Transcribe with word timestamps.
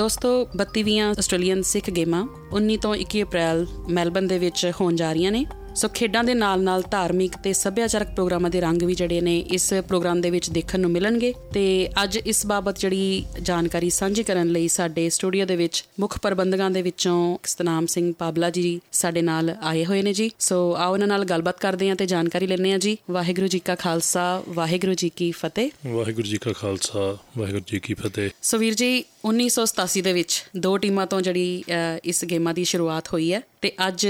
ਦੋਸਤੋ 0.00 0.48
32ਵੀਆਂ 0.60 1.14
ਆਸਟ੍ਰੇਲੀਅਨ 1.18 1.62
ਸਿੱਖ 1.62 1.90
ਗੇਮਾਂ 1.90 2.28
19 2.52 2.76
ਤੋਂ 2.76 2.94
21 2.94 3.22
ਅਪ੍ਰੈਲ 3.22 3.66
ਮੈਲਬਨ 3.88 4.26
ਦੇ 4.26 4.38
ਵਿੱਚ 4.38 4.72
ਹੋਣ 4.80 4.96
ਜਾ 4.96 5.12
ਰਹੀਆਂ 5.12 5.32
ਨੇ। 5.32 5.46
ਸੋ 5.74 5.88
ਖੇਡਾਂ 5.88 6.24
ਦੇ 6.24 6.34
ਨਾਲ-ਨਾਲ 6.34 6.82
ਧਾਰਮਿਕ 6.90 7.32
ਤੇ 7.36 7.52
ਸੱਭਿਆਚਾਰਕ 7.52 8.10
ਪ੍ਰੋਗਰਾਮਾਂ 8.10 8.50
ਦੇ 8.50 8.60
ਰੰਗ 8.60 8.82
ਵੀ 8.82 8.94
ਜਿਹੜੇ 8.94 9.20
ਨੇ 9.20 9.38
ਇਸ 9.38 9.74
ਪ੍ਰੋਗਰਾਮ 9.88 10.20
ਦੇ 10.20 10.30
ਵਿੱਚ 10.30 10.50
ਦੇਖਣ 10.50 10.80
ਨੂੰ 10.80 10.90
ਮਿਲਣਗੇ। 10.90 11.34
ਤੇ 11.54 11.88
ਅੱਜ 12.02 12.16
ਇਸ 12.16 12.46
ਬਾਬਤ 12.46 12.78
ਜਿਹੜੀ 12.78 13.24
ਜਾਣਕਾਰੀ 13.42 13.90
ਸਾਂਝੀ 13.90 14.22
ਕਰਨ 14.22 14.48
ਲਈ 14.48 14.68
ਸਾਡੇ 14.68 15.10
ਸਟੂਡੀਓ 15.10 15.46
ਦੇ 15.46 15.56
ਵਿੱਚ 15.56 15.84
ਮੁੱਖ 16.00 16.18
ਪ੍ਰਬੰਧਕਾਂ 16.18 16.70
ਦੇ 16.70 16.82
ਵਿੱਚੋਂ 16.82 17.38
ਸਤਨਾਮ 17.44 17.86
ਸਿੰਘ 17.86 18.14
ਪਾਬਲਾ 18.18 18.50
ਜੀ 18.50 18.80
ਸਾਡੇ 18.92 19.22
ਨਾਲ 19.22 19.56
ਆਏ 19.62 19.84
ਹੋਏ 19.84 20.02
ਨੇ 20.02 20.12
ਜੀ। 20.12 20.30
ਸੋ 20.38 20.76
ਆਓ 20.76 20.92
ਉਹਨਾਂ 20.92 21.08
ਨਾਲ 21.08 21.24
ਗੱਲਬਾਤ 21.24 21.60
ਕਰਦੇ 21.60 21.88
ਹਾਂ 21.88 21.96
ਤੇ 21.96 22.06
ਜਾਣਕਾਰੀ 22.06 22.46
ਲੈਣੇ 22.46 22.72
ਆ 22.72 22.78
ਜੀ। 22.78 22.96
ਵਾਹਿਗੁਰੂ 23.10 23.46
ਜੀ 23.46 23.58
ਕਾ 23.58 23.74
ਖਾਲਸਾ 23.74 24.42
ਵਾਹਿਗੁਰੂ 24.48 24.94
ਜੀ 24.94 25.10
ਕੀ 25.16 25.30
ਫਤਿਹ। 25.30 25.70
ਵਾਹਿਗੁਰੂ 25.86 26.26
ਜੀ 26.26 26.36
ਕਾ 26.36 26.52
ਖਾਲਸਾ 26.52 27.18
ਵਾਹਿਗੁਰੂ 27.38 27.62
ਜੀ 27.66 27.78
ਕੀ 27.78 27.94
ਫਤਿਹ। 27.94 28.30
ਸੋ 28.42 28.58
ਵੀਰ 28.58 28.74
ਜੀ 28.74 29.04
1987 29.24 30.02
ਦੇ 30.02 30.12
ਵਿੱਚ 30.12 30.44
ਦੋ 30.56 30.78
ਟੀਮਾਂ 30.78 31.06
ਤੋਂ 31.06 31.20
ਜਿਹੜੀ 31.20 31.64
ਇਸ 32.04 32.24
ਗੇਮਾਂ 32.24 32.54
ਦੀ 32.54 32.64
ਸ਼ੁਰੂਆਤ 32.64 33.08
ਹੋਈ 33.08 33.32
ਹੈ 33.32 33.40
ਤੇ 33.60 33.72
ਅੱਜ 33.88 34.08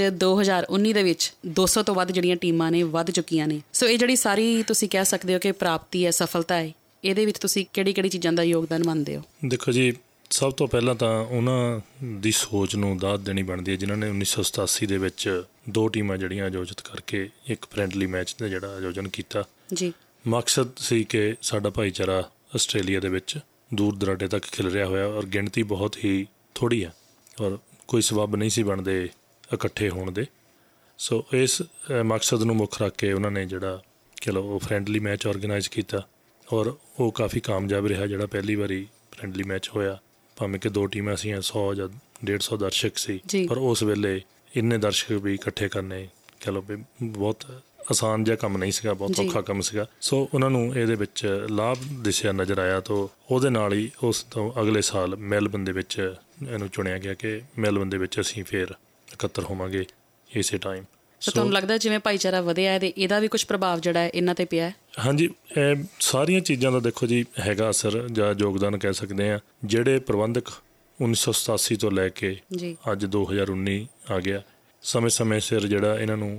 2019 0.77 0.93
ਦੇ 0.93 1.03
ਵਿੱਚ 1.03 1.33
200 1.47 1.83
ਤੋਂ 1.85 1.95
ਵੱਧ 1.95 2.11
ਜਿਹੜੀਆਂ 2.11 2.35
ਟੀਮਾਂ 2.35 2.71
ਨੇ 2.71 2.83
ਵੱਧ 2.83 3.11
ਚੁੱਕੀਆਂ 3.11 3.47
ਨੇ। 3.47 3.61
ਸੋ 3.73 3.87
ਇਹ 3.87 3.99
ਜਿਹੜੀ 3.99 4.15
ਸਾਰੀ 4.15 4.63
ਤੁਸੀਂ 4.63 4.89
ਕਹਿ 4.89 5.05
ਸਕਦੇ 5.05 5.33
ਹੋ 5.33 5.39
ਕਿ 5.39 5.51
ਪ੍ਰਾਪਤੀ 5.51 6.05
ਹੈ 6.05 6.11
ਸਫਲਤਾ 6.11 6.55
ਹੈ 6.55 6.71
ਇਹਦੇ 7.03 7.25
ਵਿੱਚ 7.25 7.39
ਤੁਸੀਂ 7.39 7.65
ਕਿਹੜੀ-ਕਿਹੜੀ 7.73 8.09
ਚੀਜ਼ਾਂ 8.09 8.33
ਦਾ 8.33 8.43
ਯੋਗਦਾਨ 8.43 8.83
ਮੰਨਦੇ 8.83 9.15
ਹੋ? 9.15 9.21
ਦੇਖੋ 9.45 9.71
ਜੀ 9.71 9.93
ਸਭ 10.29 10.53
ਤੋਂ 10.53 10.67
ਪਹਿਲਾਂ 10.67 10.95
ਤਾਂ 10.95 11.21
ਉਹਨਾਂ 11.21 11.79
ਦੀ 12.03 12.31
ਸੋਚ 12.31 12.75
ਨੂੰ 12.75 12.97
ਦਾਤ 12.97 13.19
ਦੇਣੀ 13.19 13.43
ਬਣਦੀ 13.43 13.71
ਹੈ 13.71 13.77
ਜਿਨ੍ਹਾਂ 13.77 13.97
ਨੇ 13.97 14.09
1987 14.09 14.85
ਦੇ 14.85 14.97
ਵਿੱਚ 14.97 15.43
ਦੋ 15.69 15.87
ਟੀਮਾਂ 15.87 16.17
ਜਿਹੜੀਆਂ 16.17 16.45
ਆਯੋਜਿਤ 16.45 16.81
ਕਰਕੇ 16.81 17.29
ਇੱਕ 17.47 17.65
ਫ੍ਰੈਂਡਲੀ 17.71 18.05
ਮੈਚ 18.05 18.35
ਦਾ 18.39 18.47
ਜਿਹੜਾ 18.47 18.75
ਆਯੋਜਨ 18.75 19.07
ਕੀਤਾ। 19.07 19.43
ਜੀ। 19.73 19.93
ਮਕਸਦ 20.27 20.67
ਸੀ 20.77 21.03
ਕਿ 21.03 21.35
ਸਾਡਾ 21.41 21.69
ਭਾਈਚਾਰਾ 21.69 22.29
ਆਸਟ੍ਰੇਲੀਆ 22.55 22.99
ਦੇ 22.99 23.09
ਵਿੱਚ 23.09 23.37
ਦੂਰ 23.73 23.95
ਦਰਾਡੇ 23.95 24.27
ਤੱਕ 24.27 24.45
ਖਿਲ 24.45 24.67
ਰਿਹਾ 24.67 24.85
ਹੋਇਆ 24.85 25.07
ਔਰ 25.07 25.25
ਗਿਣਤੀ 25.25 25.63
ਬਹੁਤ 25.63 25.97
ਹੀ 26.05 26.27
ਥੋੜੀ 26.55 26.83
ਹੈ 26.85 26.93
ਔਰ 27.41 27.57
ਕੋਈ 27.87 28.01
ਸਬਬ 28.01 28.35
ਨਹੀਂ 28.35 28.49
ਸੀ 28.49 28.63
ਬਣਦੇ 28.63 29.09
ਇਕੱਠੇ 29.53 29.89
ਹੋਣ 29.89 30.11
ਦੇ। 30.11 30.25
ਸੋ 30.97 31.25
ਇਸ 31.33 31.61
ਮਕਸਦ 32.03 32.43
ਨੂੰ 32.43 32.55
ਮੁੱਖ 32.55 32.81
ਰੱਖ 32.81 32.95
ਕੇ 32.95 33.13
ਉਹਨਾਂ 33.13 33.31
ਨੇ 33.31 33.45
ਜਿਹੜਾ 33.45 33.81
ਚਲੋ 34.21 34.43
ਉਹ 34.43 34.59
ਫ੍ਰੈਂਡਲੀ 34.59 34.99
ਮੈਚ 34.99 35.27
ਆਰਗੇਨਾਈਜ਼ 35.27 35.69
ਕੀਤਾ 35.69 36.07
ਔਰ 36.53 36.75
ਉਹ 36.99 37.11
ਕਾਫੀ 37.11 37.39
ਕਾਮਯਾਬ 37.39 37.85
ਰਿਹਾ 37.85 38.07
ਜਿਹੜਾ 38.07 38.25
ਪਹਿਲੀ 38.25 38.55
ਵਾਰੀ 38.55 38.87
ਫ੍ਰੈਂਡਲੀ 39.11 39.43
ਮੈਚ 39.43 39.69
ਹੋਇਆ। 39.69 39.99
ਭਾਵੇਂ 40.37 40.59
ਕਿ 40.59 40.69
ਦੋ 40.69 40.85
ਟੀਮਾਂ 40.85 41.15
ਸੀ 41.15 41.33
100 41.33 41.63
ਜਾਂ 41.75 41.87
150 42.25 42.57
ਦਰਸ਼ਕ 42.59 42.97
ਸੀ 42.97 43.19
ਪਰ 43.47 43.57
ਉਸ 43.57 43.83
ਵੇਲੇ 43.83 44.21
ਇੰਨੇ 44.55 44.77
ਦਰਸ਼ਕ 44.77 45.11
ਵੀ 45.11 45.33
ਇਕੱਠੇ 45.33 45.69
ਕਰਨੇ 45.69 46.07
ਚਲੋ 46.39 46.65
ਬਹੁਤ 47.03 47.61
ਆਸਾਨ 47.89 48.23
ਜਿਹਾ 48.23 48.35
ਕੰਮ 48.35 48.57
ਨਹੀਂ 48.57 48.71
ਸੀਗਾ 48.71 48.93
ਬਹੁਤ 48.93 49.19
ਔਖਾ 49.19 49.41
ਕੰਮ 49.41 49.61
ਸੀਗਾ। 49.61 49.85
ਸੋ 50.01 50.17
ਉਹਨਾਂ 50.33 50.49
ਨੂੰ 50.49 50.63
ਇਹਦੇ 50.77 50.95
ਵਿੱਚ 50.95 51.25
ਲਾਭ 51.51 51.77
ਦਿਸਿਆ 52.03 52.31
ਨਜ਼ਰ 52.31 52.59
ਆਇਆ 52.59 52.79
ਤਾਂ 52.79 52.95
ਉਹਦੇ 53.31 53.49
ਨਾਲ 53.49 53.73
ਹੀ 53.73 53.89
ਉਸ 54.03 54.23
ਤੋਂ 54.23 54.51
ਅਗਲੇ 54.61 54.81
ਸਾਲ 54.81 55.15
ਮੈਲਬਨ 55.15 55.63
ਦੇ 55.63 55.71
ਵਿੱਚ 55.71 55.99
ਇਹਨੂੰ 55.99 56.69
ਚੁਣਿਆ 56.69 56.97
ਗਿਆ 56.97 57.13
ਕਿ 57.13 57.41
ਮੈਲਬਨ 57.57 57.89
ਦੇ 57.89 57.97
ਵਿੱਚ 57.97 58.19
ਅਸੀਂ 58.21 58.43
ਫੇਰ 58.43 58.73
ਇਕੱਤਰ 59.07 59.43
ਹੋਵਾਂਗੇ 59.43 59.85
ਇਸੇ 60.29 60.57
ਟਾਈਮ 60.57 60.83
ਸੋ 61.21 61.31
ਤੁਹਾਨੂੰ 61.31 61.53
ਲੱਗਦਾ 61.53 61.77
ਜਿਵੇਂ 61.77 61.99
ਭਾਈਚਾਰਾ 61.99 62.41
ਵਧਿਆ 62.41 62.71
ਹੈ 62.71 62.79
ਤੇ 62.79 62.93
ਇਹਦਾ 62.97 63.19
ਵੀ 63.19 63.27
ਕੁਝ 63.27 63.43
ਪ੍ਰਭਾਵ 63.45 63.79
ਜਿਹੜਾ 63.79 63.99
ਹੈ 63.99 64.09
ਇਹਨਾਂ 64.09 64.35
ਤੇ 64.35 64.45
ਪਿਆ 64.45 64.65
ਹੈ? 64.65 64.73
ਹਾਂਜੀ 65.05 65.29
ਇਹ 65.57 65.83
ਸਾਰੀਆਂ 65.99 66.41
ਚੀਜ਼ਾਂ 66.41 66.71
ਦਾ 66.71 66.79
ਦੇਖੋ 66.79 67.07
ਜੀ 67.07 67.23
ਹੈਗਾ 67.39 67.69
ਅਸਰ 67.69 68.07
ਜਾਂ 68.11 68.33
ਯੋਗਦਾਨ 68.39 68.77
ਕਹਿ 68.77 68.93
ਸਕਦੇ 68.93 69.29
ਆ 69.31 69.39
ਜਿਹੜੇ 69.65 69.99
ਪ੍ਰਬੰਧਕ 69.99 70.49
1987 70.99 71.75
ਤੋਂ 71.75 71.91
ਲੈ 71.91 72.07
ਕੇ 72.09 72.35
ਅੱਜ 72.91 73.05
2019 73.15 73.77
ਆ 74.11 74.19
ਗਿਆ 74.19 74.41
ਸਮੇਂ-ਸਮੇਂ 74.83 75.39
ਸਿਰ 75.39 75.67
ਜਿਹੜਾ 75.67 75.99
ਇਹਨਾਂ 75.99 76.17
ਨੂੰ 76.17 76.31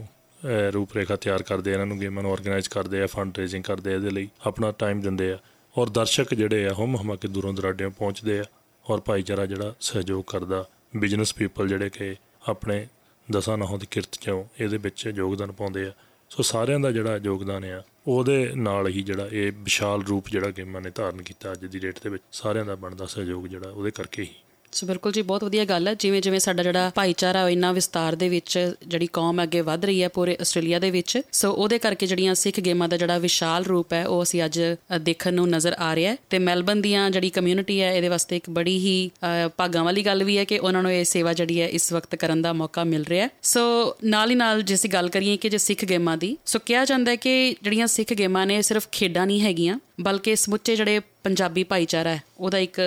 ਰੂਪਰੇਖਾ 0.74 1.16
ਤਿਆਰ 1.16 1.42
ਕਰਦੇ 1.42 1.72
ਇਹਨਾਂ 1.72 1.86
ਨੂੰ 1.86 1.98
ਗੇਮਾਂ 2.00 2.22
ਨੂੰ 2.22 2.32
ਆਰਗੇਨਾਈਜ਼ 2.32 2.68
ਕਰਦੇ 2.68 3.02
ਆ 3.02 3.06
ਫੰਡ 3.06 3.38
ਰੇਜ਼ਿੰਗ 3.38 3.64
ਕਰਦੇ 3.64 3.90
ਆ, 3.90 3.94
ਇਹਦੇ 3.94 4.10
ਲਈ 4.10 4.28
ਆਪਣਾ 4.46 4.70
ਟਾਈਮ 4.78 5.00
ਦਿੰਦੇ 5.00 5.30
ਆ। 5.32 5.38
ਔਰ 5.74 5.88
ਦਰਸ਼ਕ 5.90 6.34
ਜਿਹੜੇ 6.34 6.66
ਆ 6.68 6.72
ਹਮ 6.74 6.96
ਹਮਾ 6.96 7.16
ਕੇ 7.16 7.28
ਦੂਰੋਂ 7.28 7.52
ਦਰਾਡਿਆਂ 7.54 7.90
ਪਹੁੰਚਦੇ 7.90 8.38
ਆ 8.40 8.44
ਔਰ 8.84 9.00
ਭਾਈਚਾਰਾ 9.00 9.46
ਜਿਹੜਾ 9.46 9.74
ਸਹਿਯੋਗ 9.80 10.24
ਕਰਦਾ। 10.26 10.64
ਬਿਜ਼ਨਸ 10.96 11.34
ਪੀਪਲ 11.34 11.68
ਜਿਹੜੇ 11.68 11.90
ਕਿ 11.90 12.14
ਆਪਣੇ 12.48 12.86
ਦਸਾਂ 13.28 13.56
ਨਹੋਂ 13.58 13.78
ਦੀ 13.78 13.86
ਕਿਰਤ 13.90 14.18
ਚੋਂ 14.20 14.44
ਇਹਦੇ 14.60 14.76
ਵਿੱਚ 14.76 15.06
ਯੋਗਦਾਨ 15.16 15.52
ਪਾਉਂਦੇ 15.52 15.86
ਆ। 15.86 15.92
ਸੋ 16.30 16.42
ਸਾਰਿਆਂ 16.42 16.80
ਦਾ 16.80 16.90
ਜਿਹੜਾ 16.92 17.16
ਯੋਗਦਾਨ 17.24 17.64
ਆ, 17.64 17.82
ਉਹਦੇ 18.06 18.52
ਨਾਲ 18.56 18.88
ਹੀ 18.88 19.02
ਜਿਹੜਾ 19.02 19.28
ਇਹ 19.32 19.52
ਵਿਸ਼ਾਲ 19.54 20.02
ਰੂਪ 20.02 20.28
ਜਿਹੜਾ 20.28 20.50
ਗੇਮਾਂ 20.50 20.80
ਨੇ 20.80 20.90
ਧਾਰਨ 20.94 21.22
ਕੀਤਾ 21.22 21.52
ਅੱਜ 21.52 21.64
ਦੀ 21.66 21.78
ਡੇਟ 21.78 21.98
ਦੇ 22.04 22.10
ਵਿੱਚ, 22.10 22.22
ਸਾਰਿਆਂ 22.32 22.64
ਦਾ 22.64 22.74
ਬਣਦਾ 22.74 23.06
ਸਹਿਯੋਗ 23.06 23.46
ਜਿਹੜਾ 23.46 23.70
ਉਹਦੇ 23.70 23.90
ਕਰਕੇ 23.90 24.22
ਹੀ। 24.22 24.34
ਸੋ 24.74 24.86
ਬਿਲਕੁਲ 24.86 25.12
ਜੀ, 25.12 25.22
ਬਹੁਤ 25.22 25.44
ਵਧੀਆ 25.44 25.64
ਗੱਲ 25.64 25.88
ਹੈ। 25.88 25.94
ਜਿਵੇਂ 25.94 26.20
ਜਿਵੇਂ 26.22 26.38
ਸਾਡਾ 26.40 26.62
ਜਿਹੜਾ 26.62 26.90
ਭਾਈਚਾਰਾ 26.94 27.48
ਇੰਨਾ 27.48 27.72
ਵਿਸਤਾਰ 27.72 28.14
ਦੇ 28.14 28.28
ਵਿੱਚ 28.28 28.58
ਜਿਹੜੀ 28.86 29.06
ਕੌਮ 29.12 29.42
ਅੱਗੇ 29.42 29.60
ਵਧ 29.60 29.84
ਰਹੀ 29.84 30.02
ਹੈ 30.02 30.08
ਪੂਰੇ 30.08 30.36
ਆਸਟ੍ਰੇਲੀਆ 30.40 30.78
ਦੇ 30.78 30.90
ਵਿੱਚ। 30.90 31.20
ਸੋ 31.32 31.52
ਉਹਦੇ 31.52 31.78
ਕਰਕੇ 31.78 32.06
ਜਿਹੜੀਆਂ 32.06 32.34
ਸਿੱਖ 32.34 32.60
ਗੇਮਾਂ 32.60 32.88
ਦਾ 32.88 32.96
ਜਿਹੜਾ 32.96 33.18
ਵਿਸ਼ਾਲ 33.18 33.64
ਰੂਪ 33.64 33.92
ਹੈ, 33.92 34.06
ਉਹ 34.06 34.22
ਅਸੀਂ 34.22 34.44
ਅੱਜ 34.44 34.60
ਦੇਖਣ 35.00 35.34
ਨੂੰ 35.34 35.48
ਨਜ਼ਰ 35.50 35.76
ਆ 35.78 35.94
ਰਿਹਾ 35.94 36.12
ਹੈ। 36.12 36.16
ਤੇ 36.30 36.38
ਮੈਲਬਨ 36.38 36.80
ਦੀਆਂ 36.82 37.10
ਜਿਹੜੀ 37.10 37.30
ਕਮਿਊਨਿਟੀ 37.30 37.80
ਹੈ, 37.80 37.92
ਇਹਦੇ 37.94 38.08
ਵਾਸਤੇ 38.08 38.36
ਇੱਕ 38.36 38.50
ਬੜੀ 38.50 38.78
ਹੀ 38.78 39.10
ਭਾਗਾਂ 39.56 39.84
ਵਾਲੀ 39.84 40.06
ਗੱਲ 40.06 40.24
ਵੀ 40.24 40.38
ਹੈ 40.38 40.44
ਕਿ 40.44 40.58
ਉਹਨਾਂ 40.58 40.82
ਨੂੰ 40.82 40.92
ਇਹ 40.92 41.04
ਸੇਵਾ 41.04 41.32
ਜਿਹੜੀ 41.32 41.60
ਹੈ, 41.60 41.68
ਇਸ 41.68 41.92
ਵਕਤ 41.92 42.14
ਕਰਨ 42.14 42.42
ਦਾ 42.42 42.52
ਮੌਕਾ 42.52 42.84
ਮਿਲ 42.84 43.04
ਰਿਹਾ 43.04 43.24
ਹੈ। 43.24 43.30
ਸੋ 43.42 43.60
ਨਾਲ 44.04 44.30
ਹੀ 44.30 44.34
ਨਾਲ 44.34 44.62
ਜੇ 44.62 44.74
ਅਸੀਂ 44.74 44.90
ਗੱਲ 44.90 45.08
ਕਰੀਏ 45.08 45.36
ਕਿ 45.36 45.48
ਜੇ 45.48 45.58
ਸਿੱਖ 45.58 45.84
ਗੇਮਾਂ 45.84 46.16
ਦੀ 46.16 46.36
ਸੋ 46.46 46.58
ਕਿਹਾ 46.66 46.84
ਜਾਂਦਾ 46.84 47.10
ਹੈ 47.10 47.16
ਕਿ 47.16 47.56
ਜਿਹੜੀਆਂ 47.62 47.86
ਸਿੱਖ 47.86 48.12
ਗੇਮਾਂ 48.14 48.46
ਨੇ, 48.46 48.60
ਸਿਰਫ 48.62 48.88
ਖੇਡਾਂ 48.92 49.26
ਨਹੀਂ 49.26 49.40
ਹੈਗੀਆਂ, 49.40 49.78
ਬਲਕਿ 50.00 50.36
ਸਮੁੱਚੇ 50.36 50.76
ਜਿਹੜੇ 50.76 51.00
ਪੰਜਾਬੀ 51.24 51.64
ਭਾਈਚਾਰਾ 51.64 52.10
ਹੈ, 52.10 52.22
ਉਹਦਾ 52.38 52.58
ਇੱਕ 52.58 52.80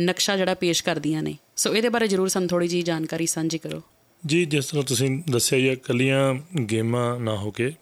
ਨਕਸ਼ਾ 0.00 0.36
ਜਿਹੜਾ 0.36 0.54
ਪੇਸ਼ 0.54 0.84
ਕਰਦੀਆਂ 0.84 1.22
ਨੇ। 1.22 1.38
ਸੋ 1.56 1.74
ਇਹਦੇ 1.74 1.88
ਬਾਰੇ 1.88 2.08
ਜਰੂਰ 2.08 2.28
ਸਾਨੂੰ 2.28 2.48
ਥੋੜੀ 2.48 2.68
ਜੀ 2.68 2.82
ਜਾਣਕਾਰੀ 2.82 3.26
ਸਾਂਝੀ 3.26 3.58
ਕਰੋ। 3.58 3.82
ਜੀ 4.26 4.44
ਜਿਸ 4.44 4.66
ਤਰ੍ਹਾਂ 4.66 4.84
ਤੁਸੀਂ 4.84 5.22
ਦੱਸਿਆ 5.30 5.58
ਹੀ 5.58 5.76
ਕੱਲੀਆਂ 5.76 6.34
ਗੇਮਾਂ 6.58 7.20
ਨਾ 7.20 7.36
ਹੋ 7.36 7.50
ਕੇ 7.50 7.72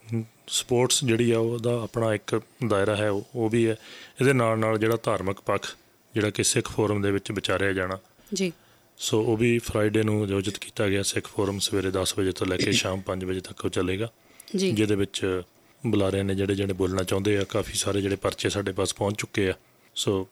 ਸਪੋਰਟਸ 0.49 1.05
ਜਿਹੜੀ 1.05 1.31
ਆ 1.31 1.39
ਉਹਦਾ 1.39 1.83
ਆਪਣਾ 1.83 2.15
ਇੱਕ 2.15 2.41
ਦਾਇਰਾ 2.69 2.97
ਹੈ 2.97 3.11
ਉਹ 3.11 3.49
ਵੀ 3.49 3.67
ਹੈ। 3.67 3.77
ਇਹਦੇ 4.21 4.33
ਨਾਲ 4.33 4.59
ਨਾਲ 4.59 4.79
ਜਿਹੜਾ 4.79 4.99
ਧਾਰਮਿਕ 5.03 5.41
ਪੱਖ 5.41 5.77
ਜਿਹੜਾ 6.15 6.31
ਕਿ 6.31 6.45
ਸਿੱਖ 6.45 6.71
ਫੋਰਮ 6.71 7.03
ਦੇ 7.03 7.11
ਵਿੱਚ 7.11 7.33
ਵਿਚਾਰਿਆ 7.33 7.73
ਜਾਣਾ। 7.73 7.99
ਜੀ। 8.35 8.53
ਸੋ 8.99 9.23
ਉਹ 9.23 9.37
ਵੀ 9.37 9.59
ਫਰਾਈਡੇ 9.59 10.03
ਨੂੰ 10.03 10.25
ਆਯੋਜਿਤ 10.25 10.59
ਕੀਤਾ 10.59 10.89
ਗਿਆ। 10.89 11.03
ਸਿੱਖ 11.03 11.29
ਫੋਰਮ 11.29 11.59
ਸਵੇਰੇ 11.59 11.91
10 11.91 12.19
ਵਜੇ 12.19 12.33
ਤੋਂ 12.33 12.47
ਲੈ 12.47 12.57
ਕੇ 12.57 12.73
ਸ਼ਾਮ 12.73 13.01
5 13.01 13.25
ਵਜੇ 13.25 13.41
ਤੱਕ 13.41 13.65
ਉਹ 13.65 13.71
ਚੱਲੇਗਾ। 13.71 14.13
ਜੀ। 14.57 14.73
ਜਿਹਦੇ 14.73 14.95
ਵਿੱਚ 14.95 15.43
ਬੁਲਾਰੇ 15.87 16.23
ਨੇ 16.23 16.35
ਜਿਹੜੇ 16.35 16.55
ਜਿਹੜੇ 16.55 16.73
ਬੋਲਣਾ 16.73 17.03
ਚਾਹੁੰਦੇ 17.03 17.39
ਆ 17.39 17.45
ਕਾਫੀ 17.45 17.73
ਸਾਰੇ 17.75 18.01
ਜਿਹੜੇ 18.01 18.17
ਪਰਚੇ 18.17 18.49
ਸਾਡੇ 18.49 18.73
ਪਾਸ 18.73 18.95
ਪਹੁੰਚ 18.95 19.19
ਚੁੱਕੇ 19.19 19.51
ਆ। 19.51 19.53
ਸੋ 19.95 20.29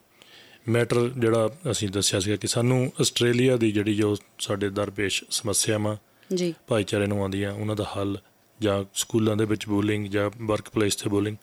ਮੈਟਰ 0.69 1.09
ਜਿਹੜਾ 1.09 1.49
ਅਸੀਂ 1.71 1.89
ਦੱਸਿਆ 1.89 2.19
ਸੀਗਾ 2.19 2.35
ਕਿ 2.35 2.47
ਸਾਨੂੰ 2.47 2.91
ਆਸਟ੍ਰੇਲੀਆ 3.01 3.57
ਦੀ 3.57 3.71
ਜਿਹੜੀ 3.71 3.95
ਜੋ 3.95 4.15
ਸਾਡੇ 4.39 4.69
ਦਰਪੇਸ਼ 4.69 5.23
ਸਮੱਸਿਆਵਾਂ 5.29 5.97
ਜੀ। 6.35 6.53
ਭਾਈਚਾਰੇ 6.67 7.07
ਨੂੰ 7.07 7.21
ਆਉਂਦੀਆਂ 7.21 7.51
ਉਹਨਾਂ 7.51 7.75
ਦਾ 7.75 7.85
ਹੱਲ 7.97 8.17
ਜਾਂ 8.59 8.83
ਸਕੂਲਾਂ 8.93 9.35
ਦੇ 9.35 9.45
ਵਿੱਚ 9.45 9.67
ਬੋਲਿੰਗ 9.67 10.07
ਜਾਂ 10.07 10.31
ਵਰਕ 10.41 10.69
ਪਲੇਸ 10.69 10.95
ਤੇ 10.95 11.09
ਬੋਲਿੰਗ 11.09 11.37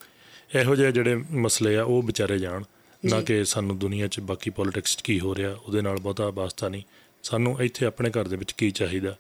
ਇਹੋ 0.55 0.77
ਜਿਹੇ 0.77 0.93
ਜਿਹੜੇ 0.93 1.15
ਮਸਲੇ 1.31 1.77
ਆ 1.77 1.83
ਉਹ 1.83 2.03
ਵਿਚਾਰੇ 2.03 2.39
ਜਾਣ 2.39 2.65
ਨਾ 3.05 3.21
ਕਿ 3.21 3.45
ਸਾਨੂੰ 3.45 3.79
ਦੁਨੀਆ 3.79 4.07
'ਚ 4.07 4.21
ਬਾਕੀ 4.21 4.51
ਪੋਲਿਟਿਕਸ 4.51 4.97
'ਚ 4.97 5.01
ਕੀ 5.01 5.21
ਹੋ 5.21 5.35
ਰਿਹਾ 5.35 5.53
ਉਹਦੇ 5.53 5.83
ਨਾਲ 5.83 5.97
ਬਹੁਤਾ 5.97 6.31
ਵਾਸਤਾ 6.31 6.69
ਨਹੀਂ। 6.69 6.83
ਸਾਨੂੰ 7.23 7.63
ਇੱਥੇ 7.63 7.87
ਆਪਣੇ 7.87 8.11
ਘਰ 8.11 8.29
ਦੇ 8.29 8.37
ਵਿੱਚ 8.37 8.53
ਕੀ 8.53 8.71
ਚਾਹੀਦਾ? 8.71 9.17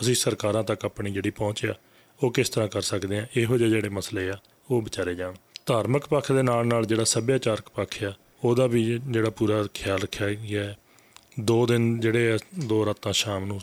ਅਸੀਂ 0.00 0.14
ਸਰਕਾਰਾਂ 0.14 0.64
ਤੱਕ 0.64 0.84
ਆਪਣੀ 0.84 1.10
ਜਿਹੜੀ 1.10 1.30
ਪਹੁੰਚ 1.30 1.66
ਆ 1.66 1.74
ਉਹ 2.22 2.30
ਕਿਸ 2.32 2.48
ਤਰ੍ਹਾਂ 2.48 2.68
ਕਰ 2.68 2.80
ਸਕਦੇ 2.80 3.18
ਆ? 3.18 3.26
ਇਹੋ 3.36 3.58
ਜਿਹੇ 3.58 3.70
ਜਿਹੜੇ 3.70 3.88
ਮਸਲੇ 3.88 4.30
ਆ 4.30 4.38
ਉਹ 4.70 4.82
ਵਿਚਾਰੇ 4.82 5.14
ਜਾਣ। 5.14 5.34
ਧਾਰਮਿਕ 5.66 6.06
ਪੱਖ 6.06 6.32
ਦੇ 6.32 6.42
ਨਾਲ 6.42 6.66
ਨਾਲ 6.66 6.86
ਜਿਹੜਾ 6.86 7.04
ਸੱਭਿਆਚਾਰਕ 7.04 7.68
ਪੱਖ 7.68 8.04
ਆ 8.04 8.12
ਉਹਦਾ 8.44 8.66
ਵੀ 8.66 9.00
ਜਿਹੜਾ 9.10 9.30
ਪੂਰਾ 9.30 9.66
ਖਿਆਲ 9.74 9.98
ਰੱਖਿਆ 9.98 10.30
ਗਿਆ 10.30 10.74
ਦੋ 11.40 11.66
ਦਿਨ 11.66 12.00
ਜਿਹੜੇ 12.00 12.38
ਦੋ 12.66 12.86
ਰਾਤਾਂ 12.86 13.12
ਸ਼ਾਮ 13.12 13.44
ਨੂੰ 13.44 13.60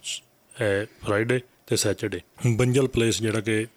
ਹੈ 0.62 0.86
ਫਰਾਈਡੇ 1.06 1.40
ਤੇ 1.68 1.76
ਸੈਚਰਡੇ 1.76 2.20
ਬੰਜਲ 2.56 2.88
ਪਲੇਸ 2.88 3.22
ਜਿਹੜਾ 3.22 3.42
ਕਿ 3.42 3.68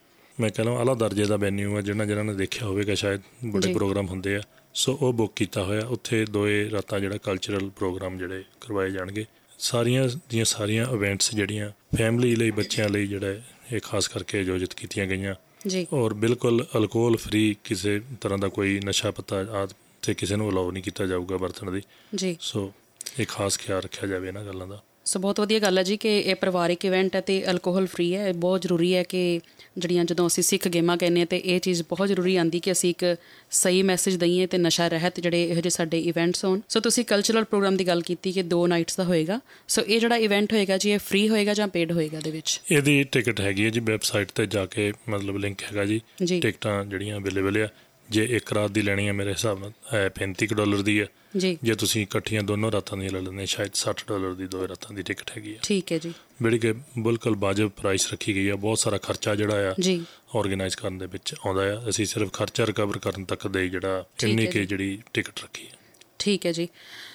ਮੈਂ 0.41 0.51
ਕਹਿੰਦਾ 0.51 0.73
ਆਲਾ 0.73 0.95
ਦਰਜੇ 0.95 1.25
ਦਾ 1.25 1.37
ਵੈਨਿਊ 1.37 1.77
ਹੈ 1.77 1.81
ਜਿਹਨਾਂ 1.81 2.07
ਜਿਹਨਾਂ 2.07 2.25
ਨੇ 2.25 2.35
ਦੇਖਿਆ 2.35 2.67
ਹੋਵੇਗਾ 2.67 2.95
ਸ਼ਾਇਦ 2.95 3.21
ਬੜੇ 3.45 3.75
ਪ੍ਰੋਗਰਾਮ 3.75 4.07
ਹੁੰਦੇ 4.07 4.37
ਆ। 4.37 4.41
ਸੋ 4.75 4.99
ਉਹ 5.03 5.13
ਬੁੱਕ 5.13 5.33
ਕੀਤਾ 5.37 5.65
ਹੋਇਆ 5.65 5.87
ਉੱਥੇ 5.87 6.25
ਦੋਏ 6.25 6.71
ਰਾਤਾਂ 6.71 7.01
ਜਿਹੜਾ 7.01 7.17
ਕਲਚਰਲ 7.17 7.71
ਪ੍ਰੋਗਰਾਮ 7.71 8.19
ਜਿਹੜੇ 8.19 8.45
ਕਰਵਾਏ 8.61 8.91
ਜਾਣਗੇ। 8.91 9.25
ਸਾਰੀਆਂ 9.59 10.09
ਦੀਆਂ 10.31 10.45
ਸਾਰੀਆਂ 10.45 10.87
ਇਵੈਂਟਸ 10.93 11.35
ਜਿਹੜੀਆਂ 11.35 11.71
ਫੈਮਿਲੀ 11.97 12.37
ਲਈ 12.37 12.51
ਬੱਚਿਆਂ 12.51 12.89
ਲਈ 12.89 13.07
ਜਿਹੜਾ 13.07 13.31
ਇਹ 13.73 13.81
ਖਾਸ 13.81 14.09
ਕਰਕੇ 14.09 14.39
ਆਯੋਜਿਤ 14.39 14.75
ਕੀਤੀਆਂ 14.75 15.07
ਗਈਆਂ। 15.07 15.35
ਜੀ। 15.67 15.87
ਔਰ 15.93 16.15
ਬਿਲਕੁਲ 16.15 16.67
ਅਲਕੋਹਲ 16.77 17.17
ਫ੍ਰੀ 17.17 17.57
ਕਿਸੇ 17.65 18.01
ਤਰ੍ਹਾਂ 18.21 18.39
ਦਾ 18.39 18.49
ਕੋਈ 18.49 18.81
ਨਸ਼ਾ 18.85 19.11
ਪਤਾ 19.11 19.37
ਆਦ 19.37 19.73
ਤੇ 20.07 20.15
ਕਿਸੇ 20.15 20.37
ਨੂੰ 20.37 20.51
ਅਲਾਉ 20.51 20.71
ਨਹੀਂ 20.71 20.83
ਕੀਤਾ 20.83 21.07
ਜਾਊਗਾ 21.07 21.37
ਵਰਤਣ 21.37 21.71
ਦੀ। 21.71 21.81
ਜੀ। 22.15 22.37
ਸੋ 22.41 22.73
ਇਹ 23.21 23.27
ਖਾਸ 23.29 23.59
ਖਿਆਲ 23.59 23.83
ਰੱਖਿਆ 23.83 24.09
ਜਾਵੇ 24.09 24.29
ਇਹਨਾਂ 24.29 24.45
ਗੱਲਾਂ 24.45 24.67
ਦਾ। 24.67 24.83
ਸੋ 25.05 25.21
ਬਹੁਤ 25.21 25.41
ਵਧੀਆ 25.41 25.59
ਗੱਲ 25.59 25.79
ਹੈ 25.79 25.83
ਜੀ 25.83 25.97
ਕਿ 25.97 26.21
ਇਹ 26.21 26.35
ਪਰਿਵਾਰਿਕ 26.35 26.85
ਇਵੈਂਟ 26.85 27.17
ਹੈ 27.17 27.21
ਤੇ 27.21 27.51
ਅਲਕੋਹਲ 27.51 27.87
ਫ੍ਰੀ 27.87 28.15
ਹੈ। 28.15 28.33
ਬਹੁਤ 28.33 28.63
ਜ਼ਰੂਰੀ 28.63 28.95
ਹੈ 28.95 29.03
ਕਿ 29.03 29.41
ਜਿਹੜੀਆਂ 29.79 30.05
ਜਦੋਂ 30.05 30.27
ਅਸੀਂ 30.27 30.43
ਸਿੱਖ 30.43 30.69
ਗੇਮਾਂ 30.69 30.97
ਕਹਿੰਦੇ 30.97 31.23
ਆ 31.23 31.25
ਤੇ 31.25 31.37
ਇਹ 31.37 31.61
ਚੀਜ਼ 31.61 31.83
ਬਹੁਤ 31.83 32.09
ਜ਼ਰੂਰੀ 32.09 32.37
ਆਂਦੀ 32.37 32.61
ਕਿ 32.61 32.73
ਅਸੀਂ 32.73 32.91
ਇੱਕ 32.91 33.17
ਸਹੀ 33.51 33.83
ਮੈਸੇਜ 33.83 34.17
ਦਈਏ 34.17 34.47
ਤੇ 34.47 34.59
ਨਸ਼ਾ 34.59 34.89
ਰਹਿਤ 34.89 35.21
ਜਿਹੜੇ 35.21 35.45
ਇਹੋ 35.45 35.55
ਜਿਹੇ 35.55 35.71
ਸਾਡੇ 35.71 36.01
ਇਵੈਂਟਸ 36.01 36.45
ਹੋਣ। 36.45 36.61
ਸੋ 36.69 36.81
ਤੁਸੀਂ 36.81 37.05
ਕਲਚਰਲ 37.05 37.45
ਪ੍ਰੋਗਰਾਮ 37.45 37.77
ਦੀ 37.77 37.87
ਗੱਲ 37.87 38.01
ਕੀਤੀ 38.01 38.33
ਕਿ 38.33 38.43
ਦੋ 38.43 38.67
ਨਾਈਟਸ 38.67 38.97
ਦਾ 38.97 39.05
ਹੋਏਗਾ। 39.05 39.41
ਸੋ 39.69 39.83
ਇਹ 39.83 40.01
ਜਿਹੜਾ 40.01 40.17
ਇਵੈਂਟ 40.17 40.53
ਹੋਏਗਾ 40.53 40.79
ਜੀ 40.79 40.91
ਇਹ 40.91 40.99
ਫ੍ਰੀ 40.99 41.29
ਹੋਏਗਾ 41.29 41.55
ਜਾਂ 41.55 41.69
ਪੇਡ 41.69 41.93
ਹੋਏਗਾ 41.93 42.21
ਦੇ 42.21 42.31
ਵਿੱਚ? 42.31 42.61
ਇਹਦੀ 42.71 43.05
ਟਿਕਟ 43.05 43.41
ਹੈਗੀ 43.41 43.65
ਹੈ 43.65 43.71
ਜੀ 43.71 43.81
ਵੈਬਸਾਈਟ 43.81 44.31
ਤੇ 44.35 44.47
ਜਾ 44.47 44.67
ਕੇ 44.67 44.93
ਮਤਲਬ 45.09 45.37
ਲਿੰਕ 45.37 45.63
ਹੈਗਾ 45.63 45.85
ਜੀ। 45.85 46.01
ਟਿਕਟਾਂ 46.41 46.85
ਜਿਹੜੀਆਂ 46.85 47.17
ਅਵੇਲੇਬਲ 47.17 47.63
ਆ 47.63 47.69
ਜੇ 48.11 48.25
ਇੱਕ 48.25 48.53
ਰਾਤ 48.53 48.71
ਦੀ 48.71 48.83
ਲੈਣੀ 48.83 49.09
ਹੈ 49.09 49.13
ਮੇਰੇ 49.13 49.31
ਹਿਸਾਬ 49.31 49.61
ਨਾਲ 49.61 49.73
ਹੈ 49.95 50.11
35 50.15 50.55
ਡਾਲਰ 50.55 50.83
ਦੀ 50.83 51.01
ਹੈ। 51.01 51.07
ਜੀ। 51.37 51.59
ਜੇ 51.63 51.75
ਤੁਸੀਂ 51.75 52.03
ਇਕੱਠੀਆਂ 52.03 52.43
ਦੋਨੋਂ 52.43 52.73
ਰਾਤਾਂ 52.73 52.99
ਦੀਆਂ 52.99 53.11
ਲੈ 53.11 53.21
ਲੈਂਦੇ 53.21 53.47
ਸ਼ਾਇਦ 53.47 53.71
60 53.75 54.05
ਡਾਲਰ 54.09 54.35
ਦੀ 54.35 54.47
ਦੋ 54.47 54.69
ਰਾਤਾਂ 54.69 54.95
ਦੀ 54.95 55.03
ਟਿਕਟ 55.03 55.31
ਹੈਗੀ 55.31 55.55
ਹੈ 55.55 55.59
ਠੀਕ 55.63 55.93
ਹੈ 55.93 55.99
ਜੀ। 55.99 56.13
ਬੜੀ 56.43 56.59
ਕਿ 56.59 56.73
ਬਿਲਕੁਲ 56.99 57.37
ਵਾਜਬ 57.37 57.69
ਪ੍ਰਾਈਸ 57.69 58.13
ਰੱਖੀ 58.13 58.35
ਗਈ 58.35 58.51
ਹੈ 58.51 58.55
ਬਹੁਤ 58.55 58.79
ਸਾਰਾ 58.79 58.99
ਖਰਚਾ 58.99 59.35
ਜਿਹੜਾ 59.35 59.71
ਆ 59.71 59.75
ਜੀ। 59.81 60.05
ਆਰਗੇਨਾਈਜ਼ 60.37 60.77
ਕਰਨ 60.77 60.99
ਦੇ 60.99 61.07
ਵਿੱਚ 61.07 61.35
ਆਉਂਦਾ 61.47 61.77
ਆ। 61.77 61.89
ਅਸੀਂ 61.89 62.07
ਸਿਰਫ 62.07 62.33
ਖਰਚਾ 62.33 62.67
ਰਿਕਵਰ 62.67 62.99
ਕਰਨ 62.99 63.25
ਤੱਕ 63.25 63.49
ਦੇ 63.49 63.69
ਜਿਹੜਾ 63.69 64.05
ਇੰਨੀ 64.25 64.47
ਕਿ 64.47 64.67
ਜਿਹੜੀ 64.67 65.03
ਟਿਕਟ 65.13 65.43
ਰੱਖੀ 65.43 65.67
ਹੈ 65.67 65.73
ਠੀਕ 66.19 66.47
ਹੈ 66.47 66.53
ਜੀ। 66.53 66.69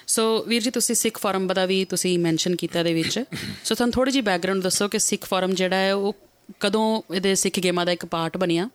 ਸੋ 0.06 0.44
ਵੀਰ 0.44 0.62
ਜੀ 0.62 0.70
ਤੁਸੀਂ 0.70 0.94
ਸਿੱਖ 0.94 1.18
ਫੋਰਮ 1.18 1.46
ਦਾ 1.46 1.66
ਵੀ 1.66 1.84
ਤੁਸੀਂ 1.84 2.18
ਮੈਂਸ਼ਨ 2.18 2.56
ਕੀਤਾ 2.56 2.82
ਦੇ 2.82 2.94
ਵਿੱਚ। 2.94 3.24
ਸੋ 3.64 3.74
ਤੁਹਾਨੂੰ 3.74 3.92
ਥੋੜੀ 3.92 4.10
ਜੀ 4.10 4.20
ਬੈਕਗ੍ਰਾਉਂਡ 4.20 4.62
ਦੱਸੋ 4.62 4.88
ਕਿ 4.88 4.98
ਸਿੱਖ 4.98 5.24
ਫੋਰਮ 5.24 5.54
ਜਿਹੜਾ 5.54 5.76
ਹੈ 5.76 5.94
ਉਹ 5.94 6.16
ਕਦੋਂ 6.60 7.02
ਇਹਦੇ 7.14 7.34
ਸਿੱਖ 7.34 7.60
ਗੇਮਾਂ 7.60 7.86
ਦਾ 7.86 7.92
ਇੱਕ 7.92 8.06
ਪਾਰਟ 8.06 8.36
ਬਣਿਆ? 8.36 8.70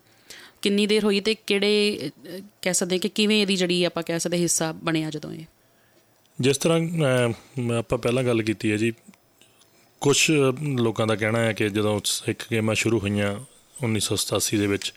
ਕਿੰਨੀ 0.66 0.86
ਦੇਰ 0.86 1.04
ਹੋਈ 1.04 1.20
ਤੇ 1.20 1.34
ਕਿਹੜੇ 1.34 1.98
ਅਹ, 2.06 2.40
ਕਹਿ 2.62 2.74
ਸਕਦੇ 2.74 2.98
ਕਿ 2.98 3.08
ਕਿਵੇਂ 3.08 3.42
ਇਹਦੀ 3.42 3.56
ਜਿਹੜੀ 3.56 3.84
ਆਪਾਂ 3.84 4.02
ਕਹਿ 4.02 4.20
ਸਕਦੇ 4.20 4.36
ਹਿੱਸਾ 4.36 4.72
ਬਣਿਆ 4.72 5.10
ਜਦੋਂ 5.10 5.32
ਇਹ? 5.32 5.44
ਜਿਸ 6.40 6.58
ਤਰ੍ਹਾਂ 6.58 6.78
ਅਹ, 6.80 7.60
ਮੈਂ 7.60 7.78
ਆਪਾਂ 7.78 7.98
ਪਹਿਲਾਂ 7.98 8.24
ਗੱਲ 8.24 8.42
ਕੀਤੀ 8.42 8.72
ਹੈ 8.72 8.76
ਜੀ 8.76 8.92
ਕੁਝ 10.00 10.30
ਲੋਕਾਂ 10.78 11.06
ਦਾ 11.06 11.16
ਕਹਿਣਾ 11.16 11.38
ਹੈ 11.38 11.52
ਕਿ 11.52 11.68
ਜਦੋਂ 11.68 12.00
ਸਿੱਖ 12.04 12.46
ਗੇਮਾਂ 12.50 12.74
ਸ਼ੁਰੂ 12.74 12.98
ਹੋਈਆਂ 12.98 13.36
1987 13.84 14.58
ਦੇ 14.58 14.66
ਵਿੱਚ 14.66 14.94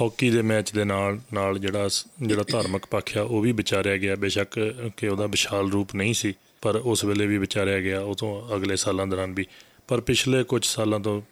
ਹਾਕੀ 0.00 0.30
ਦੇ 0.30 0.42
ਮੈਚ 0.42 0.72
ਦੇ 0.72 0.84
ਨਾਲ 0.84 1.20
ਨਾਲ 1.32 1.58
ਜਿਹੜਾ 1.58 1.88
ਸ- 1.88 2.06
ਜਿਹੜਾ 2.22 2.44
ਧਾਰਮਿਕ 2.50 2.86
ਪੱਖ 2.86 3.16
ਆ 3.16 3.22
ਉਹ 3.22 3.40
ਵੀ 3.40 3.52
ਵਿਚਾਰਿਆ 3.52 3.96
ਗਿਆ। 3.96 4.16
ਬੇਸ਼ੱਕ 4.16 4.76
ਕਿ 4.96 5.08
ਉਹਦਾ 5.08 5.26
ਵਿਸ਼ਾਲ 5.26 5.70
ਰੂਪ 5.70 5.94
ਨਹੀਂ 5.94 6.14
ਸੀ 6.14 6.34
ਪਰ 6.60 6.76
ਉਸ 6.76 7.04
ਵੇਲੇ 7.04 7.26
ਵੀ 7.26 7.38
ਵਿਚਾਰਿਆ 7.38 7.80
ਗਿਆ 7.80 8.00
ਉਹ 8.00 8.14
ਤੋਂ 8.14 8.56
ਅਗਲੇ 8.56 8.76
ਸਾਲਾਂ 8.76 9.06
ਦੌਰਾਨ 9.06 9.34
ਵੀ। 9.34 9.46
ਪਰ 9.88 10.00
ਪਿਛਲੇ 10.00 10.42
ਕੁਝ 10.44 10.66
ਸਾਲਾਂ 10.66 11.00
ਤੋਂ 11.00 11.22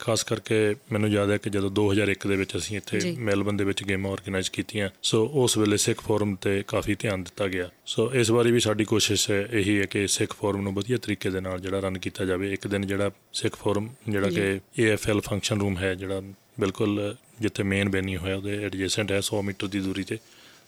ਖਾਸ 0.00 0.22
ਕਰਕੇ 0.22 0.74
ਮੈਨੂੰ 0.92 1.08
ਯਾਦ 1.10 1.30
ਹੈ 1.30 1.36
ਕਿ 1.36 1.50
ਜਦੋਂ 1.50 1.70
2001 1.70 2.26
ਦੇ 2.28 2.36
ਵਿੱਚ 2.36 2.56
ਅਸੀਂ 2.56 2.76
ਇੱਥੇ। 2.76 3.14
ਮੈਲਬਨ 3.18 3.56
ਦੇ 3.56 3.64
ਵਿੱਚ 3.64 3.82
ਗੇਮਾਂ 3.84 4.10
ਆਰਗੇਨਾਈਜ਼ 4.12 4.50
ਕੀਤੀਆਂ 4.50 4.88
ਸੋ 5.02 5.24
ਉਸ 5.34 5.56
ਵੇਲੇ 5.58 5.76
ਸਿੱਖ 5.76 6.00
ਫੋਰਮ 6.00 6.34
ਤੇ 6.34 6.62
ਕਾਫੀ 6.68 6.94
ਧਿਆਨ 6.94 7.22
ਦਿੱਤਾ 7.22 7.48
ਗਿਆ। 7.48 7.68
ਸੋ 7.86 8.10
ਇਸ 8.14 8.30
ਵਾਰੀ 8.30 8.52
ਵੀ 8.52 8.60
ਸਾਡੀ 8.60 8.84
ਕੋਸ਼ਿਸ਼ 8.84 9.30
ਹੈ 9.30 9.40
ਇਹੀ 9.52 9.78
ਹੈ 9.80 9.86
ਕਿ 9.86 10.06
ਸਿੱਖ 10.06 10.34
ਫੋਰਮ 10.34 10.62
ਨੂੰ 10.62 10.74
ਵਧੀਆ 10.74 10.98
ਤਰੀਕੇ 10.98 11.30
ਦੇ 11.30 11.40
ਨਾਲ 11.40 11.60
ਜਿਹੜਾ 11.60 11.80
ਰਨ 11.80 11.98
ਕੀਤਾ 11.98 12.24
ਜਾਵੇ। 12.24 12.52
ਇੱਕ 12.52 12.66
ਦਿਨ 12.66 12.86
ਜਿਹੜਾ 12.86 13.10
ਸਿੱਖ 13.32 13.56
ਫੋਰਮ 13.56 13.88
ਜਿਹੜਾ 14.08 14.28
ਕਿ 14.28 14.60
AFL 14.82 15.20
ਫੰਕਸ਼ਨ 15.20 15.60
ਰੂਮ 15.60 15.78
ਹੈ 15.78 15.94
ਜਿਹੜਾ 15.94 16.20
ਬਿਲਕੁਲ 16.60 17.16
ਜਿੱਥੇ 17.40 17.62
ਮੇਨ 17.62 17.88
ਵੈਨਿਊ 17.88 18.20
ਹੋਇਆ 18.20 18.36
ਉਹਦੇ 18.36 18.64
ਐਡਜੈਸੈਂਟ 18.64 19.12
ਹੈ 19.12 19.20
100 19.20 19.42
ਮੀਟਰ 19.42 19.66
ਦੀ 19.66 19.80
ਦੂਰੀ 19.80 20.02
ਤੇ। 20.02 20.18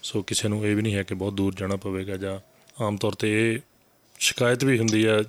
ਸੋ 0.02 0.22
ਕਿਸੇ 0.22 0.48
ਨੂੰ 0.48 0.66
ਇਹ 0.66 0.76
ਵੀ 0.76 0.82
ਨਹੀਂ 0.82 0.94
ਹੈ 0.94 1.02
ਕਿ 1.02 1.14
ਬਹੁਤ 1.14 1.34
ਦੂਰ 1.34 1.54
ਜਾਣਾ 1.54 1.76
ਪਵੇਗਾ 1.76 2.16
ਜਾਂ 2.16 2.38
ਆਮ 2.84 2.96
ਤੌਰ 2.96 3.12
ਤੇ 3.12 3.54
ਇਹ 3.54 3.58
ਸ਼ਿਕਾਇਤ 4.18 4.64
ਵੀ 4.64 4.78
ਹੁੰਦੀ 4.78 5.06
ਹੈ 5.06 5.22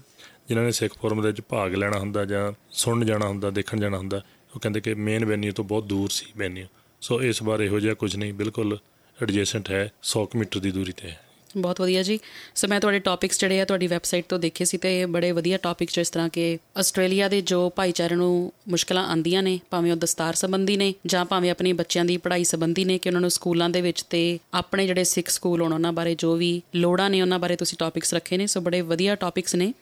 ਜਿਨ੍ਹਾਂ 0.47 0.65
ਨੇ 0.65 0.71
ਸਿੱਖ 0.71 0.97
ਫੋਰਮ 0.97 1.21
ਦੇ 1.21 1.27
ਵਿੱਚ 1.27 1.41
ਭਾਗ 1.41 1.75
ਲੈਣਾ 1.75 1.99
ਹੁੰਦਾ 1.99 2.25
ਜਾਂ 2.25 2.53
ਸੁਣਨ 2.71 3.05
ਜਾਣਾ 3.05 3.27
ਹੁੰਦਾ, 3.27 3.49
ਦੇਖਣ 3.49 3.79
ਜਾਣਾ 3.79 3.97
ਹੁੰਦਾ, 3.97 4.21
ਉਹ 4.55 4.59
ਕਹਿੰਦੇ 4.59 4.81
ਕਿ 4.81 4.93
ਮੇਨ 4.93 5.25
ਵੈਨਿਊ 5.25 5.51
ਤੋਂ 5.51 5.65
ਬਹੁਤ 5.65 5.85
ਦੂਰ 5.85 6.09
ਸੀ 6.09 6.25
ਵੈਨਿਊ 6.37 6.65
ਸੋ 7.01 7.21
ਇਸ 7.21 7.41
ਵਾਰ 7.43 7.61
ਇਹੋ 7.61 7.79
ਜਿਹਾ 7.79 7.93
ਕੁਝ 7.93 8.15
ਨਹੀਂ, 8.15 8.33
ਬਿਲਕੁਲ 8.33 8.77
ਐਡਜੈਸੈਂਟ 9.23 9.69
ਹੈ 9.71 9.91
100 10.03 10.25
ਕੁ 10.25 10.37
ਮੀਟਰ 10.37 10.59
ਦੀ 10.59 10.71
ਦੂਰੀ 10.71 10.91
ਤੇ 10.91 11.09
ਹੈ। 11.09 11.21
ਬਹੁਤ 11.57 11.81
ਵਧੀਆ 11.81 12.03
ਜੀ। 12.03 12.19
ਸੋ 12.55 12.67
ਮੈਂ 12.67 12.79
ਤੁਹਾਡੇ 12.79 12.99
ਟੌਪਿਕਸ 12.99 13.39
ਜਿਹੜੇ 13.39 13.59
ਆ 13.61 13.65
ਤੁਹਾਡੀ 13.65 13.87
ਵੈਬਸਾਈਟ 13.87 14.25
ਤੋਂ 14.29 14.39
ਦੇਖੇ 14.39 14.65
ਸੀ 14.65 14.77
ਤੇ 14.77 14.99
ਇਹ 15.01 15.07
ਬੜੇ 15.07 15.31
ਵਧੀਆ 15.31 15.57
ਟੌਪਿਕਸ 15.57 15.95
ਜਿਸ 15.95 16.09
ਤਰ੍ਹਾਂ 16.09 16.29
ਕਿ 16.29 16.57
ਆਸਟ੍ਰੇਲੀਆ 16.77 17.27
ਦੇ 17.29 17.41
ਜੋ 17.41 17.69
ਭਾਈਚਾਰੇ 17.69 18.15
ਨੂੰ 18.15 18.53
ਮੁਸ਼ਕਲਾਂ 18.69 19.05
ਆਂਦੀਆਂ 19.05 19.43
ਨੇ, 19.43 19.59
ਭਾਵੇਂ 19.69 19.91
ਉਹ 19.91 19.97
ਦਸਤਾਰ 19.97 20.33
ਸੰਬੰਧੀ 20.33 20.77
ਨੇ 20.77 20.93
ਜਾਂ 21.05 21.25
ਭਾਵੇਂ 21.25 21.51
ਆਪਣੇ 21.51 21.73
ਬੱਚਿਆਂ 21.73 22.05
ਦੀ 22.05 22.17
ਪੜ੍ਹਾਈ 22.17 22.43
ਸੰਬੰਧੀ 22.43 22.85
ਨੇ 22.85 22.97
ਕਿ 22.97 23.09
ਉਹਨਾਂ 23.09 23.21
ਨੂੰ 23.21 23.29
ਸਕੂਲਾਂ 23.31 23.69
ਦੇ 23.69 23.81
ਵਿੱਚ 23.81 24.01
ਤੇ 24.01 24.39
ਆਪਣੇ 24.53 24.87
ਜਿਹੜੇ 24.87 25.03
ਸਿੱਖ 25.03 25.29
ਸਕੂਲ 25.29 25.61
ਹੋਣ, 25.61 25.73
ਉਹਨਾਂ 25.73 25.93
ਬਾਰੇ 25.93 26.15
ਜੋ 26.15 26.35
ਵੀ 26.35 26.61
ਲੋੜਾਂ 26.75 27.09
ਨੇ, 27.09 27.21
ਉਹਨਾਂ 27.21 27.39
ਬਾਰੇ 27.39 27.55
ਤੁਸੀਂ 27.55 27.77
ਟੌਪਿਕਸ 27.77 28.13
ਰੱਖੇ 28.13 28.37
ਨੇ। 28.37 28.47
ਸੋ 28.47 28.61
ਬੜੇ 28.61 28.81
ਵਧੀਆ 28.81 29.15
ਟੌਪਿਕਸ 29.15 29.55
ਨੇ। 29.55 29.73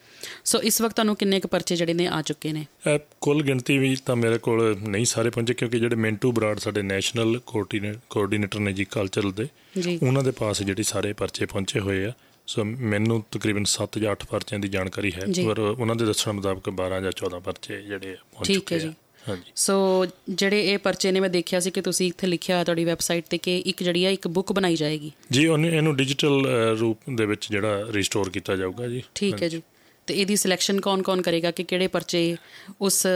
ਸੋ 0.45 0.61
ਇਸ 0.61 0.81
ਵਕਤ 0.81 0.95
ਤੁਹਾਨੂੰ 0.95 1.15
ਕਿੰਨੇ 1.15 1.39
ਕੁ 1.39 1.47
ਪਰਚੇ 1.47 1.75
ਜਿਹੜੇ 1.75 1.93
ਨੇ 1.93 2.07
ਆ 2.07 2.21
ਚੁੱਕੇ 2.21 2.51
ਨੇ? 2.51 2.65
ਇਹ 2.87 2.99
ਕੁੱਲ 3.21 3.41
ਗਿਣਤੀ 3.43 3.77
ਵੀ 3.77 3.95
ਤਾਂ 4.05 4.15
ਮੇਰੇ 4.15 4.37
ਕੋਲ 4.37 4.77
ਨਹੀਂ 4.87 5.05
ਸਾਰੇ 5.05 5.29
ਪਹੁੰਚੇ 5.29 5.53
ਕਿਉਂਕਿ 5.53 5.79
ਜਿਹੜੇ 5.79 5.95
ਮਿੰਟੂ 5.95 6.31
ਬਰਾੜ 6.31 6.57
ਸਾਡੇ 6.59 6.81
ਨੈਸ਼ਨਲ 6.81 7.39
ਕੋਆਰਡੀਨੇਟਰ 7.45 8.59
ਨੇ 8.59 8.73
ਜੀ 8.73 8.85
ਕਲਚਰਲ 8.85 9.31
ਦੇ। 9.31 9.47
ਜੀ। 9.79 9.99
ਉਹਨਾਂ 10.03 10.23
ਦੇ 10.23 10.31
ਪਾਸ 10.31 10.63
ਜਿਹੜੀ 10.63 10.83
ਸਾਰੇ 10.83 11.13
ਪਰਚੇ 11.13 11.45
ਪਹੁੰਚੇ 11.45 11.79
ਹੋਏ 11.79 12.05
ਆ 12.05 12.11
ਸੋ 12.47 12.63
ਮੈਨੂੰ 12.63 13.23
ਤਕਰੀਬਨ 13.31 13.63
7 13.63 13.99
ਜਾਂ 13.99 14.11
8 14.11 14.25
ਪਰਚਿਆਂ 14.29 14.59
ਦੀ 14.59 14.67
ਜਾਣਕਾਰੀ 14.67 15.11
ਹੈ। 15.11 15.47
ਪਰ 15.47 15.59
ਉਹਨਾਂ 15.59 15.95
ਦੇ 15.95 16.05
ਦੱਸਣ 16.05 16.31
ਮੁਤਾਬਕ 16.31 16.69
12 16.69 17.01
ਜਾਂ 17.01 17.11
14 17.11 17.39
ਪਰਚੇ 17.39 17.81
ਜਿਹੜੇ 17.81 18.11
ਆ 18.11 18.15
ਪਹੁੰਚ 18.31 18.47
ਠੀਕ 18.47 18.57
ਚੁੱਕੇ 18.57 18.75
ਹੈ 18.75 18.79
ਆ। 18.79 18.83
ਜੀ। 18.83 18.93
ਹਾਂਜੀ। 19.29 19.51
ਸੋ 19.55 20.05
ਜਿਹੜੇ 20.29 20.73
ਇਹ 20.73 20.77
ਪਰਚੇ 20.77 21.11
ਨੇ 21.11 21.19
ਮੈਂ 21.19 21.29
ਦੇਖਿਆ 21.29 21.59
ਸੀ 21.59 21.71
ਕਿ 21.71 21.81
ਤੁਸੀਂ 21.81 22.07
ਇੱਥੇ 22.07 22.27
ਲਿਖਿਆ 22.27 22.55
ਹੋਇਆ 22.55 22.63
ਤੁਹਾਡੀ 22.63 22.85
ਵੈਬਸਾਈਟ 22.85 23.25
ਤੇ 23.29 23.37
ਕਿ 23.37 23.59
ਇੱਕ 23.59 23.83
ਜਿਹੜੀ 23.83 24.05
ਆ 24.05 24.09
ਇੱਕ 24.09 24.27
ਬੁੱਕ 24.27 24.51
ਬਣਾਈ 24.51 24.75
ਜਾਏਗੀ। 24.75 25.11
ਜੀ 25.31 25.47
ਉਹਨੂੰ 25.47 25.69
ਇਹਨੂੰ 25.69 25.95
ਡਿਜੀਟਲ 25.95 26.45
ਰੂਪ 26.79 26.97
ਦੇ 27.15 27.25
ਵਿੱਚ 27.25 27.47
ਜਿਹੜਾ 27.51 27.85
ਰੀਸਟੋਰ 27.91 28.29
ਕੀਤਾ 28.29 28.55
ਜਾਊਗਾ 28.55 28.87
ਜੀ। 28.87 29.03
ਠੀਕ 29.15 29.43
ਹੈ 29.43 29.47
ਜੀ। 29.47 29.61
ਤੇ 30.11 30.15
ਇਹਦੀ 30.21 30.35
ਸਿਲੈਕਸ਼ਨ 30.35 30.81
ਕੌਣ-ਕੌਣ 30.81 31.21
ਕਰੇਗਾ 31.21 31.51
ਕਿ 31.51 31.63
ਕਿਹੜੇ 31.63 31.87
ਪਰਚੇ 31.87 32.37
ਉਸ 32.81 33.07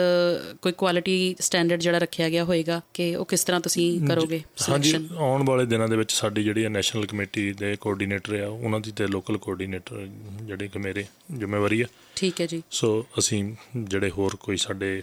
ਕੋਈ 0.61 0.71
ਕੁਆਲਿਟੀ 0.71 1.35
ਸਟੈਂਡਰਡ 1.39 1.79
ਜਿਹੜਾ 1.79 1.97
ਰੱਖਿਆ 1.97 2.29
ਗਿਆ 2.29 2.43
ਹੋਏਗਾ 2.43 2.81
ਕਿ 2.93 3.15
ਉਹ 3.15 3.25
ਕਿਸ 3.25 3.43
ਤਰ੍ਹਾਂ 3.43 3.61
ਤੁਸੀਂ 3.61 4.07
ਕਰੋਗੇ 4.07 4.43
ਹਾਂਜੀ 4.69 4.89
ਸਿਲੈਕਸ਼ਨ 4.89 5.17
ਆਉਣ 5.17 5.43
ਵਾਲੇ 5.45 5.65
ਦਿਨਾਂ 5.65 5.87
ਦੇ 5.87 5.97
ਵਿੱਚ 5.97 6.11
ਸਾਡੀ 6.11 6.43
ਜਿਹੜੀ 6.43 6.67
ਨੈਸ਼ਨਲ 6.67 7.05
ਕਮੇਟੀ 7.05 7.53
ਦੇ 7.53 7.75
ਕੋਆਰਡੀਨੇਟਰ 7.75 8.41
ਆ 8.41 8.47
ਉਹਨਾਂ 8.47 8.79
ਦੀ 8.79 8.91
ਤੇ 8.91 9.07
ਲੋਕਲ 9.07 9.37
ਕੋਆਰਡੀਨੇਟਰ 9.37 10.07
ਜਿਹੜੇ 10.41 10.67
ਕਿ 10.67 10.79
ਮੇਰੇ 10.79 11.05
ਜ਼ਿੰਮੇਵਾਰੀ 11.37 11.81
ਆ। 11.81 11.85
ਠੀਕ 12.15 12.41
ਹੈ 12.41 12.45
ਜੀ। 12.45 12.63
ਸੋ 12.71 13.05
ਅਸੀਂ 13.19 13.55
ਜਿਹੜੇ 13.77 14.09
ਹੋਰ 14.09 14.35
ਕੋਈ 14.35 14.57
ਸਾਡੇ 14.57 15.01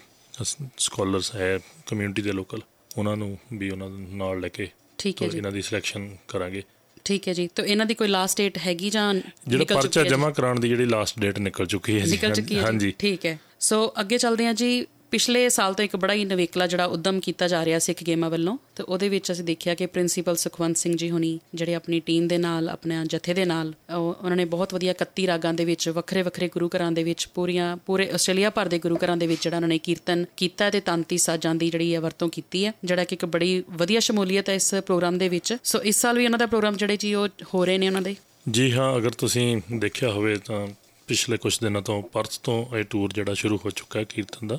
ਸਕਾਲਰਸ 0.79 1.35
ਹੈ 1.35 1.59
ਕਮਿਊਨਿਟੀ 1.87 2.23
ਦੇ 2.23 2.33
ਲੋਕਲ 2.33 2.61
ਉਹਨਾਂ 2.99 3.17
ਨੂੰ 3.17 3.39
ਵੀ 3.53 3.71
ਉਹਨਾਂ 3.71 3.91
ਨਾਲ 3.91 4.41
ਲੈ 4.41 4.49
ਕੇ 4.49 4.69
ਠੀਕ 4.99 5.23
ਹੈ 5.23 5.29
ਜੀ। 5.29 5.37
ਇਹਨਾਂ 5.39 5.53
ਦੀ 5.53 5.63
ਸਿਲੈਕਸ਼ਨ 5.63 6.17
ਕਰਾਂਗੇ। 6.29 6.63
ਠੀਕ 7.05 7.29
ਹੈ 7.29 7.33
ਜੀ। 7.33 7.49
ਤਾਂ 7.55 7.65
ਇਹਨਾਂ 7.65 7.87
ਦੀ 7.87 7.95
ਕੋਈ 7.95 8.09
ਲਾਸਟ 8.09 8.37
ਡੇਟ 8.39 8.59
ਹੈਗੀ 8.59 8.91
ਜਾਂ 8.91 9.15
ਜਿਹੜਾ 9.49 9.65
ਪਰਚਾ? 9.75 10.05
ਜਮ੍ਹਾਂ 10.05 10.31
ਕਰਾਉਣ 10.31 10.61
ਦੀ 10.61 10.69
ਜਿਹੜੀ 10.69 10.85
ਲਾਸਟ 10.85 11.21
ਡੇਟ 11.21 11.39
ਨਿਕਲ 11.39 11.67
ਚੁੱਕੀ 11.67 12.01
ਹੈ 12.01 12.05
ਜੀ। 12.05 12.11
ਨਿਕਲ 12.11 12.33
ਚੁੱਕੀ 12.33 12.55
ਹੈ 12.55 12.61
ਜੀ। 12.61 12.67
ਹਾਂਜੀ। 12.67 12.95
ਠੀਕ 12.99 13.27
ਹੈ। 13.27 13.39
ਸੋ 13.61 13.93
ਅੱਗੇ 14.01 14.19
ਚੱਲਦੇ 14.19 14.47
ਹਾਂ 14.47 14.55
ਜੀ। 14.55 14.87
ਪਿਛਲੇ 15.13 15.49
ਸਾਲ 15.49 15.75
ਤੋਂ 15.75 15.85
ਇੱਕ 15.85 15.97
ਬੜਾ 15.97 16.15
ਹੀ 16.15 16.25
ਨਵੇਕਲਾ 16.25 16.67
ਜਿਹੜਾ 16.67 16.85
ਉਦਮ 16.85 17.21
ਕੀਤਾ 17.21 17.49
ਜਾ 17.49 17.65
ਰਿਹਾ 17.65 17.79
ਸਿੱਖ 17.79 18.05
ਗੇਮਾਂ 18.05 18.31
ਵੱਲੋਂ, 18.31 18.59
ਤੇ 18.77 18.83
ਉਹਦੇ 18.83 19.09
ਵਿੱਚ 19.09 19.33
ਅਸੀਂ 19.33 19.45
ਦੇਖਿਆ 19.45 19.75
ਕਿ 19.75 19.87
ਪ੍ਰਿੰਸੀਪਲ 19.87 20.37
ਸੁਖਵੰਤ 20.37 20.77
ਸਿੰਘ 20.77 20.97
ਜੀ 20.97 21.11
ਹੁਣੀ 21.11 21.41
ਜਿਹੜੇ 21.55 21.75
ਆਪਣੀ 21.75 22.01
ਟੀਮ 22.01 22.29
ਦੇ 22.29 22.39
ਨਾਲ, 22.39 22.69
ਆਪਣੇ 22.69 22.97
ਜਥੇ 23.07 23.35
ਦੇ 23.35 23.45
ਨਾਲ, 23.45 23.69
ਉਹ- 23.69 24.25
ਉਹਨਾਂ 24.25 24.37
ਨੇ 24.37 24.45
ਬਹੁਤ 24.45 24.75
ਵਧੀਆ 24.75 24.93
31 24.93 25.27
ਰਾਗਾਂ 25.27 25.55
ਦੇ 25.55 25.65
ਵਿੱਚ 25.65 25.89
ਵੱਖਰੇ 25.89 26.23
ਵੱਖਰੇ 26.23 26.49
ਗੁਰੂ 26.49 26.71
ਘਰਾਂ 26.77 26.93
ਦੇ 26.93 27.03
ਵਿੱਚ, 27.03 27.29
ਪੂਰੀਆਂ, 27.35 27.77
ਪੂਰੇ 27.77 28.11
ਆਸਟ੍ਰੇਲੀਆ 28.11 28.51
ਭਰ 28.51 28.67
ਦੇ 28.67 28.79
ਗੁਰੂ 28.79 28.99
ਘਰਾਂ 29.05 29.17
ਦੇ 29.17 29.27
ਵਿੱਚ 29.27 29.43
ਜਿਹੜਾ 29.43 29.57
ਉਹਨਾਂ 29.57 29.69
ਨੇ 29.69 29.79
ਕੀਰਤਨ 29.79 30.25
ਕੀਤਾ 30.37 30.71
ਤੇ 30.71 30.81
ਤਾਂਤੀ 30.81 31.19
ਸਾਜ਼ਾਂ 31.19 31.55
ਦੀ 31.55 31.71
ਜਿਹੜੀ 31.71 31.95
ਹੈ 31.95 32.01
ਵਰਤੋਂ 32.01 32.29
ਕੀਤੀ 32.29 32.67
ਹੈ, 32.67 32.73
ਜਿਹੜਾ 32.85 33.05
ਕਿ 33.05 33.15
ਇੱਕ 33.15 33.25
ਬੜੀ 33.25 33.65
ਵਧੀਆ 33.71 34.01
ਸ਼ਮੂਲੀਅਤ 34.01 34.49
ਹੈ 34.49 34.55
ਇਸ 34.55 34.75
ਪ੍ਰੋਗਰਾਮ 34.75 35.19
ਦੇ 35.19 35.29
ਵਿੱਚ। 35.29 35.57
ਸੋ 35.65 35.83
ਇਸ 35.83 35.97
ਸਾਲ 35.97 36.19
ਵੀ 36.19 36.25
ਉਹਨਾਂ 36.25 36.39
ਦਾ 36.39 36.47
ਪ੍ਰੋਗਰਾਮ 36.47 36.77
ਜਿਹੜੇ 36.77 36.97
ਜੀ 36.97 37.15
ਉਹ 37.15 37.29
ਹੋ 37.55 37.65
ਰਹੇ 37.65 37.79
ਨੇ 37.79 37.87
ਉਹਨਾਂ 37.87 38.03
ਦੇ? 38.03 38.17
ਜੀ 38.51 38.73
ਹਾਂ, 38.73 38.97
ਅਗਰ 38.97 39.11
ਤੁਸੀਂ 39.11 39.63
ਦੇਖਿਆ 39.79 40.11
ਹੋਵੇ 40.11 40.37
ਤਾਂ 40.37 40.69
ਪਿਛਲੇ 41.07 41.37
ਕੁਝ 41.37 41.59
ਦਿਨਾਂ 41.61 41.83
ਤੋਂ 41.83 42.03
ਪਰਥ 42.03 42.39
ਤੋਂ 42.43 42.77
ਇਹ 42.77 42.85
ਟੂਰ 42.85 43.13
ਜਿਹੜਾ 43.13 43.35
ਸ਼ੁਰੂ 43.35 43.57
ਹੋ 43.65 43.71
ਚੁੱਕਾ 43.71 44.01
ਹੈ 44.01 44.05
ਕੀਰਤਨ 44.05 44.47
ਦਾ। 44.47 44.59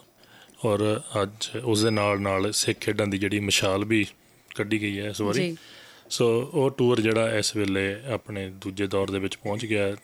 ਔਰ 0.65 1.01
ਅੱਜ 1.21 1.49
ਉਸ 1.63 1.83
ਦੇ 1.83 1.89
ਨਾਲ 1.89 2.19
ਨਾਲ 2.21 2.51
ਸਿੱਖ 2.53 2.79
ਖੇਡਾਂ 2.79 3.07
ਦੀ 3.07 3.17
ਜਿਹੜੀ 3.17 3.39
ਮਿਸਾਲ 3.39 3.85
ਵੀ 3.85 4.05
ਕੱਢੀ 4.55 4.81
ਗਈ 4.81 4.99
ਹੈ 4.99 5.09
ਇਸ 5.09 5.21
ਵਾਰੀ। 5.21 5.39
ਜੀ। 5.39 5.57
ਸੋ 6.09 6.25
ਉਹ 6.53 6.69
ਟੂਰ 6.71 7.01
ਜਿਹੜਾ 7.01 7.37
ਇਸ 7.37 7.55
ਵੇਲੇ 7.55 7.95
ਆਪਣੇ 8.13 8.49
ਦੂਜੇ 8.61 8.87
ਦੌਰ 8.87 9.11
ਦੇ 9.11 9.19
ਵਿੱਚ 9.19 9.35
ਪਹੁੰਚ 9.35 9.65
ਗਿਆ 9.65 9.95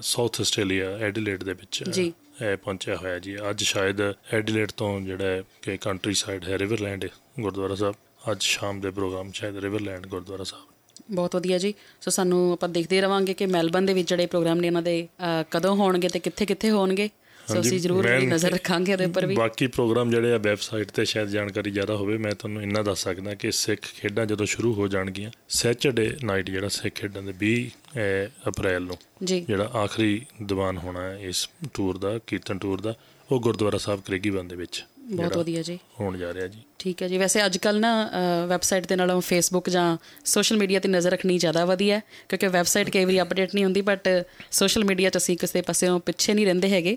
ਸਾਊਥ 0.00 0.40
ਆਸਟ੍ਰੇਲੀਆ 0.40 0.90
ਐਡੀਲੇਡ 0.98 1.44
ਦੇ 1.44 1.52
ਵਿੱਚ 1.52 1.82
ਜੀ। 1.90 2.12
ਇਹ 2.42 2.56
ਪਹੁੰਚਿਆ 2.56 2.96
ਹੋਇਆ 2.96 3.18
ਜੀ। 3.18 3.36
ਅੱਜ 3.50 3.62
ਸ਼ਾਇਦ 3.62 4.00
ਐਡੀਲੇਡ 4.32 4.70
ਤੋਂ 4.76 5.00
ਜਿਹੜਾ 5.00 5.24
ਹੈ 5.24 5.42
ਕਿ 5.62 5.76
ਕੰਟਰੀ 5.76 6.14
ਸਾਈਡ 6.14 6.44
ਹੈ 6.44 6.58
ਰਿਵਰਲੈਂਡ 6.58 7.06
ਗੁਰਦੁਆਰਾ 7.40 7.74
ਸਾਹਿਬ। 7.74 7.94
ਅੱਜ 8.30 8.42
ਸ਼ਾਮ 8.42 8.80
ਦੇ 8.80 8.90
ਪ੍ਰੋਗਰਾਮ 8.90 9.32
ਸ਼ਾਇਦ 9.32 9.56
ਰਿਵਰਲੈਂਡ 9.56 10.06
ਗੁਰਦੁਆਰਾ 10.06 10.44
ਸਾਹਿਬ। 10.44 10.64
ਬਹੁਤ 11.10 11.36
ਵਧੀਆ 11.36 11.58
ਜੀ। 11.58 11.74
ਸੋ 12.00 12.10
ਸਾਨੂੰ 12.10 12.52
ਆਪਾਂ 12.52 12.68
ਦੇਖਦੇ 12.68 13.00
ਰਵਾਂਗੇ 13.00 13.34
ਕਿ 13.34 13.46
ਮੈਲਬਨ 13.46 13.86
ਦੇ 13.86 13.94
ਵਿੱਚ 13.94 14.08
ਜਿਹੜੇ 14.08 14.26
ਪ੍ਰੋਗਰਾਮ 14.26 14.58
ਨੇ 14.58 14.68
ਉਹਨਾਂ 14.68 14.82
ਦੇ 14.82 15.08
ਕਦੋਂ 15.50 15.74
ਹੋਣਗੇ 15.76 16.08
ਤੇ 16.08 16.18
ਕਿੱਥੇ 16.18 16.46
ਕਿੱਥੇ 16.46 16.70
ਹੋਣਗੇ। 16.70 17.08
ਸੋ 17.48 17.60
ਅਸੀਂ 17.60 17.80
ਜ਼ਰੂਰ 17.80 18.08
ਨਜ਼ਰ 18.08 18.50
ਰੱਖਾਂਗੇ 18.50 18.92
ਉਹਦੇ 18.92 19.04
ਉੱਪਰ 19.04 19.26
ਵੀ। 19.26 19.34
ਬਾਕੀ 19.34 19.66
ਪ੍ਰੋਗਰਾਮ 19.66 20.10
ਜਿਹੜੇ 20.10 20.32
ਆ 20.32 20.38
ਵੈਬਸਾਈਟ 20.38 20.90
ਤੇ 20.90 21.04
ਸ਼ਾਇਦ 21.04 21.28
ਜਾਣਕਾਰੀ 21.28 21.70
ਜ਼ਿਆਦਾ 21.70 21.96
ਹੋਵੇ 21.96 22.16
ਮੈਂ 22.18 22.32
ਤੁਹਾਨੂੰ 22.32 22.62
ਇੰਨਾ 22.62 22.82
ਦੱਸ 22.82 23.02
ਸਕਦਾ 23.02 23.34
ਕਿ 23.34 23.50
ਸਿੱਖ 23.52 23.80
ਖੇਡਾਂ 23.82 24.26
ਜਦੋਂ 24.26 24.46
ਸ਼ੁਰੂ 24.46 24.72
ਹੋ 24.74 24.88
ਜਾਣਗੀਆਂ 24.88 25.30
ਸੈਚਰਡੇ 25.48 26.16
ਨਾਈਟ 26.24 26.50
ਜਿਹੜਾ 26.50 26.68
ਸਿੱਖ 26.68 26.94
ਖੇਡਾਂ 26.94 27.22
ਦੇ 27.22 27.34
20 27.40 27.66
ਅਹ, 27.66 28.50
ਅਪ੍ਰੈਲ 28.50 28.82
ਨੂੰ 28.82 28.96
ਜਿਹੜਾ 29.24 29.64
ਆਖਰੀ 29.64 30.26
ਦੀਵਾਨ 30.42 30.76
ਹੋਣਾ 30.78 31.02
ਹੈ 31.02 31.18
ਇਸ 31.22 31.48
ਟੂਰ 31.74 31.98
ਦਾ 31.98 32.18
ਕੀਰਤਨ 32.26 32.58
ਟੂਰ 32.58 32.80
ਦਾ 32.80 32.94
ਉਹ 33.32 33.40
ਗੁਰਦੁਆਰਾ 33.40 33.78
ਸਾਹਿਬ 33.78 34.00
ਕਰੇਗੀਵਨ 34.00 34.48
ਦੇ 34.48 34.56
ਵਿੱਚ 34.56 34.84
ਬਹੁਤ 35.10 35.36
ਵਧੀਆ 35.36 35.62
ਜੀ। 35.62 35.78
ਹੋਣ 36.00 36.16
ਜਾ 36.18 36.34
ਰਿਹਾ 36.34 36.46
ਜੀ। 36.46 36.58
ਠੀਕ 36.78 37.02
ਹੈ 37.02 37.08
ਜੀ। 37.08 37.18
ਵੈਸੇ 37.18 37.44
ਅੱਜ 37.46 37.56
ਕੱਲ 37.58 37.80
ਨਾ 37.80 38.10
ਵੈਬਸਾਈਟ 38.48 38.86
ਦੇ 38.86 38.96
ਨਾਲੋਂ 38.96 39.20
ਫੇਸਬੁੱਕ 39.20 39.70
ਜਾਂ 39.70 39.96
ਸੋਸ਼ਲ 40.24 40.56
ਮੀਡੀਆ 40.56 40.80
ਤੇ 40.80 40.88
ਨਜ਼ਰ 40.88 41.10
ਰੱਖਣੀ 41.10 41.38
ਜ਼ਿਆਦਾ 41.38 41.64
ਵਧੀਆ 41.64 42.00
ਕਿਉਂਕਿ 42.28 42.48
ਵੈਬਸਾਈਟ 42.48 42.90
ਕਈ 42.90 43.04
ਵਾਰੀ 43.04 43.20
ਅਪਡੇਟ 43.20 43.54
ਨਹੀਂ 43.54 43.64
ਹੁੰਦੀ 43.64 43.80
ਬਟ 43.80 44.08
ਸੋਸ਼ਲ 44.50 44.84
ਮੀਡੀਆ 44.84 45.10
'ਚ 45.10 45.16
ਅਸੀਂ 45.16 45.36
ਕਿਸੇ 45.36 45.62
ਪਾਸਿਓਂ 45.62 46.00
ਪਿੱਛੇ 46.00 46.34
ਨਹੀਂ 46.34 46.46
ਰਹਿੰਦੇ 46.46 46.70
ਹੈਗੇ। 46.70 46.96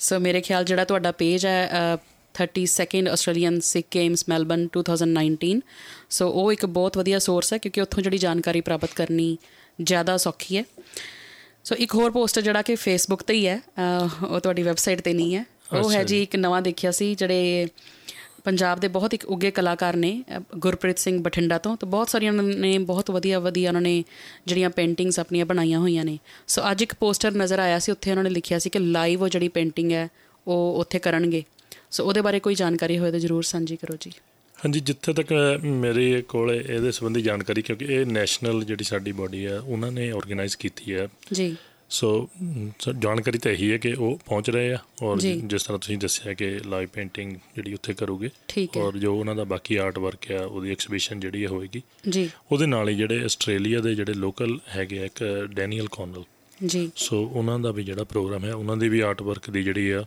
ਸੋ 0.00 0.18
ਮੇਰੇ 0.20 0.40
ਖਿਆਲ 0.40 0.64
ਜਿਹੜਾ 0.64 0.84
ਤੁਹਾਡਾ 0.84 1.12
ਪੇਜ 1.12 1.46
ਹੈ 1.46 1.70
ਅ, 1.94 1.98
32nd 2.34 3.08
Australian 3.12 3.60
Sikh 3.60 3.86
games 3.94 4.24
Melbourne 4.28 4.68
2019 4.78 5.60
so 6.10 6.30
ਉਹ 6.30 6.52
ਇੱਕ 6.52 6.66
ਬਹੁਤ 6.66 6.98
ਵਧੀਆ 6.98 7.18
ਸੋਰਸ 7.18 7.52
ਹੈ 7.52 7.58
ਕਿਉਂਕਿ 7.58 7.80
ਉੱਥੋਂ 7.80 8.02
ਜਿਹੜੀ 8.02 8.18
ਜਾਣਕਾਰੀ 8.18 8.60
ਪ੍ਰਾਪਤ 8.60 8.88
ਕਰਨੀ 8.94 9.38
ਜ਼ਿਆਦਾ 9.82 10.16
ਸੌਖੀ 10.16 10.56
ਹੈ। 10.56 10.64
ਸੋ 11.64 11.74
ਇੱਕ 11.74 11.94
ਹੋਰ 11.94 12.10
ਪੋਸਟ 12.10 12.38
ਜਿਹੜਾ 12.38 12.62
ਕਿ 12.62 12.74
ਫੇਸਬੁੱਕ 12.74 13.22
ਤੇ 13.22 13.34
ਹੀ 13.34 13.46
ਹੈ। 13.46 13.60
ਉਹ 14.28 14.40
ਤੁਹਾਡੀ 14.40 14.62
ਵੈਬਸਾਈਟ 14.62 15.00
ਤੇ 15.00 15.12
ਨਹੀਂ 15.12 15.34
ਹੈ। 15.36 15.44
ਉਹ 15.72 15.92
ਹੈ। 15.92 16.04
ਜੀ 16.04 16.22
ਇੱਕ 16.22 16.36
ਨਵਾਂ 16.36 16.62
ਦੇਖਿਆ 16.62 16.90
ਸੀ 16.90 17.14
ਜਿਹੜੇ 17.14 17.66
ਪੰਜਾਬ 18.44 18.80
ਦੇ 18.80 18.88
ਬਹੁਤ 18.88 19.14
ਇੱਕ 19.14 19.24
ਉੱਗੇ 19.24 19.50
ਕਲਾਕਾਰ 19.50 19.96
ਨੇ 19.96 20.22
ਗੁਰਪ੍ਰੀਤ 20.56 20.98
ਸਿੰਘ 20.98 21.18
ਬਠਿੰਡਾ 21.22 21.58
ਤੋਂ 21.58 21.76
ਤੇ 21.76 21.86
ਬਹੁਤ 21.86 22.10
ਸਾਰੀਆਂ 22.10 22.32
ਉਹਨਾਂ 22.32 22.44
ਨੇ 22.44 22.76
ਬਹੁਤ 22.78 23.10
ਵਧੀਆ 23.10 23.38
ਵਧੀਆ 23.38 23.70
ਉਹਨਾਂ 23.70 23.82
ਨੇ 23.82 23.92
ਜਿਹੜੀਆਂ 24.46 24.70
ਪੇਂਟਿੰਗਸ 24.70 25.18
ਆਪਣੀਆਂ 25.18 25.46
ਬਣਾਈਆਂ 25.46 25.78
ਹੋਈਆਂ 25.78 26.04
ਨੇ। 26.04 26.18
ਸੋ 26.48 26.62
ਅੱਜ 26.70 26.82
ਇੱਕ 26.82 26.94
ਪੋਸਟਰ 26.94 27.32
ਨਜ਼ਰ 27.32 27.58
ਆਇਆ 27.58 27.78
ਸੀ 27.78 27.92
ਉੱਥੇ 27.92 28.10
ਉਹਨਾਂ 28.10 28.24
ਨੇ 28.24 28.30
ਲਿਖਿਆ 28.30 28.58
ਸੀ 28.58 28.70
ਕਿ 28.70 28.78
ਲਾਈਵ 28.78 29.22
ਉਹ 29.22 29.28
ਜਿਹੜੀ 29.28 29.48
ਪੇਂਟਿੰਗ 29.48 29.92
ਹੈ 29.92 30.08
ਉਹ 30.46 30.80
ਉੱਥੇ 30.80 30.98
ਕਰਨਗੇ। 30.98 31.42
ਸੋ 31.90 32.04
ਉਹਦੇ 32.04 32.20
ਬਾਰੇ 32.20 32.40
ਕੋਈ 32.40 32.54
ਜਾਣਕਾਰੀ 32.54 32.98
ਹੋਵੇ 32.98 33.10
ਤਾਂ 33.10 33.20
ਜਰੂਰ 33.20 33.42
ਸਾਂਝੀ 33.42 33.76
ਕਰੋ 33.76 33.96
ਜੀ। 34.00 34.12
ਹਾਂਜੀ 34.56 34.80
ਜਿੱਥੇ 34.80 35.12
ਤੱਕ 35.12 35.32
ਮੇਰੇ 35.64 36.22
ਕੋਲ 36.22 36.50
ਇਹਦੇ 36.54 36.90
ਸੰਬੰਧੀ 36.90 37.22
ਜਾਣਕਾਰੀ 37.22 37.62
ਕਿਉਂਕਿ 37.62 37.84
ਇਹ 37.84 38.06
ਨੈਸ਼ਨਲ 38.06 38.64
ਜਿਹੜੀ 38.64 38.84
ਸਾਡੀ 38.84 39.12
ਬਾਡੀ 39.12 39.46
ਹੈ 39.46 39.58
ਉਹਨਾਂ 39.58 39.92
ਨੇ 39.92 40.10
ਆਰਗੇਨਾਈਜ਼ 40.10 40.56
ਕੀਤੀ 40.56 40.94
ਹੈ। 40.94 41.08
ਜੀ। 41.32 41.56
ਸੋ 41.90 42.28
ਜਾਣਕਾਰੀ 42.98 43.38
ਤਾਂ 43.38 43.52
ਇਹੀ 43.52 43.70
ਹੈ 43.72 43.76
ਕਿ 43.76 43.92
ਉਹ 43.92 44.18
ਪਹੁੰਚ 44.26 44.50
ਰਹੇ 44.50 44.72
ਆ 44.72 44.78
ਔਰ। 45.02 45.20
ਜਿਸ 45.20 45.62
ਤਰ੍ਹਾਂ 45.62 45.78
ਤੁਸੀਂ 45.78 45.98
ਦੱਸਿਆ 45.98 46.34
ਕਿ 46.34 46.50
ਲਾਈਵ 46.66 46.88
ਪੇਂਟਿੰਗ 46.92 47.36
ਜਿਹੜੀ 47.54 47.74
ਉੱਥੇ 47.74 47.92
ਕਰੋਗੇ 47.92 48.30
ਔਰ 48.76 48.98
ਜੋ 48.98 49.14
ਉਹਨਾਂ 49.16 49.34
ਦਾ 49.34 49.44
ਬਾਕੀ 49.44 49.76
ਆਰਟ 49.76 49.98
ਵਰਕ 49.98 50.30
ਆ 50.32 50.44
ਉਹਦੀ 50.44 50.70
ਐਕਸੀਬਿਸ਼ਨ 50.70 51.20
ਜਿਹੜੀ 51.20 51.46
ਹੋਏਗੀ। 51.46 51.82
ਜੀ। 52.08 52.30
ਉਹਦੇ 52.52 52.66
ਨਾਲ 52.66 52.88
ਹੀ 52.88 52.94
ਜਿਹੜੇ 52.94 53.24
ਆਸਟ੍ਰੇਲੀਆ 53.24 53.80
ਦੇ 53.80 53.94
ਜਿਹੜੇ 53.94 54.14
ਲੋਕਲ 54.14 54.58
ਹੈਗੇ 54.76 54.98
ਆ 54.98 55.04
ਇੱਕ 55.04 55.48
ਡੈਨੀਅਲ 55.54 55.88
ਕੌਨਲ 55.88 56.24
ਜੀ। 56.66 56.90
ਸੋ 56.96 57.24
ਉਹਨਾਂ 57.24 57.58
ਦਾ 57.58 57.70
ਵੀ 57.70 57.84
ਜਿਹੜਾ 57.84 58.04
ਪ੍ਰੋਗਰਾਮ 58.04 58.44
ਹੈ 58.44 58.54
ਉਹਨਾਂ 58.54 58.76
ਦੀ 58.76 58.88
ਵੀ 58.88 59.00
ਆਰਟ 59.00 59.22
ਵਰਕ 59.22 59.50
ਦੀ 59.50 59.62
ਜਿਹੜੀ 59.62 59.90
ਆ 59.90 60.04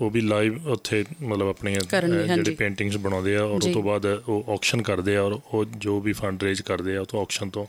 ਉਹ 0.00 0.10
ਵੀ 0.10 0.20
ਲਾਈਵ 0.20 0.68
ਉੱਥੇ 0.68 1.04
ਮਤਲਬ 1.22 1.48
ਆਪਣੀਆਂ। 1.48 1.80
ਜਿਹੜੇ 1.80 2.54
ਪੇਂਟਿੰਗਸ 2.54 2.96
ਬਣਾਉਂਦੇ 2.96 3.36
ਆ 3.36 3.42
ਔਰ। 3.42 3.50
ਉਸ 3.50 3.66
ਤੋਂ 3.74 3.82
ਬਾਅਦ 3.82 4.06
ਉਹ 4.28 4.52
ਆਕਸ਼ਨ 4.52 4.82
ਕਰਦੇ 4.82 5.16
ਆ 5.16 5.22
ਔਰ 5.22 5.38
ਉਹ 5.54 5.64
ਜੋ 5.64 6.00
ਵੀ 6.00 6.12
ਫੰਡ 6.12 6.42
ਰੇਜ਼ 6.42 6.62
ਕਰਦੇ 6.62 6.96
ਆ 6.96 7.00
ਉਹ 7.00 7.06
ਤੋਂ 7.06 7.22
ਆਕਸ਼ਨ 7.22 7.50
ਤੋਂ 7.50 7.66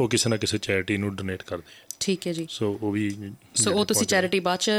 ਉਹ 0.00 0.08
ਕਿਸੇ 0.08 0.30
ਨਾ 0.30 0.36
ਕਿਸੇ 0.36 0.58
ਚੈਰਿਟੀ 0.58 0.96
ਨੂੰ 0.96 1.14
ਡੋਨੇਟ 1.16 1.42
ਕਰਦੇ 1.42 1.62
ਆ। 1.62 1.94
ਠੀਕ 2.00 2.26
ਹੈ 2.26 2.32
ਜੀ। 2.32 2.46
ਸੋ 2.50 2.78
ਉਹ 2.82 2.92
ਵੀ 2.92 3.10
ਸੋ 3.54 3.72
ਉਹ 3.72 3.84
ਤੁਸੀਂ 3.84 4.06
ਚੈਰਿਟੀ 4.06 4.40
ਬਾਅਦ 4.40 4.58
ਚ 4.58 4.70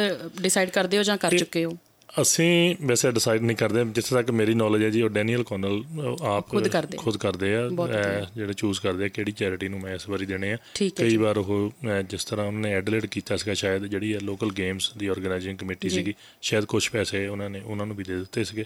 ਡਿਸਾਈਡ 0.42 0.70
ਕਰਦੇ 0.70 0.98
ਹੋ 0.98 1.04
ਜਾਂ 1.04 1.18
ਕਰ 1.18 1.38
ਚੁੱਕੇ 1.38 1.66
ਹੋ? 1.66 1.78
ਅਸੀਂ 2.10 2.76
ਵੈਸੇ 2.82 3.12
ਡਿਸਾਈਡ 3.12 3.42
ਨਹੀਂ 3.42 3.58
ਕਰਦੇ 3.58 3.84
ਜਿੱਥੇ 3.86 4.16
ਤੱਕ 4.16 4.32
ਮੇਰੀ 4.32 4.54
ਨੌਲੇਜ 4.54 4.84
ਹੈ 4.84 4.90
ਜੀ 4.90 5.02
ਉਹ 5.02 5.10
ਡੈਨੀਅਲ 5.10 5.44
ਕੋਨਲ 5.44 5.84
ਆਪ 6.22 6.50
ਖੁਦ 6.98 7.18
ਕਰਦੇ 7.18 7.56
ਆ। 7.56 7.62
ਆ 7.62 8.26
ਜਿਹੜੇ 8.36 8.54
ਚੂਜ਼ 8.54 8.82
ਕਰਦੇ 8.82 9.06
ਆ 9.06 9.08
ਕਿਹੜੀ 9.08 9.32
ਚੈਰਿਟੀ 9.32 9.68
ਨੂੰ 9.68 9.80
ਮੈਂ 9.80 9.94
ਇਸ 9.96 10.08
ਵਾਰੀ 10.10 10.26
ਦੇਣੇ 10.26 10.52
ਆ 10.54 10.58
ਕਈ 10.98 11.18
ਵਾਰ 11.18 11.38
ਉਹ 11.38 11.72
ਜਿਸ 12.10 12.26
ਤਰ੍ਹਾਂ 12.26 12.48
ਉਹਨਾਂ 12.48 12.70
ਐਡਲੇਟ 12.70 13.06
ਕੀਤਾ 13.06 13.36
ਸੀਗਾ 13.38 13.54
ਸ਼ਾਇਦ 13.54 13.86
ਜਿਹੜੀ 13.86 14.14
ਹੈ 14.14 14.20
ਲੋਕਲ 14.20 14.52
ਗੇਮਸ 14.52 14.92
ਦੀ 14.98 15.08
ਆਰਗੇਨਾਈਜ਼ਿੰਗ 15.08 15.58
ਕਮੇਟੀ। 15.58 15.90
ਸੀਗੀ 15.90 16.14
ਸ਼ਾਇਦ 16.42 16.66
ਕੁਝ 16.66 16.88
ਪੈਸੇ 16.90 17.28
ਉਹਨਾਂ 17.28 17.50
ਨੇ 17.50 17.62
ਉਹਨਾਂ 17.66 17.86
ਨੂੰ 17.86 17.96
ਵੀ 17.96 18.04
ਦੇ 18.04 18.16
ਦਿੱਤੇ 18.16 18.44
ਸੀਗੇ 18.44 18.66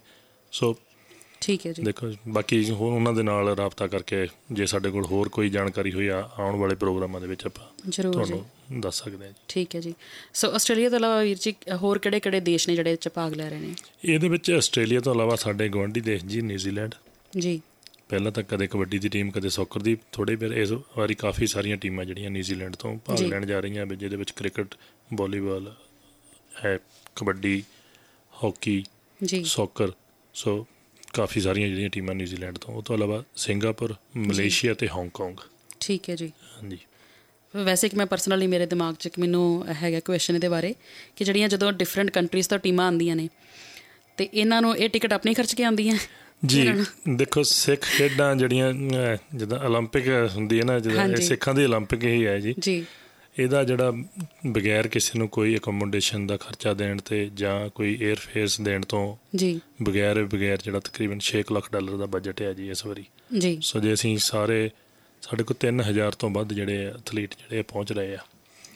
ਸੋ 0.51 0.75
ਠੀਕ 1.41 1.65
ਹੈ 1.67 1.71
ਜੀ। 1.71 1.83
ਦੇਖੋ 1.83 2.11
ਬਾਕੀ 2.27 2.69
ਹੋਰ 2.71 2.91
ਉਹਨਾਂ 2.93 3.13
ਦੇ 3.13 3.23
ਨਾਲ 3.23 3.47
ਰਾਬਤਾ 3.49 3.87
ਕਰਕੇ 3.87 4.27
ਜੇ 4.51 4.65
ਸਾਡੇ 4.65 4.89
ਕੋਲ 4.91 5.05
ਹੋਰ 5.05 5.29
ਕੋਈ 5.29 5.49
ਜਾਣਕਾਰੀ 5.49 5.93
ਹੋਈ 5.93 6.07
ਆ 6.07 6.29
ਆਉਣ 6.39 6.55
ਵਾਲੇ 6.55 6.75
ਪ੍ਰੋਗਰਾਮਾਂ 6.75 7.21
ਦੇ 7.21 7.27
ਵਿੱਚ 7.27 7.45
ਆਪਾਂ 7.45 7.65
ਜ਼ਰੂਰ 7.89 8.13
ਜੀ। 8.13 8.33
ਤੁਹਾਨੂੰ 8.33 8.81
ਦੱਸ 8.81 9.03
ਸਕਦੇ 9.03 9.25
ਹਾਂ 9.25 9.33
ਠੀਕ 9.47 9.75
ਹੈ 9.75 9.79
ਜੀ। 9.79 9.93
ਸੋ 10.33 10.51
ਆਸਟ੍ਰੇਲੀਆ 10.51 10.89
ਤੋਂ 10.89 10.97
ਇਲਾਵਾ 10.97 11.21
ਵੀਰ 11.21 11.37
ਜੀ 11.37 11.53
ਹੋਰ 11.75 11.99
ਕਿਹੜੇ 11.99 12.19
ਕਿਹੜੇ 12.19 12.39
ਦੇਸ਼ 12.39 12.69
ਨੇ 12.69 12.75
ਜਿਹੜੇ 12.75 12.95
ਚ 12.95 13.07
ਭਾਗ 13.07 13.33
ਲੈ 13.33 13.49
ਰਹੇ 13.49 13.59
ਨੇ? 13.59 13.73
ਇਹਦੇ 14.05 14.29
ਵਿੱਚ 14.29 14.51
ਆਸਟ੍ਰੇਲੀਆ 14.51 14.99
ਤੋਂ 14.99 15.13
ਇਲਾਵਾ 15.13 15.35
ਸਾਡੇ 15.35 15.69
ਗੁਆਂਢੀ 15.69 16.01
ਦੇਸ਼ 16.01 16.25
ਜੀ 16.25 16.41
ਨਿਊਜ਼ੀਲੈਂਡ। 16.41 16.95
ਜੀ। 17.39 17.61
ਪਹਿਲਾਂ 18.09 18.31
ਤਾਂ 18.31 18.43
ਕਦੇ 18.43 18.67
ਕਬੱਡੀ 18.67 18.99
ਦੀ 18.99 19.09
ਟੀਮ 19.09 19.31
ਕਦੇ 19.31 19.49
ਸੌਕਰ 19.49 19.79
ਦੀ 19.79 19.97
ਥੋੜੇ 20.11 20.35
ਫਿਰ 20.35 20.51
ਇਸ 20.51 20.71
ਵਾਰੀ 20.71 21.15
ਕਾਫੀ 21.15 21.47
ਸਾਰੀਆਂ 21.47 21.77
ਟੀਮਾਂ 21.77 22.05
ਜਿਹੜੀਆਂ 22.05 22.31
ਨਿਊਜ਼ੀਲੈਂਡ 22.31 22.75
ਤੋਂ 22.75 22.95
ਭਾਗ। 23.05 23.21
ਲੈਣ 23.21 23.45
ਜਾ 23.45 23.59
ਰਹੀਆਂ 23.59 23.85
ਵੀ 23.85 23.95
ਜਿਹਦੇ 23.95 24.15
ਵਿੱਚ 24.15 24.31
ਕ੍ਰਿਕਟ 24.31 24.75
ਵਾਲੀਬਾਲ 25.13 25.75
ਹੈ 26.65 26.77
ਕਬੱਡੀ 27.15 27.63
ਹਾਕੀ 28.43 28.83
ਜੀ। 29.23 29.43
ਸੌਕਰ। 29.43 29.91
ਸੋ 30.33 30.67
ਕਾਫੀ 31.14 31.40
ਸਾਰੀਆਂ 31.40 31.68
ਜਿਹੜੀਆਂ 31.68 31.90
ਟੀਮਾਂ 31.90 32.14
ਨਿਊਜ਼ੀਲੈਂਡ 32.14 32.58
ਤੋਂ 32.58 32.74
ਉਹ 32.74 32.82
ਤੋਂ 32.82 32.96
ਇਲਾਵਾ 32.96 33.22
ਸਿੰਗਾਪੁਰ 33.36 33.94
ਮਲੇਸ਼ੀਆ 34.18 34.74
ਤੇ 34.74 34.88
ਹਾਂਗਕਾਂਗ 34.88 35.36
ਠੀਕ 35.80 36.08
ਹੈ 36.10 36.14
ਜੀ 36.16 36.30
ਹਾਂਜੀ 36.56 36.78
ਵੈਸੇ 37.54 37.88
ਕਿ 37.88 37.96
ਮੈਂ 37.96 38.06
ਪਰਸਨਲੀ 38.06 38.46
ਮੇਰੇ 38.46 38.66
ਦਿਮਾਗ 38.66 38.94
'ਚ 38.94 39.06
ਇੱਕ 39.06 39.18
ਮੈਨੂੰ 39.18 39.44
ਹੈਗਾ 39.82 40.00
ਕੁਐਸਚਨ 40.00 40.34
ਇਹਦੇ 40.34 40.48
ਬਾਰੇ 40.48 40.74
ਕਿ 41.16 41.24
ਜਿਹੜੀਆਂ 41.24 41.48
ਜਦੋਂ 41.48 41.72
ਡਿਫਰੈਂਟ 41.72 42.10
ਕੰਟਰੀਜ਼ 42.10 42.48
ਤੋਂ 42.48 42.58
ਟੀਮਾਂ 42.58 42.86
ਆਉਂਦੀਆਂ 42.86 43.16
ਨੇ 43.16 43.28
ਤੇ 44.18 44.28
ਇਹਨਾਂ 44.34 44.60
ਨੂੰ 44.62 44.76
ਇਹ 44.76 44.88
ਟਿਕਟ 44.88 45.12
ਆਪਣੀ 45.12 45.34
ਖਰਚ 45.34 45.54
ਕੇ 45.54 45.64
ਆਉਂਦੀਆਂ 45.64 45.96
ਜੀ 46.44 46.64
ਦੇਖੋ 47.16 47.42
ਸਿੱਖ 47.42 47.84
ਖੇਡਾਂ 47.88 48.34
ਜਿਹੜੀਆਂ 48.36 48.70
ਅਹ, 48.70 49.16
ਜਿੱਦਾਂ 49.34 49.58
올림픽 49.60 50.08
ਹੁੰਦੀ 50.34 50.58
ਹੈ 50.60 50.64
ਨਾ 50.64 50.78
ਜਿੱਦਾਂ 50.78 50.96
ਇਹ 50.96 51.08
ਹਾਂਜੀ। 51.08 51.22
ਸਿੱਖਾਂ 51.22 51.54
ਦੀ 51.54 51.64
올림픽 51.66 52.04
ਹੀ 52.04 52.24
ਹੈ 52.26 52.38
ਜੀ 52.38 52.54
ਜੀ 52.58 52.84
ਇਹਦਾ 53.39 53.63
ਜਿਹੜਾ 53.63 53.93
ਬਗੈਰ 54.47 54.87
ਕਿਸੇ 54.87 55.19
ਨੂੰ 55.19 55.29
ਕੋਈ 55.29 55.55
ਅਕੋਮੋਡੇਸ਼ਨ 55.57 56.27
ਦਾ 56.27 56.37
ਖਰਚਾ 56.37 56.73
ਦੇਣ 56.73 56.97
ਤੇ 56.97 57.31
ਜਾਂ 57.33 57.69
ਕੋਈ 57.69 57.97
에ਅਰ 58.07 58.15
ਫੇਅਰਸ 58.15 58.61
ਦੇਣ 58.61 58.81
ਤੋਂ 58.81 59.17
ਜੀ। 59.35 59.61
ਬਗੈਰ 59.81 60.23
ਬਗੈਰ 60.23 60.57
ਜਿਹੜਾ 60.61 60.79
ਤਕਰੀਬਨ 60.79 61.19
6 61.19 61.43
ਲੱਖ 61.51 61.71
ਡਾਲਰ 61.71 61.97
ਦਾ 61.97 62.05
ਬਜਟ 62.05 62.41
ਹੈ 62.41 62.53
ਜੀ 62.53 62.69
ਇਸ 62.69 62.85
ਵਾਰੀ। 62.85 63.05
ਜੀ। 63.39 63.59
ਸੋ 63.61 63.79
ਜੇ 63.79 63.93
ਅਸੀਂ 63.93 64.17
ਸਾਰੇ 64.17 64.69
ਸਾਡੇ 65.21 65.43
ਕੋਲ 65.43 65.55
3000 65.57 66.11
ਤੋਂ 66.11 66.29
ਵੱਧ 66.29 66.53
ਜਿਹੜੇ 66.53 66.85
ਐਥਲੀਟ 66.85 67.31
ਜਿਹੜੇ 67.31 67.61
ਪਹੁੰਚ 67.61 67.91
ਰਹੇ 67.91 68.15
ਆ। 68.15 68.19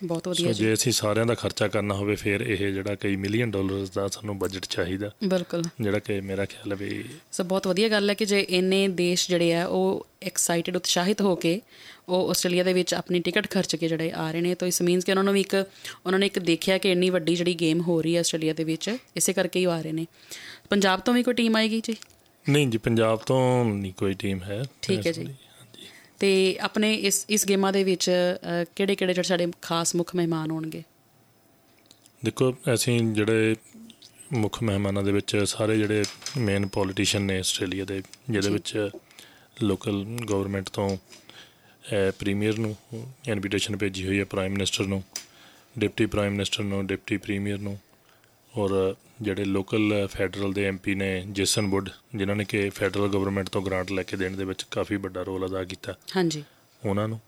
ਬਹੁਤ 0.06 0.28
ਵਧੀਆ 0.28 0.52
ਜੀ। 0.52 0.66
ਜੇ 0.66 0.74
ਅਸੀਂ 0.74 0.92
ਸਾਰਿਆਂ 0.92 1.26
ਦਾ 1.26 1.36
ਖਰਚਾ 1.36 1.68
ਕਰਨਾ 1.68 1.96
ਹੋਵੇ 1.96 2.16
ਫਿਰ 2.16 2.42
ਇਹ 2.42 2.74
ਜਿਹੜਾ 2.74 2.96
ਕਈ 2.96 3.16
ਮਿਲੀਅਨ 3.16 3.52
ਡਾਲਰਸ 3.52 3.90
ਦਾ 3.90 4.08
ਸਾਨੂੰ 4.08 4.40
ਬਜਟ 4.40 4.66
ਚਾਹੀਦਾ। 4.70 5.12
ਬਿਲਕੁਲ। 5.24 5.64
ਜਿਹੜਾ 5.82 6.00
ਕਿ 6.00 6.22
ਮੇਰਾ 6.22 6.46
ਖਿਆਲ 6.46 6.72
ਹੈ 6.72 6.78
ਵੀ 6.78 7.06
ਸੋ 7.32 7.44
ਬਹੁਤ 7.44 7.68
ਵਧੀਆ 7.68 7.90
ਗੱਲ 7.90 8.10
ਹੈ 8.10 8.14
ਕਿ 8.16 8.26
ਜੇ 8.26 8.42
ਇੰਨੇ 8.42 8.88
ਦੇਸ਼ 8.88 9.30
ਜਿਹੜੇ 9.30 9.54
ਆ 9.54 9.66
ਉਹ 9.66 10.08
ਐਕਸਾਈਟਿਡ 10.22 10.76
ਉਤਸ਼ਾਹਿਤ 10.76 11.22
ਹੋ 11.22 11.36
ਕੇ 11.36 11.62
ਉਹ 12.10 12.30
ਆਸਟ੍ਰੇਲੀਆ 12.30 12.64
ਦੇ 12.64 12.74
ਵਿੱਚ 12.74 12.94
ਆਪਣੀ 12.94 13.20
ਟਿਕਟ 13.20 13.50
ਖਰਚ 13.50 13.76
ਕੇ 13.76 13.88
ਜਿਹੜੇ 13.88 14.12
ਆ 14.12 14.32
ਰਹੇ 14.32 14.42
ਨੇ 14.42 14.56
ਤਾਂ 14.56 14.68
ਇਸ 14.68 14.82
ਮੀਨਸ 14.82 15.06
ਕਿ 15.06 15.12
ਉਹਨਾਂ 15.12 15.24
ਨੂੰ 15.24 15.34
ਵੀ 15.34 15.42
ਇੱਕ 15.42 15.66
ਉਹਨਾਂ 16.06 16.20
ਨੇ 16.20 16.26
ਇੱਕ 16.26 16.40
ਦੇਖਿਆ 16.40 16.78
ਕਿ 16.78 16.92
ਇੰਨੀ 16.92 17.10
ਵੱਡੀ 17.10 17.36
ਜਿਹੜੀ 17.36 17.54
ਗੇਮ 17.54 17.82
ਹੋ 17.82 18.02
ਰਹੀ 18.02 18.16
ਹੈ 18.16 18.20
ਆਸਟ੍ਰੇਲੀਆ 18.20 18.54
ਦੇ 18.54 18.64
ਵਿੱਚ 18.64 18.98
ਇਸੇ 19.16 19.34
ਕਰਕੇ 19.34 19.60
ਹੀ 19.60 19.66
ਆ 19.66 19.82
ਰਹੇ 19.82 19.92
ਨੇ। 19.92 20.06
ਪੰਜਾਬ 20.70 21.00
ਤੋਂ 21.00 21.14
ਵੀ 21.14 21.24
ਕੋਈ 21.24 21.34
ਟੀਮ 21.34 21.56
ਆਏਗੀ 21.56 21.82
ਜੀ? 21.84 21.96
ਨਹੀਂ 22.50 22.68
ਜੀ 22.68 22.78
ਪੰਜਾਬ 22.78 23.20
ਤੋਂ 23.20 23.66
ਨਹੀਂ 23.66 23.94
ਕੋਈ 23.94 24.14
ਟੀਮ 24.14 24.44
ਹੈ। 24.44 24.64
ਠੀਕ 24.82 25.08
ਹੈ 25.08 25.12
ਜੀ। 25.12 25.28
ਤੇ 26.20 26.58
ਆਪਣੇ 26.62 26.94
ਇਸ 26.94 27.26
ਇਸ 27.30 27.46
ਗੇਮਾਂ 27.46 27.74
ਦੇ 27.74 27.84
ਵਿੱਚ 27.84 28.10
ਕਿਹੜੇ 28.76 28.96
ਕਿਹੜੇ 28.96 29.14
ਜਿਹੜੇ 29.14 29.28
ਸਾਡੇ 29.28 29.48
ਖਾਸ 29.62 29.96
ਮੁੱਖ 29.96 30.16
ਮਹਿਮਾਨ 30.16 30.52
ਹੋਣਗੇ 30.52 30.84
ਦੇਖੋ 32.26 32.54
ਅਸੀਂ 32.74 33.14
ਜਿਹੜੇ 33.14 33.56
ਮੁੱਖ 34.34 34.64
ਮਹਿਮਾਨਾਂ 34.64 35.04
ਦੇ 35.04 35.12
ਵਿੱਚ 35.12 35.36
ਸਾਰੇ 35.46 35.78
ਜਿਹੜੇ 35.78 36.04
ਮੇਨ 36.38 36.66
ਪੋਲੀਟੀਸ਼ੀਅਨ 36.68 37.24
ਨੇ 37.24 37.40
ਆਸਟ੍ਰੇਲੀਆ 37.40 37.86
ਦੇ 37.86 38.02
ਜਿਹਦੇ। 38.30 38.50
ਵਿੱਚ 38.50 38.90
ਲੋਕਲ 39.64 40.06
ਗਵਰਨਮੈਂਟ 40.30 40.70
ਤੋਂ 40.70 40.98
ਪ੍ਰੀਮੀਅਰ 42.20 42.58
ਨੂੰ 42.58 42.76
ਇਨਵੀਟੇਸ਼ਨ 43.28 43.78
ਭੇਜੀ 43.78 44.08
ਹੋਈ 44.08 44.20
ਹੈ 44.20 44.24
ਪ੍ਰਾਈਮ 44.24 44.52
ਮਿਨਿਸਟਰ 44.52 44.86
ਨੂੰ 44.86 45.04
ਡਿਪਟੀ 45.80 46.06
ਪ੍ਰਾਈਮ 46.06 46.32
ਮਿਨਿਸਟਰ 46.32 46.64
ਨੂੰ 46.64 46.86
ਡਿਪਟੀ 46.88 47.18
ਪ੍ਰੀਮੀਅਰ 47.18 47.58
ਨੂੰ 47.58 47.78
ਔਰ 48.58 48.96
ਜਿਹੜੇ 49.22 49.44
ਲੋਕਲ 49.46 50.08
ਫੈਡਰਲ 50.12 50.54
ਦੇ 50.54 50.66
ਐਮਪੀ 50.66 50.96
ਨੇ 50.96 51.26
ਜੇਸਨ 51.30 51.68
ਵੁੱਡ 51.68 51.90
ਜਿਨ੍ਹਾਂ 52.16 52.36
ਨੇ 52.38 52.46
ਕਿ 52.46 52.70
ਫੈਡਰਲ 52.70 53.08
ਗਵਰਨਮੈਂਟ 53.08 53.50
ਤੋਂ 53.50 53.62
ਗ੍ਰਾਂਟ 53.62 53.92
ਲੈ 53.92 54.04
ਕੇ 54.04 54.18
ਦੇਣ 54.18 54.36
ਦੇ 54.38 54.46
ਵਿੱਚ 54.46 54.64
ਕਾਫੀ 54.72 54.96
ਵੱਡਾ 54.96 55.22
ਰੋਲ 55.24 55.46
ਅਦਾ 55.48 55.64
ਕੀਤਾ। 55.64 55.94
ਹਾਂਜੀ। 56.16 56.44
ਉਹਨਾਂ 56.86 57.08
ਨੂੰ 57.08 57.20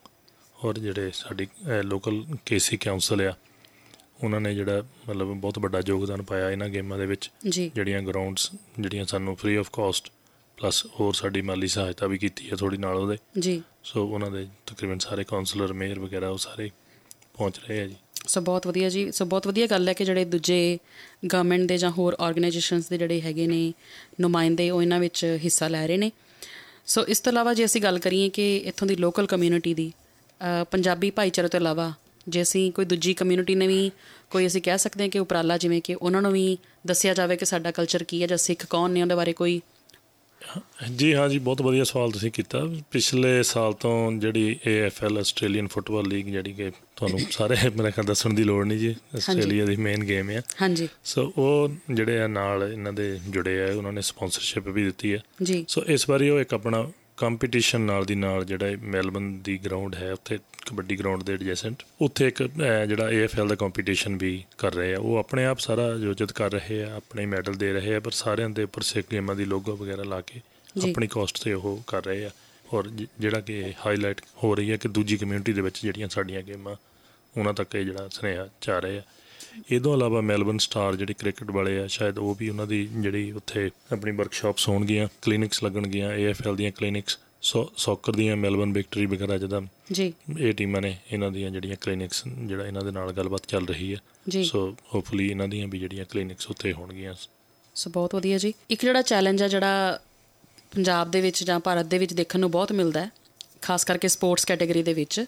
ਔਰ 0.65 0.79
ਜਿਹੜੇ 0.79 1.12
ਸਾਡੀ 1.13 1.48
ਲੋਕਲ 1.84 2.24
ਕੇਸੀ 2.46 2.77
ਕਾਉਂਸਲ 2.77 3.22
ਆ 3.22 3.34
ਉਹਨਾਂ 4.24 4.41
ਨੇ 4.41 4.53
ਜਿਹੜਾ 4.56 4.84
ਮਤਲਬ 5.10 5.34
ਬਹੁਤ 5.34 5.60
ਵੱਡਾ 5.60 5.82
ਯੋਗਦਾਨ 5.88 6.22
ਪਾਇਆ 6.22 6.50
ਇਹਨਾਂ 6.51 6.70
ਗੇਮਾਂ 6.70 6.98
ਦੇ 6.98 7.06
ਵਿੱਚ। 7.06 7.32
ਜਿਹੜੀਆਂ 7.48 8.01
ਗਰਾਊਂਡਸ 8.01 8.51
ਜਿਹੜੀਆਂ 8.79 9.06
ਸਾਨੂੰ 9.06 9.36
ਫ੍ਰੀ 9.36 9.56
ਆਫ 9.56 9.70
ਕਾਸਟ 9.74 10.12
ਪਲੱਸ 10.58 10.86
ਹੋਰ 11.00 11.13
ਸਾਡੀ 11.13 11.41
ਮਾਲੀ 11.41 11.67
ਸਹਾਇਤਾ 11.67 12.08
ਵੀ 12.08 12.17
ਕੀਤੀ 12.17 12.50
ਹੈ 12.51 12.56
ਥੋੜੀ 12.56 12.77
ਨਾਲ 12.77 12.98
ਉਹਦੇ। 12.98 13.17
ਜੀ। 13.39 13.62
ਸੋ 13.84 14.06
ਉਹਨਾਂ 14.08 14.32
ਦੇ 14.32 14.48
ਤਕਰੀਬਨ 14.65 15.00
ਸਾਰੇ 15.00 15.24
ਕਾਉਂਸਲਰ 15.24 15.74
ਮੇਅਰ 15.74 16.00
ਵਗੈਰਾ 16.00 16.29
ਉਹ 16.29 16.38
ਸਾਰੇ 16.38 16.70
ਪਹੁੰਚ 17.34 17.60
ਰਹੇ 17.67 17.82
ਆ 17.82 17.86
ਜੀ। 17.88 17.96
ਸੋ 18.27 18.41
ਬਹੁਤ 18.41 18.67
ਵਧੀਆ 18.67 18.89
ਜੀ। 18.89 19.12
ਸੋ 19.12 19.25
ਬਹੁਤ 19.25 19.48
ਵਧੀਆ 19.48 19.67
ਗੱਲ 19.67 19.88
ਹੈ 19.89 19.93
ਕਿ 19.93 20.05
ਜਿਹੜੇ 20.05 20.25
ਦੂਜੇ 20.25 20.77
ਗਵਰਨਮੈਂਟ 21.25 21.67
ਦੇ 21.67 21.77
ਜਾਂ 21.77 21.91
ਹੋਰ 21.91 22.15
ਆਰਗੇਨਾਈਜੇਸ਼ਨਸ 22.19 22.88
ਦੇ 22.89 22.98
ਜਿਹੜੇ 22.98 23.22
ਹੈਗੇ 23.22 23.48
ਨੇ 23.48 23.74
ਨੁਮਾਇੰਦੇ 24.22 24.69
ਉਹ 24.69 24.81
ਇਹਨਾਂ 24.81 25.00
ਵਿੱਚ 25.00 25.24
ਹਿੱਸਾ 25.43 25.67
ਲੈ 25.67 25.86
ਰਹੇ 25.88 25.98
ਨੇ। 25.98 26.12
ਸੋ 26.86 27.05
ਇਸ 27.05 27.19
ਤੋਂ 27.19 27.31
ਇਲਾਵਾ 27.31 27.53
ਜੇ 27.53 27.65
ਅਸੀਂ 27.65 27.81
ਗੱਲ 27.81 28.00
ਕਰੀਏ 28.00 28.29
ਕਿ 28.29 28.57
ਇੱਥੋਂ 28.57 28.88
ਦੀ 28.88 28.96
ਲੋਕਲ 28.96 29.25
ਕਮਿਊਨਿਟੀ 29.27 29.74
ਦੀ 29.74 29.91
ਅ, 30.41 30.63
ਪੰਜਾਬੀ 30.72 31.10
ਭਾਈਚਾਰੇ 31.12 31.48
ਤੋਂ 31.48 31.60
ਇਲਾਵਾ 31.60 31.93
ਜੇ 32.27 32.41
ਅਸੀਂ 32.41 32.72
ਕੋਈ 32.72 32.86
ਦੂਜੀ 32.86 33.13
ਕਮਿਊਨਿਟੀ 33.13 33.55
ਨੇ 33.55 33.67
ਵੀ 33.67 33.91
ਕੋਈ 34.29 34.48
ਅਸੀਂ 34.48 34.62
ਕਹਿ 34.62 34.77
ਸਕਦੇ 34.77 35.03
ਹਾਂ 35.03 35.10
ਕਿ 35.10 35.19
ਉਪਰਾਲਾ 35.19 35.57
ਜਿਵੇਂ 35.57 35.81
ਕਿ 35.81 35.93
ਉਹਨਾਂ 35.96 36.22
ਨੂੰ 36.22 36.31
ਵੀ 36.31 36.57
ਦੱਸਿਆ 36.88 37.13
ਜਾਵੇ 37.13 37.38
ਕਿ 37.38 37.46
ਸਾਡਾ 37.46 37.72
ਕਲਚਰ 37.72 38.03
ਕੀ 38.03 38.22
ਹੈ 38.22 38.27
ਜਾਂ 38.27 38.38
ਸਿੱਖ 38.38 38.65
ਕੌਣ 38.65 38.91
ਨੇ 38.91 39.01
ਉਹਦੇ 39.01 39.15
ਬਾਰੇ 39.15 39.34
ਕੋਈ 39.34 39.62
ਜੀ 40.98 41.13
ਹਾਂ 41.13 41.27
ਜੀ 41.30 41.39
ਬਹੁਤ 41.39 41.62
ਵਧੀਆ 41.62 41.84
ਸਵਾਲ 41.84 42.12
ਤੁਸੀਂ 42.12 42.32
ਕੀਤਾ। 42.32 42.60
ਪਿਛਲੇ 42.92 43.44
ਸਾਲ 43.44 43.74
ਤੋਂ 43.74 44.12
ਜਿਹੜੀ 44.12 44.56
AFL 44.68 45.18
ਆਸਟ੍ਰੇਲੀਅਨ 45.20 45.68
ਫੁੱਟਬਾਲ 45.68 46.08
ਲੀਗ 46.08 46.25
ਜਿਹੜੀ 46.25 46.54
ਕਿ 46.54 46.72
ਤੁਹਾਨੂੰ 46.96 47.20
ਸਾਰੇ 47.32 47.56
ਮੇਰੇ 47.75 47.92
ਖਿਆਲ 47.92 48.06
ਦੱਸਣ 48.06 48.34
ਦੀ 48.34 48.44
ਲੋੜ 48.44 48.66
ਨਹੀਂ 48.66 48.80
ਜੀ 48.80 48.96
ਆਸਟ੍ਰੇਲੀਆ 49.16 49.66
ਦੀ 49.66 49.75
ਮੇਨ 49.75 50.04
ਗੇਮ 50.04 50.30
ਹੈ 50.30 50.42
ਹਾਂਜੀ। 50.62 50.88
ਸੋ 51.04 51.32
ਉਹ 51.38 51.70
ਜਿਹੜੇ 51.94 52.20
ਆ 52.22 52.27
ਨਾਲ 52.27 52.70
ਇਹਨਾਂ 52.74 52.94
ਦੇ 52.94 53.20
ਜੁੜੇ 53.30 53.60
ਆ 53.62 53.74
ਉਹਨਾਂ 53.75 53.94
ਨੇ 53.94 54.01
ਸਪਾਂਸਰਸ਼ਿਪ 54.01 54.68
ਵੀ 54.68 54.84
ਦਿੱਤੀ 54.84 55.13
ਹੈ 55.13 55.20
ਜੀ। 55.44 55.66
ਸੋ 55.68 55.84
ਇਸ 55.88 56.10
ਵਾਰੀ 56.10 56.30
ਉਹ 56.30 56.39
ਇੱਕ 56.39 56.54
ਆਪਣਾ 56.54 56.88
ਕੰਪੀਟੀਸ਼ਨ 57.17 57.81
ਨਾਲ 57.81 58.05
ਦੀ 58.05 58.15
ਨਾਲ 58.15 58.45
ਜਿਹੜਾ 58.45 58.65
ਮੈਲਬਨ 58.81 59.39
ਦੀ 59.43 59.57
ਗਰਾਊਂਡ 59.57 59.95
ਹੈ 59.95 60.12
ਉੱਥੇ 60.13 60.38
ਕਬੱਡੀ 60.65 60.95
ਗਰਾਊਂਡ 60.95 61.24
ਦੇ 61.24 61.33
ਐਡਜੈਸੈਂਟ 61.33 61.83
ਉੱਥੇ 62.01 62.27
ਇੱਕ 62.27 62.43
ਜਿਹੜਾ 62.88 63.09
AFL 63.09 63.47
ਦਾ 63.47 63.55
ਕੰਪੀਟੀਸ਼ਨ 63.55 64.15
ਵੀ 64.17 64.43
ਕਰ 64.57 64.74
ਰਹੇ 64.74 64.93
ਆ। 64.95 65.00
ਉਹ 65.00 65.17
ਆਪਣੇ 65.17 65.45
ਆਪ 65.45 65.59
ਸਾਰਾ 65.59 65.86
ਆਯੋਜਿਤ 65.93 66.31
ਕਰ 66.31 66.51
ਰਹੇ 66.51 66.83
ਆ 66.83 66.95
ਆਪਣੇ 66.95 67.25
ਮੈਡਲ 67.25 67.53
ਦੇ 67.53 67.71
ਰਹੇ 67.74 67.95
ਆ 67.95 68.00
ਪਰ 68.00 68.12
ਸਾਰਿਆਂ 68.12 68.50
ਦੇ 68.50 68.63
ਉੱਪਰ 68.63 68.81
ਸਿੱਖ 68.81 69.07
ਗੇਮਾਂ 69.12 69.36
ਦੀ 69.36 69.45
ਲੋਗੋ 69.45 69.75
ਵਗੈਰਾ 69.77 70.03
ਲਾ 70.03 70.21
ਕੇ। 70.21 70.41
ਆਪਣੀ 70.89 71.07
ਕਾਸਟ 71.07 71.43
ਤੇ 71.43 71.53
ਉਹ 71.53 71.83
ਕਰ 71.88 72.05
ਰਹੇ 72.05 72.25
ਆ। 72.25 72.29
ਔਰ 72.74 72.88
ਜਿਹੜਾ 73.19 73.41
ਕਿ 73.41 73.74
ਹਾਈਲਾਈਟ 73.86 74.21
ਹੋ 74.43 74.55
ਰਹੀ 74.55 74.71
ਹੈ 74.71 74.77
ਕਿ 74.77 74.88
ਦੂਜੀ 74.88 75.17
ਕਮਿਊਨਿਟੀ 75.17 75.53
ਦੇ 75.53 75.62
ਵਿੱਚ 75.62 75.81
ਜਿਹੜੀਆਂ 75.83 76.09
ਸਾਡੀਆਂ 76.09 76.41
ਗੇਮਾਂ 76.41 76.75
ਉਹਨਾਂ 77.38 77.53
ਤੱਕ 77.53 77.75
ਇਹ 77.75 77.86
ਜਿਹੜਾ 77.86 78.07
ਸੁਨੇਹਾ 78.12 78.47
ਜਾ 78.62 78.79
ਰਹੇ। 78.79 78.97
ਆ 78.97 79.01
ਇਹ 79.71 79.81
ਤੋਂ 79.81 79.93
ਇਲਾਵਾ 79.93 80.21
ਮੈਲਬਨ 80.21 80.57
ਸਟਾਰ 80.57 80.95
ਜਿਹੜੇ 80.95 81.13
ਕ੍ਰਿਕਟ 81.13 81.51
ਵਾਲੇ 81.51 81.79
ਆ 81.79 81.87
ਸ਼ਾਇਦ 81.87 82.17
ਉਹ 82.17 82.35
ਵੀ 82.39 82.49
ਉਹਨਾਂ 82.49 82.67
ਦੀ 82.67 82.89
ਜਿਹੜੀ 82.91 83.31
ਉੱਥੇ 83.31 83.69
ਆਪਣੀ 83.91 84.11
ਵਰਕਸ਼ਾਪਸ 84.11 84.69
ਹੋਣਗੀਆਂ 84.69 85.07
ਕਲੀਨਿਕਸ 85.21 85.63
ਲੱਗਣਗੀਆਂ 85.63 86.17
AFL 86.17 86.55
ਦੀਆਂ 86.55 86.71
ਕਲੀਨਿਕਸ 86.71 87.19
ਸੌਕਰ 87.77 88.15
ਦੀਆਂ 88.15 88.35
ਮੈਲਬਨ 88.35 88.73
ਵਿਕਟਰੀ 88.73 89.05
ਵਗੈਰਾ 89.05 89.37
ਜਿਹਦਾ 89.37 89.61
ਜੀ। 89.91 90.13
ਇਹ 90.39 90.53
ਟੀਮਾਂ 90.53 90.81
ਨੇ 90.81 90.97
ਇਹਨਾਂ 91.11 91.31
ਦੀਆਂ 91.31 91.51
ਜਿਹੜੀਆਂ 91.51 91.75
ਕਲੀਨਿਕਸ 91.81 92.23
ਜਿਹੜਾ 92.27 92.67
ਇਹਨਾਂ 92.67 92.81
ਦੇ 92.81 92.91
ਨਾਲ 92.91 93.13
ਗੱਲਬਾਤ 93.13 93.41
ਚੱਲ 93.47 93.67
ਰਹੀ 93.67 93.95
ਹੈ 93.95 93.99
ਸੋ 94.43 94.75
ਹੋਪਫੁਲੀ 94.95 95.31
ਇਹਨਾਂ 95.31 95.47
ਦੀਆਂ 95.47 95.67
ਵੀ 95.67 95.79
ਜਿਹੜੀਆਂ 95.79 96.05
ਕਲੀਨਿਕਸ 96.05 96.47
ਉੱਥੇ 96.47 96.73
ਹੋਣਗੀਆਂ। 96.73 97.15
ਸੋ 97.75 97.89
ਬਹੁਤ 97.89 98.15
ਵਧੀਆ 98.15 98.37
ਜੀ। 98.37 98.53
ਇੱਕ 98.69 98.81
ਜਿਹੜਾ 98.81 99.01
ਚੈਲੰਜ 99.01 99.43
ਹੈ 99.43 99.47
ਜਿਹੜਾ 99.47 99.99
ਪੰਜਾਬ 100.75 101.11
ਦੇ 101.11 101.21
ਵਿੱਚ 101.21 101.43
ਜਾਂ 101.43 101.59
ਭਾਰਤ 101.59 101.85
ਦੇ 101.85 101.97
ਵਿੱਚ 101.97 102.13
ਦੇਖਣ 102.13 102.39
ਨੂੰ 102.39 102.51
ਬਹੁਤ 102.51 102.71
ਮਿਲਦਾ 102.71 103.05
ਹੈ 103.05 103.09
ਖਾਸ 103.61 103.83
ਕਰਕੇ 103.83 104.07
ਸਪੋਰਟਸ 104.07 104.45
ਕੈਟਾਗਰੀ 104.45 104.83
ਦੇ 104.83 104.93
ਵਿੱਚ 104.93 105.25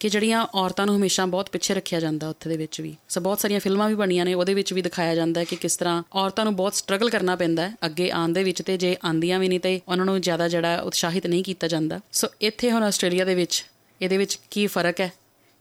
ਕਿ 0.00 0.08
ਜਿਹੜੀਆਂ 0.08 0.46
ਔਰਤਾਂ 0.54 0.86
ਨੂੰ 0.86 0.96
ਹਮੇਸ਼ਾ 0.96 1.26
ਬਹੁਤ 1.26 1.50
ਪਿੱਛੇ 1.50 1.74
ਰੱਖਿਆ 1.74 2.00
ਜਾਂਦਾ 2.00 2.28
ਉੱਥੇ 2.28 2.50
ਦੇ 2.50 2.56
ਵਿੱਚ 2.56 2.80
ਵੀ। 2.80 2.96
ਸੋ 3.08 3.20
ਬਹੁਤ 3.20 3.40
ਸਾਰੀਆਂ 3.40 3.60
ਫਿਲਮਾਂ 3.60 3.88
ਵੀ 3.88 3.94
ਬਣੀਆਂ 3.94 4.24
ਨੇ, 4.24 4.34
ਉਹਦੇ 4.34 4.54
ਵਿੱਚ 4.54 4.72
ਵੀ 4.72 4.82
ਦਿਖਾਇਆ 4.82 5.14
ਜਾਂਦਾ 5.14 5.40
ਹੈ 5.40 5.44
ਕਿ 5.44 5.56
ਕਿਸ 5.56 5.76
ਤਰ੍ਹਾਂ 5.76 6.02
ਔਰਤਾਂ 6.12 6.44
ਨੂੰ 6.44 6.56
ਬਹੁਤ 6.56 6.74
ਸਟਰਗਲ 6.74 7.10
ਕਰਨਾ 7.10 7.36
ਪੈਂਦਾ 7.36 7.68
ਹੈ 7.68 7.76
ਅੱਗੇ 7.86 8.10
ਆਉਣ 8.10 8.32
ਦੇ 8.32 8.44
ਵਿੱਚ 8.44 8.62
ਤੇ 8.62 8.76
ਜੇ 8.76 8.96
ਆਂਦੀਆਂ 9.04 9.38
ਵੀ 9.38 9.48
ਨਹੀਂ 9.48 9.60
ਤੇ 9.60 9.80
ਉਹਨਾਂ 9.88 10.06
ਨੂੰ 10.06 10.20
ਜ਼ਿਆਦਾ 10.20 10.48
ਜਿਹੜਾ 10.48 10.80
ਉਤਸ਼ਾਹਿਤ 10.80 11.26
ਨਹੀਂ 11.26 11.44
ਕੀਤਾ 11.44 11.68
ਜਾਂਦਾ। 11.68 12.00
ਸੋ 12.12 12.28
ਇੱਥੇ 12.40 12.70
ਹੁਣ 12.70 12.82
ਆਸਟ੍ਰੇਲੀਆ 12.82 13.24
ਦੇ 13.24 13.34
ਵਿੱਚ 13.34 13.64
ਇਹਦੇ 14.02 14.16
ਵਿੱਚ 14.16 14.38
ਕੀ 14.50 14.66
ਫ਼ਰਕ 14.66 15.00
ਹੈ 15.00 15.12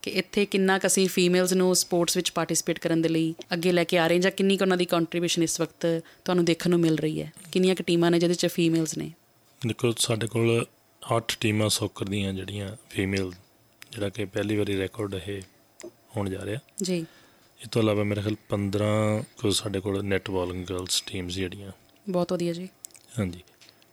ਕਿ 0.01 0.11
ਇੱਥੇ 0.11 0.45
ਕਿੰਨਾ 0.45 0.79
ਕੁ 0.79 0.87
ਅਸੀਂ 0.87 1.09
ਫੀਮੇਲਸ 1.09 1.53
ਨੂੰ 1.53 1.75
ਸਪੋਰਟਸ 1.75 2.17
ਵਿੱਚ 2.17 2.31
ਪਾਰਟਿਸਿਪੇਟ 2.31 2.79
ਕਰਨ 2.79 3.01
ਦੇ 3.01 3.09
ਲਈ 3.09 3.35
ਅੱਗੇ 3.53 3.71
ਲੈ 3.71 3.83
ਕੇ 3.83 3.97
ਆ 3.97 4.07
ਰਹੇ 4.07 4.15
ਹਾਂ 4.15 4.21
ਜਾਂ 4.21 4.31
ਕਿੰਨੀ 4.31 4.57
ਕੁ 4.57 4.63
ਉਹਨਾਂ 4.63 4.77
ਦੀ 4.77 4.85
ਕੰਟਰੀਬਿਊਸ਼ਨ 4.85 5.43
ਇਸ 5.43 5.61
ਵਕਤ 5.61 6.03
ਤੁਹਾਨੂੰ 6.25 6.45
ਦੇਖਣ 6.45 6.69
ਨੂੰ 6.69 6.79
ਮਿਲ 6.79 6.95
ਰਹੀ 6.95 7.21
ਹੈ? 7.21 7.31
ਕਿੰਨੀਆਂ 7.51 7.75
ਕੁ 7.75 7.83
ਟੀਮਾਂ 7.83 8.11
ਨੇ 8.11 8.19
ਜਿਹਦੇ 8.19 8.33
'ਚ 8.33 8.45
ਫੀਮੇਲਸ 8.45 8.97
ਨੇ? 8.97 9.11
ਦੇਖੋ, 9.67 9.93
ਸਾਡੇ 9.97 10.27
ਕੋਲ 10.27 10.65
8 11.15 11.37
ਟੀਮਾਂ 11.39 11.69
ਸੌਕਰ 11.69 12.05
ਦੀਆਂ 12.05 12.33
ਜਿਹੜੀਆਂ 12.33 12.75
ਫੀਮੇਲ 12.89 13.31
ਜਿਹੜਾ 13.91 14.09
ਕਿ 14.09 14.25
ਪਹਿਲੀ 14.25 14.55
ਵਾਰੀ 14.55 14.77
ਰੈਕਾਰਡ 14.77 15.19
ਇਹ 15.27 15.41
ਹੋਣ 16.17 16.29
ਜਾ 16.29 16.45
ਰਿਹਾ। 16.45 16.59
ਜੀ। 16.81 17.05
ਇਹ 17.61 17.67
ਤੋਂ 17.71 17.81
ਇਲਾਵਾ 17.81 18.03
ਮੇਰੇ 18.03 18.21
ਖਿਆਲ 18.21 18.35
15 18.49 19.23
ਕੋ 19.41 19.51
ਸਾਡੇ 19.51 19.79
ਕੋਲ 19.79 20.03
ਨੈਟ 20.03 20.29
ਬਾਲਿੰਗ 20.29 20.65
ਗਰਲਸ 20.65 21.01
ਟੀਮਸ 21.01 21.33
ਜਿਹੜੀਆਂ। 21.33 21.71
ਬਹੁਤ 22.09 22.33
ਵਧੀਆ 22.33 22.53
ਜੀ। 22.53 22.69
ਹਾਂਜੀ। 23.19 23.39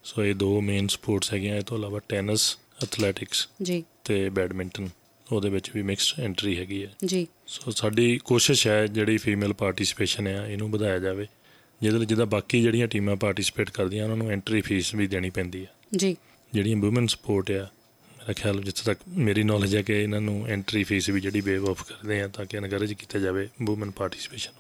ਸੋ 0.05 0.25
ਇਹ 0.25 0.35
ਦੋ 0.35 0.61
ਮੇਨ 0.61 0.89
ਸਪੋਰਟਸ 0.89 1.35
ਹੈਗੀਆਂ। 1.35 1.57
ਇਹ 1.57 1.63
ਤੋਂ 1.63 1.79
ਇਲਾਵਾ 1.79 2.01
ਟੈਨਿਸ 2.09 2.59
ਐਥਲੈਟਿਕਸ 2.83 3.49
ਜੀ। 3.63 3.85
ਤੇ 4.05 4.31
ਬੈਡਮਿੰਟਨ 4.31 4.89
ਉਹਦੇ 5.33 5.49
ਵਿੱਚ 5.49 5.71
ਵੀ 5.75 5.83
ਮਿਕਸਡ 5.83 6.21
ਐਂਟਰੀ 6.21 6.59
ਹੈਗੀ 6.59 6.85
ਹੈ। 6.85 6.95
ਜੀ। 7.05 7.27
ਸੋ 7.47 7.71
ਸਾਡੀ 7.71 8.19
ਕੋਸ਼ਿਸ਼ 8.19 8.67
ਹੈ 8.67 8.87
ਜਿਹੜੀ 8.87 9.17
ਫੀਮੇਲ 9.17 9.53
ਪਾਰਟੀਸਿਪੇਸ਼ਨ 9.53 10.27
ਹੈ 10.27 10.47
ਇਹਨੂੰ 10.47 10.71
ਵਧਾਇਆ 10.71 10.99
ਜਾਵੇ। 10.99 11.27
ਜਿਹਦੇ 11.83 11.99
ਲਈ 11.99 12.07
ਜਿਹਦਾ 12.07 12.25
ਬਾਕੀ 12.25 12.63
ਜਿਹੜੀਆਂ 12.63 12.89
ਟੀਮਾਂ 12.89 13.17
ਪਾਰਟਿਸਿਪੇਟ 13.17 13.71
ਕਰਦੀਆਂ 13.71 14.05
ਉਹਨਾਂ 14.05 14.17
ਨੂੰ 14.17 14.31
ਐਂਟਰੀ 14.31 14.61
ਫੀਸ 14.61 14.95
ਵੀ 14.95 15.07
ਦੇਣੀ 15.07 15.31
ਪੈਂਦੀ 15.31 15.63
ਹੈ 15.63 15.75
ਜੀ। 15.97 16.17
ਜਿਹੜੀਆਂ 16.53 16.77
ਔਮਨ 16.77 17.07
ਸਪੋਰਟ 17.07 17.51
ਆ 17.51 17.69
ਮੇਰਾ 18.27 18.33
ਖਿਆਲ 18.33 18.61
ਜਿੱਥੇ 18.61 18.83
ਤੱਕ 18.85 18.99
ਮੇਰੀ 19.19 19.43
ਨੌਲੇਜ 19.43 19.75
ਹੈ 19.77 19.83
ਕਿ 19.83 20.03
ਇਹਨਾਂ 20.03 20.21
ਨੂੰ 20.21 20.47
ਐਂਟਰੀ 20.49 20.83
ਫੀਸ 20.85 21.09
ਵੀ 21.11 21.21
ਜਿਹੜੀ 21.21 21.41
ਵੇਵ 21.41 21.69
ਆਫ 21.71 21.83
ਕਰਦੇ 21.83 22.21
ਆ 22.21 22.29
ਤਾਂ 22.29 22.45
ਕਿ 22.47 22.57
ਐਨਕਰੇਜ 22.57 22.93
ਕੀਤਾ 22.93 23.19
ਜਾਵੇ 23.19 23.49
women 23.71 23.91
participation 23.91 24.53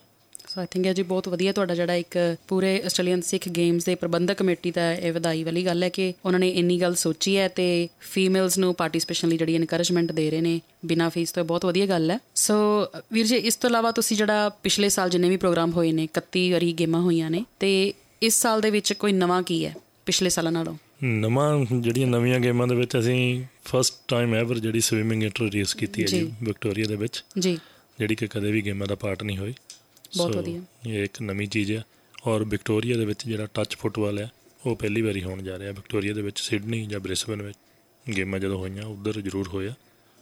so 0.48 0.60
I 0.60 0.66
think 0.70 0.86
ਇਹ 0.86 0.94
ਜੀ 0.94 1.02
ਬਹੁਤ 1.02 1.28
ਵਧੀਆ 1.28 1.52
ਤੁਹਾਡਾ 1.52 1.74
ਜਿਹੜਾ 1.74 1.94
ਇੱਕ 1.94 2.16
ਪੂਰੇ 2.48 2.70
ਆਸਟ੍ਰੇਲੀਅਨ 2.86 3.20
ਸਿੱਖ 3.20 3.48
ਗੇਮਸ 3.48 3.84
ਦੇ 3.84 3.94
ਪ੍ਰਬੰਧਕ 3.94 4.36
ਕਮੇਟੀ 4.38 4.70
ਦਾ 4.70 4.92
ਇਹ 4.92 5.12
ਵਧਾਈ 5.12 5.42
ਵਾਲੀ 5.44 5.64
ਗੱਲ 5.66 5.82
ਹੈ 5.82 5.88
ਕਿ 5.88 6.12
ਉਹਨਾਂ 6.24 6.40
ਨੇ 6.40 6.48
ਇੰਨੀ 6.50 6.80
ਗੱਲ 6.80 6.94
ਸੋਚੀ 6.94 7.36
ਹੈ 7.36 7.48
ਤੇ 7.48 7.66
ਫੀਮੇਲਸ 8.00 8.58
ਨੂੰ 8.58 8.74
ਪਾਰਟਿਸਿਪੇਸ਼ਨ 8.74 9.28
ਲਈ 9.28 9.36
ਜਿਹੜੀ 9.36 9.54
ਇਨਕਰੇਜਮੈਂਟ 9.54 10.12
ਦੇ 10.12 10.30
ਰਹੇ 10.30 10.40
ਨੇ 10.40 10.60
ਬਿਨਾਂ 10.84 11.10
ਫੀਸ 11.10 11.32
ਤੋਂ, 11.32 11.42
ਇਹ 11.42 11.46
ਬਹੁਤ 11.48 11.64
ਵਧੀਆ 11.64 11.86
ਗੱਲ 11.86 12.10
ਹੈ। 12.10 12.18
ਸੋ 12.34 12.54
ਵੀਰ 13.12 13.26
ਜੀ, 13.26 13.36
ਇਸ 13.36 13.56
ਤੋਂ 13.56 13.70
ਇਲਾਵਾ 13.70 13.90
ਤੁਸੀਂ 13.92 14.16
ਜਿਹੜਾ 14.16 14.48
ਪਿਛਲੇ 14.62 14.88
ਸਾਲ 14.88 15.10
ਜਿੰਨੇ 15.10 15.28
ਵੀ 15.28 15.36
ਪ੍ਰੋਗਰਾਮ 15.36 15.72
ਹੋਏ 15.72 15.92
ਨੇ 15.92 16.08
31 16.18 16.50
ਵਾਰੀ 16.52 16.72
ਗੇਮਾਂ 16.72 17.00
ਹੋਈਆਂ 17.00 17.30
ਨੇ 17.30 17.44
ਤੇ 17.60 17.92
ਇਸ 18.22 18.40
ਸਾਲ 18.42 18.60
ਦੇ 18.60 18.70
ਵਿੱਚ 18.70 18.92
ਕੋਈ 18.92 19.12
ਨਵਾਂ 19.12 19.42
ਕੀ 19.42 19.64
ਹੈ 19.66 19.74
ਪਿਛਲੇ 20.06 20.28
ਸਾਲਾਂ 20.28 20.52
ਨਾਲੋਂ? 20.52 20.76
ਨਵਾਂ 21.04 21.64
ਜਿਹੜੀਆਂ 21.80 22.06
ਨਵੀਆਂ 22.06 22.40
ਗੇਮਾਂ 22.40 22.66
ਦੇ 22.66 22.74
ਵਿੱਚ 22.74 22.98
ਅਸੀਂ 22.98 23.44
ਫਸਟ 23.64 23.94
ਟਾਈਮ 24.08 24.34
ਐਵਰ 24.34 24.58
ਜਿਹੜੀ 24.58 24.80
ਸਵਿਮਿੰਗ 24.80 25.22
ਇੰਟਰੋਡਿਊਸ 25.22 25.74
ਕੀਤੀ 25.74 26.02
ਹੈ 26.02 26.06
ਜੀ। 26.06 26.34
ਵਿਕਟੋਰੀਆ 26.42 26.84
ਦੇ 26.84 26.96
ਵਿੱਚ। 26.96 27.24
ਜੀ। 27.38 27.58
ਜਿਹੜੀ 27.98 28.14
ਕਿ 28.14 28.26
ਕਦੇ 28.26 28.52
ਵੀ 28.52 28.62
ਗੇਮਾਂ 28.64 28.86
ਦਾ 28.86 28.94
ਪਾਰਟ 28.94 29.22
ਨਹੀਂ 29.22 29.38
ਹੋਈ। 29.38 29.54
ਬਹੁਤ 30.16 30.36
ਵਧੀਆ। 30.36 30.62
ਇਹ 30.86 31.04
ਇੱਕ 31.04 31.22
ਨਵੀਂ 31.22 31.48
ਚੀਜ਼ 31.48 31.72
ਹੈ 31.72 31.84
ਔਰ 32.26 32.44
ਵਿਕਟੋਰੀਆ 32.44 32.96
ਦੇ 32.96 33.04
ਵਿੱਚ 33.04 33.26
ਜਿਹੜਾ 33.26 33.46
ਟੱਚ 33.54 33.76
ਫੁੱਟਬਾਲ 33.76 34.18
ਹੈ 34.18 34.30
ਉਹ 34.66 34.76
ਪਹਿਲੀ 34.76 35.02
ਵਾਰੀ 35.02 35.22
ਹੋਣ 35.22 35.42
ਜਾ 35.42 35.58
ਰਿਹਾ। 35.58 35.72
ਵਿਕਟੋਰੀਆ 35.72 36.14
ਦੇ 36.14 36.22
ਵਿੱਚ 36.22 36.40
ਸਿਡਨੀ 36.40 36.86
ਜਾਂ 36.86 37.00
ਬ੍ਰਿਸਬਨ 37.00 37.42
ਵਿੱਚ 37.42 37.58
ਗੇਮਾਂ 38.16 38.40
ਜਦੋਂ 38.40 38.58
ਹੋਈਆਂ 38.58 38.82
ਉਧਰ 38.82 39.20
ਜ਼ਰੂਰ 39.20 39.48
ਹੋਇਆ। 39.48 39.74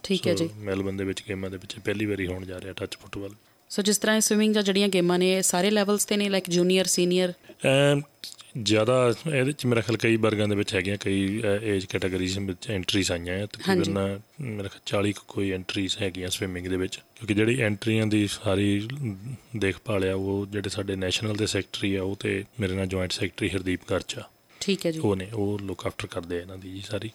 ਠੀਕ 0.03 0.27
ਹੈ 0.27 0.33
ਜੀ। 0.33 0.49
ਮੈਲਬਨ 0.55 0.97
ਦੇ 0.97 1.03
ਵਿੱਚ 1.03 1.23
ਗੇਮਾਂ 1.29 1.49
ਦੇ 1.49 1.57
ਵਿੱਚ 1.57 1.79
ਪਹਿਲੀ 1.79 2.05
ਵਾਰੀ 2.05 2.27
ਹੋਣ 2.27 2.45
ਜਾ 2.45 2.61
ਰਿਹਾ 2.61 2.73
ਟੱਚ 2.73 2.95
ਫੁੱਟਬਾਲ 2.95 3.29
ਸੋ 3.75 3.81
ਜਿਸ 3.81 3.97
ਤਰ੍ਹਾਂ 3.97 4.21
ਸਵਿਮਿੰਗ 4.21 4.53
ਜਾਂ 4.53 4.63
ਜਿਹੜੀਆਂ 4.63 4.87
ਗੇਮਾਂ 4.87 5.19
ਨੇ 5.19 5.41
ਸਾਰੇ 5.41 5.71
ਲੈਵਲਸ 5.71 6.05
ਤੇ 6.05 6.17
ਨੇ 6.17 6.29
ਲਾਈਕ 6.29 6.49
ਜੂਨੀਅਰ 6.49 6.85
ਸੀਨੀਅਰ 6.85 7.33
ਜ਼ਿਆਦਾ 8.61 9.13
ਇਹਦੇ 9.35 9.51
ਚ 9.51 9.65
ਮੇਰਾ 9.65 9.81
ਖਿਆਲ 9.81 9.97
ਕਈ 9.97 10.15
ਵਰਗਾਂ 10.15 10.47
ਦੇ 10.47 10.55
ਵਿੱਚ 10.55 10.75
ਹੈਗੀਆਂ 10.75 10.97
ਕਈ 10.97 11.41
ਏਜ 11.63 11.85
ਕੈਟਾਗਰੀਜ਼ 11.85 12.39
ਵਿੱਚ 12.39 12.71
ਐਂਟਰੀਜ਼ 12.71 13.11
ਆਈਆਂ 13.11 13.37
ਹੈ 13.37 13.45
ਤਕਰੀਬਨ 13.45 14.19
ਮੇਰਾ 14.41 14.67
ਖਿਆਲ 14.67 15.05
40 15.07 15.11
ਕੁ 15.11 15.23
ਕੋਈ 15.27 15.51
ਐਂਟਰੀਜ਼ 15.51 15.97
ਹੈਗੀਆਂ 16.01 16.29
ਸਵਿਮਿੰਗ 16.29 16.67
ਦੇ 16.67 16.77
ਵਿੱਚ 16.77 16.95
ਕਿਉਂਕਿ 16.95 17.33
ਜਿਹੜੀ 17.33 17.61
ਐਂਟਰੀਆਂ 17.61 18.07
ਦੀ 18.07 18.27
ਸਾਰੀ 18.27 18.87
ਦੇਖਭਾਲ 19.57 20.09
ਆ 20.09 20.15
ਉਹ 20.15 20.45
ਜਿਹੜੇ 20.45 20.69
ਸਾਡੇ 20.69 20.95
ਨੈਸ਼ਨਲ 20.95 21.35
ਦੇ 21.35 21.45
ਸੈਕਟਰੀ 21.45 21.95
ਆ 21.95 22.03
ਉਹ 22.03 22.15
ਤੇ 22.15 22.43
ਮੇਰੇ 22.59 22.75
ਨਾਲ 22.75 22.85
ਜੁਆਇੰਟ 22.85 23.11
ਸੈਕਟਰੀ 23.11 23.49
ਹਰਦੀਪ 23.49 23.79
ਗਰਚਾ 23.89 24.29
ਠੀਕ 24.59 24.85
ਹੈ 24.85 24.91
ਜੀ। 24.91 24.99
ਉਹ 24.99 25.15
ਨੇ 25.15 25.27
ਉਹ 25.33 25.59
ਲੁੱਕ 25.59 25.85
ਆਫਟਰ 25.87 26.07
ਕਰਦੇ 26.07 26.37
ਆ 26.37 26.41
ਇਹਨਾਂ 26.41 26.57
ਦੀ 26.57 26.71
ਜੀ 26.71 26.81
ਸਾਰੀ। 26.81 27.11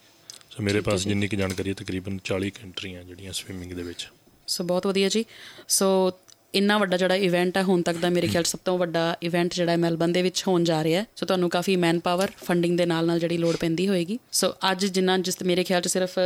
ਸੋ 0.51 0.63
ਮੇਰੇ 0.63 0.81
ਪਾਸ। 0.81 1.01
ਜਿੰਨੀ 1.05 1.29
ਕੁ 1.29 1.37
ਜਾਣਕਾਰੀ 1.37 1.69
ਹੈ 1.69 1.75
ਤਕਰੀਬਨ 1.75 2.19
40 2.33 2.51
ਕੁ 2.51 2.67
ਐਂਟਰੀਆਂ 2.67 3.05
ਜਿਹੜੀਆਂ 3.05 3.33
ਸਵਿਮਿੰਗ 3.33 3.73
ਦੇ 3.73 3.83
ਵਿੱਚ। 3.83 4.09
ਸੋ 4.47 4.65
ਬਹੁਤ 4.65 4.87
ਵਧੀਆ 4.87 5.09
ਜੀ। 5.09 5.25
ਸੋ 5.69 6.13
ਇੰਨਾ 6.55 6.79
ਵੱਡਾ 6.79 6.97
ਜਿਹੜਾ 6.97 7.15
ਇਵੈਂਟ 7.15 7.57
ਹੈ 7.57 7.63
ਹੁਣ 7.63 7.83
ਤੱਕ 7.83 7.99
ਦਾ 7.99 8.09
ਮੇਰੇ 8.11 8.27
ਖਿਆਲ 8.27 8.45
ਸਭ 8.45 8.59
ਤੋਂ 8.65 8.77
ਵੱਡਾ 8.79 9.17
ਇਵੈਂਟ 9.23 9.55
ਜਿਹੜਾ 9.55 9.73
ਹੈ 9.73 9.77
ਮੈਲਬਨ 9.77 10.13
ਦੇ 10.13 10.23
ਵਿੱਚ 10.23 10.43
ਹੋਣ 10.49 10.65
ਜਾ 10.65 10.83
ਰਿਹਾ 10.85 11.01
ਹੈ। 11.01 11.07
ਸੋ 11.17 11.27
ਤੁਹਾਨੂੰ 11.27 11.51
ਕਾਫੀ 11.51 11.77
ਮੈਨ 11.77 12.01
ਪਾਵਰ 12.01 12.31
ਫੰਡਿੰਗ 12.45 12.77
ਦੇ 12.79 12.87
ਨਾਲ 12.87 13.07
ਨਾਲ 13.07 13.21
ਜਿਹੜੀ 13.21 13.37
ਲੋੜ 13.37 13.57
ਪੈਂਦੀ 13.57 13.89
ਹੋਏਗੀ। 13.89 14.19
ਸੋ 14.33 14.53
ਅੱਜ 14.71 14.87
ਜਿੰਨਾ 14.87 15.19
ਜਿਸ 15.19 15.43
ਮੇਰੇ 15.43 15.65
ਖਿਆਲ 15.65 15.81
'ਚ 15.81 15.89
ਸਿਰਫ 15.89 16.19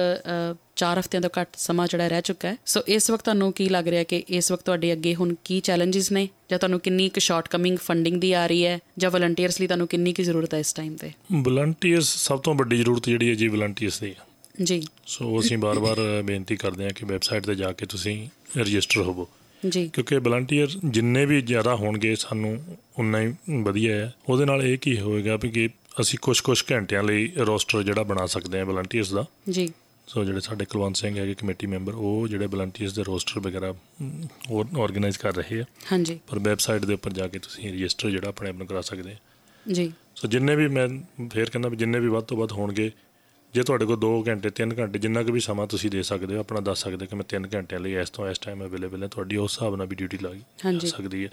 4 0.76 0.98
ਹਫ਼ਤਿਆਂ 1.00 1.20
ਤੋਂ 1.22 1.30
ਘੱਟ 1.40 1.48
ਸਮਾਂ 1.56 1.86
ਜਿਹੜਾ 1.86 2.08
ਰਹਿ 2.08 2.22
ਚੁੱਕਾ 2.22 2.48
ਹੈ। 2.48 2.56
ਸੋ 2.66 2.82
ਇਸ 2.88 3.10
ਵਕਤ 3.10 3.24
ਤੁਹਾਨੂੰ 3.24 3.52
ਕੀ 3.52 3.68
ਲੱਗ 3.68 3.88
ਰਿਹਾ 3.88 4.02
ਕਿ 4.02 4.22
ਇਸ 4.28 4.52
ਵਕਤ 4.52 4.64
ਤੁਹਾਡੇ 4.64 4.92
ਅੱਗੇ 4.92 5.14
ਹੁਣ 5.14 5.34
ਕੀ 5.44 5.60
ਚੈਲੰਜਸ 5.60 6.12
ਨੇ? 6.12 6.28
ਜਾਂ 6.50 6.58
ਤੁਹਾਨੂੰ 6.58 6.80
ਕਿੰਨੀ 6.80 7.08
ਕੁ 7.08 7.20
ਸ਼ਾਰਟਕਮਿੰਗ 7.20 7.78
ਫੰਡਿੰਗ 7.78 8.20
ਦੀ 8.20 8.32
ਆ 8.32 8.46
ਰਹੀ 8.46 8.64
ਹੈ? 8.66 8.78
ਜਾਂ 8.98 9.10
ਵਲੰਟੀਅਰਸ 9.10 9.60
ਲਈ 9.60 9.66
ਤੁਹਾਨੂੰ 9.66 9.88
ਕਿੰਨੀ 9.88 10.12
ਕੁ 10.12 10.22
ਜ਼ਰੂਰਤ 10.22 10.54
ਹੈ 10.54 10.58
ਇਸ 10.58 10.72
ਟਾਈਮ 10.72 10.96
ਤੇ? 10.96 11.12
ਵਲੰਟੀਅਰਸ 11.42 12.16
ਸਭ 12.16 12.40
ਤੋਂ 12.40 12.54
ਵੱਡੀ 12.54 12.76
ਜ਼ਰੂਰਤ 12.76 13.08
ਜਿਹੜੀ 13.08 13.28
ਹੈ 13.28 13.34
ਜੀ 13.34 13.48
ਵਲੰਟੀਅਰਸ 13.48 14.00
ਦੀ 14.00 14.14
ਜੀ। 14.62 14.82
ਸੋ 15.06 15.40
ਅਸੀਂ 15.40 15.58
ਬਾਰ-ਬਾਰ 15.58 16.22
ਬੇਨਤੀ 16.24 16.56
ਕਰਦੇ 16.56 16.84
ਹਾਂ 16.84 16.90
ਕਿ 16.90 17.06
ਵੈਬਸਾਈਟ 17.06 17.46
ਤੇ 17.46 17.54
ਜਾ 17.54 17.72
ਕੇ 17.72 17.86
ਤੁਸੀਂ 17.86 18.28
ਰਜਿਸਟਰ 18.56 19.00
ਹੋਵੋ। 19.00 19.28
ਜੀ। 19.68 19.90
ਕਿਉਂਕਿ 19.92 20.16
ਵਲੰਟੀਅਰ 20.16 20.68
ਜਿੰਨੇ 20.84 21.26
ਵੀ 21.26 21.40
ਜ਼ਿਆਦਾ 21.40 21.74
ਹੋਣਗੇ 21.74 22.16
ਸਾਨੂੰ 22.16 22.64
ਉਨਾ 22.98 23.20
ਹੀ 23.20 23.34
ਵਧੀਆ 23.62 23.96
ਹੈ। 23.96 24.14
ਉਹਦੇ 24.28 24.44
ਨਾਲ 24.44 24.62
ਇਹ 24.62 24.78
ਕੀ 24.78 25.00
ਹੋਏਗਾ 25.00 25.36
ਕਿ 25.36 25.68
ਅਸੀਂ 26.00 26.18
ਕੁਝ-ਕੁਝ 26.22 26.62
ਘੰਟਿਆਂ 26.72 27.02
ਲਈ 27.02 27.32
ਰੋਸਟਰ 27.36 27.82
ਜਿਹੜਾ 27.82 28.02
ਬਣਾ 28.02 28.26
ਸਕਦੇ 28.26 28.58
ਹਾਂ 28.58 28.66
ਵਲੰਟੀਅਰਸ 28.66 29.12
ਦਾ। 29.12 29.26
ਜੀ। 29.50 29.72
ਸੋ 30.06 30.24
ਜਿਹੜੇ 30.24 30.40
ਸਾਡੇ 30.40 30.64
ਕੁਲਵੰਤ 30.64 30.96
ਸਿੰਘ 30.96 31.18
ਹੈਗੇ 31.18 31.34
ਕਮੇਟੀ 31.34 31.66
ਮੈਂਬਰ 31.66 31.92
ਉਹ 31.94 32.28
ਜਿਹੜੇ 32.28 32.46
ਵਲੰਟੀਅਰਸ 32.46 32.94
ਦੇ 32.94 33.02
ਰੋਸਟਰ 33.02 33.40
ਵਗੈਰਾ 33.40 33.74
ਉਹ 34.50 34.64
ਆਰਗੇਨਾਈਜ਼ 34.80 35.18
ਕਰ 35.18 35.34
ਰਹੇ 35.34 35.60
ਆ। 35.60 35.64
ਹਾਂਜੀ। 35.92 36.20
ਪਰ 36.28 36.38
ਵੈਬਸਾਈਟ 36.38 36.84
ਦੇ 36.84 36.94
ਉੱਪਰ 36.94 37.12
ਜਾ 37.12 37.28
ਕੇ 37.28 37.38
ਤੁਸੀਂ 37.38 37.72
ਰਜਿਸਟਰ 37.72 38.10
ਜਿਹੜਾ 38.10 38.28
ਆਪਣੇ 38.28 38.50
ਆਪ 38.50 38.56
ਨੂੰ 38.56 38.66
ਕਰਾ 38.66 38.80
ਸਕਦੇ 38.80 39.10
ਆ। 39.10 39.16
ਜੀ। 39.72 39.92
ਸੋ 40.16 40.28
ਜਿੰਨੇ 40.28 40.56
ਵੀ 40.56 40.68
ਮੈਂ 40.68 40.88
ਫੇਰ 41.28 41.50
ਕਹਿੰਦਾ 41.50 41.68
ਵੀ 41.68 41.76
ਜਿੰਨੇ 41.76 42.00
ਵੀ 42.00 42.08
ਵੱਧ 42.08 42.24
ਤੋਂ 42.24 42.36
ਵੱਧ 42.36 42.52
ਹੋਣਗੇ 42.52 42.92
ਜੇ 43.54 43.62
ਤੁਹਾਡੇ 43.62 43.84
ਕੋਲ 43.86 43.98
2 44.04 44.08
ਘੰਟੇ 44.28 44.50
3 44.60 44.70
ਘੰਟੇ 44.78 44.98
ਜਿੰਨਾ 44.98 45.22
ਕੁ 45.22 45.32
ਵੀ 45.32 45.40
ਸਮਾਂ 45.40 45.66
ਤੁਸੀਂ 45.66 45.90
ਦੇ 45.90 46.02
ਸਕਦੇ 46.02 46.34
ਹੋ 46.34 46.40
ਆਪਣਾ 46.40 46.60
ਦੱਸ 46.60 46.82
ਸਕਦੇ 46.82 47.06
ਕਿ 47.06 47.16
ਮੈਂ 47.16 47.24
3 47.34 47.44
ਘੰਟਿਆਂ 47.54 47.80
ਲਈ 47.80 47.92
ਇਸ 47.94 48.10
ਤੋਂ 48.10 48.28
ਇਸ 48.30 48.38
ਟਾਈਮ 48.38 48.64
ਅਵੇਲੇਬਲ 48.64 49.02
ਹੈ 49.02 49.08
ਤੁਹਾਡੀ 49.08 49.36
ਉਸ 49.36 49.52
ਹਿਸਾਬ 49.52 49.76
ਨਾਲ 49.76 49.86
ਵੀ 49.86 49.96
ਡਿਊਟੀ 49.96 50.18
ਲੱਗ 50.18 50.78
ਸਕਦੀ 50.86 51.24
ਹੈ। 51.24 51.30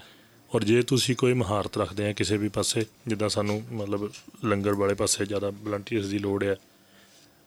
ਔਰ 0.54 0.64
ਜੇ 0.64 0.82
ਤੁਸੀਂ 0.82 1.16
ਕੋਈ 1.16 1.32
ਮਹਾਰਤ 1.32 1.78
ਰੱਖਦੇ 1.78 2.08
ਆ 2.08 2.12
ਕਿਸੇ 2.12 2.36
ਵੀ 2.36 2.48
ਪਾਸੇ 2.48 2.84
ਜਿੱਦਾਂ 3.06 3.28
ਸਾਨੂੰ 3.28 3.62
ਮਤਲਬ 3.72 4.10
ਲੰਗਰ 4.44 4.74
ਵਾਲੇ 4.74 4.94
ਪਾਸੇ 4.94 5.26
ਜ਼ਿਆਦਾ 5.26 5.50
ਵਲੰਟੀਅਰਸ 5.50 6.06
ਦੀ 6.06 6.18
ਲੋੜ 6.18 6.42
ਹੈ 6.44 6.56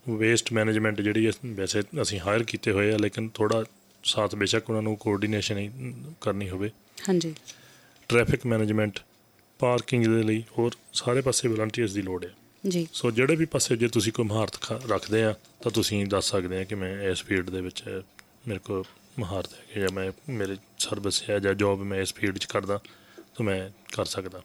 ਵੇਸਟ 0.09 0.53
ਮੈਨੇਜਮੈਂਟ 0.53 1.01
ਜਿਹੜੀ 1.01 1.31
ਵੈਸੇ 1.45 1.81
ਅਸੀਂ 2.01 2.19
ਹਾਇਰ 2.19 2.43
ਕੀਤੇ 2.43 2.71
ਹੋਏ 2.71 2.91
ਆ 2.93 2.97
ਲੇਕਿਨ 2.97 3.29
ਥੋੜਾ 3.33 3.63
ਸਾਥ 4.03 4.35
ਬੇਸ਼ੱਕ 4.35 4.69
ਉਹਨਾਂ 4.69 4.81
ਨੂੰ 4.81 4.95
ਕੋਆਰਡੀਨੇਸ਼ਨ 4.97 5.57
ਹੀ 5.57 5.69
ਕਰਨੀ 6.21 6.49
ਹੋਵੇ। 6.49 6.69
ਹਾਂਜੀ। 7.09 7.33
ਟ੍ਰੈਫਿਕ 8.09 8.45
ਮੈਨੇਜਮੈਂਟ 8.45 8.99
ਪਾਰਕਿੰਗ 9.59 10.05
ਦੇ 10.05 10.23
ਲਈ 10.23 10.43
ਹੋਰ 10.57 10.71
ਸਾਰੇ 10.93 11.21
ਪਾਸੇ 11.21 11.47
ਵਲੰਟੀਅਰਸ 11.47 11.93
ਦੀ 11.93 12.01
ਲੋੜ 12.01 12.25
ਹੈ 12.25 12.33
ਜੀ। 12.69 12.87
ਸੋ 12.93 13.11
ਜਿਹੜੇ 13.11 13.35
ਵੀ 13.35 13.45
ਪਾਸੇ 13.45 13.75
ਜੇ 13.75 13.87
ਤੁਸੀਂ 13.87 14.13
ਕੋਈ 14.13 14.25
ਮਹਾਰਤ 14.25 14.81
ਰੱਖਦੇ 14.91 15.23
ਆ 15.23 15.35
ਤਾਂ 15.63 15.71
ਤੁਸੀਂ 15.71 16.05
ਦੱਸ 16.05 16.31
ਸਕਦੇ 16.31 16.57
ਆ 16.57 16.63
ਕਿ 16.63 16.75
ਮੈਂ 16.75 17.01
ਇਸ 17.01 17.23
ਫੀਲਡ 17.23 17.49
ਦੇ 17.49 17.61
ਵਿੱਚ 17.61 18.01
ਮੇਰੇ 18.47 18.59
ਕੋਲ 18.59 18.83
ਮਹਾਰਤ 19.19 19.49
ਹੈ 19.77 19.81
ਜਾਂ 19.81 19.89
ਮੈਂ 19.93 20.11
ਮੇਰੇ 20.29 20.55
ਸਰਵਿਸ 20.79 21.29
ਹੈ 21.29 21.39
ਜਾਂ 21.39 21.53
ਜੌਬ 21.53 21.79
ਮੈਂ 21.83 22.01
ਇਸ 22.01 22.13
ਫੀਲਡ 22.13 22.37
'ਚ 22.37 22.45
ਕਰਦਾ 22.45 22.79
ਤਾਂ 23.17 23.45
ਮੈਂ 23.45 23.69
ਕਰ 23.95 24.05
ਸਕਦਾ। 24.05 24.41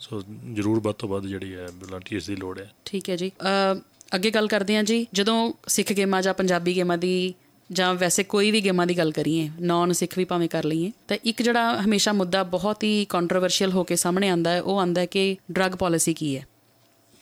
ਸੋ 0.00 0.22
ਜ਼ਰੂਰ 0.52 0.80
ਵੱਧ 0.80 0.94
ਤੋਂ 0.94 1.08
ਵੱਧ 1.08 1.26
ਜਿਹੜੀ 1.26 1.54
ਹੈ 1.54 1.68
ਵਲੰਟੀਅਰਸ 1.74 2.26
ਦੀ 2.26 2.36
ਲੋੜ 2.36 2.58
ਹੈ। 2.58 2.70
ਠੀਕ 2.84 3.10
ਹੈ 3.10 3.16
ਜੀ। 3.16 3.32
ਅ, 3.74 3.80
ਅੱਗੇ 4.14 4.30
ਗੱਲ 4.30 4.46
ਕਰਦੇ 4.46 4.76
ਹਾਂ 4.76 4.82
ਜੀ। 4.82 5.06
ਜਦੋਂ 5.12 5.52
ਸਿੱਖ 5.68 5.92
ਗੇਮਾਂ 5.92 6.22
ਜਾਂ 6.22 6.34
ਪੰਜਾਬੀ 6.34 6.76
ਗੇਮਾਂ 6.76 6.98
ਦੀ 6.98 7.34
ਜਾਂ 7.72 7.94
ਵੈਸੇ 7.94 8.24
ਕੋਈ 8.24 8.50
ਵੀ 8.50 8.64
ਗੇਮਾਂ 8.64 8.86
ਦੀ 8.86 8.98
ਗੱਲ 8.98 9.10
ਕਰੀਏ 9.10 9.50
ਨਾਨ 9.60 9.92
ਸਿੱਖ 9.92 10.18
ਵੀ 10.18 10.24
ਭਾਵੇਂ 10.24 10.48
ਕਰ 10.48 10.64
ਲਈਏ 10.64 10.92
ਤਾਂ 11.08 11.16
ਇੱਕ 11.24 11.42
ਜਿਹੜਾ 11.42 11.82
ਹਮੇਸ਼ਾ 11.82 12.12
ਮੁੱਦਾ 12.12 12.42
ਬਹੁਤ 12.42 12.84
ਹੀ 12.84 13.06
ਕੰਟਰੋਵਰਸ਼ੀਅਲ 13.08 13.70
ਹੋ 13.70 13.84
ਕੇ 13.84 13.96
ਸਾਹਮਣੇ 13.96 14.28
ਆਂਦਾ 14.28 14.50
ਹੈ 14.50 14.62
ਉਹ 14.62 14.78
ਆਂਦਾ 14.78 15.00
ਹੈ 15.00 15.06
ਕਿ 15.06 15.36
ਡਰੱਗ 15.52 15.72
ਪਾਲਿਸੀ 15.72 16.14
ਕੀ 16.14 16.36
ਹੈ। 16.36 16.46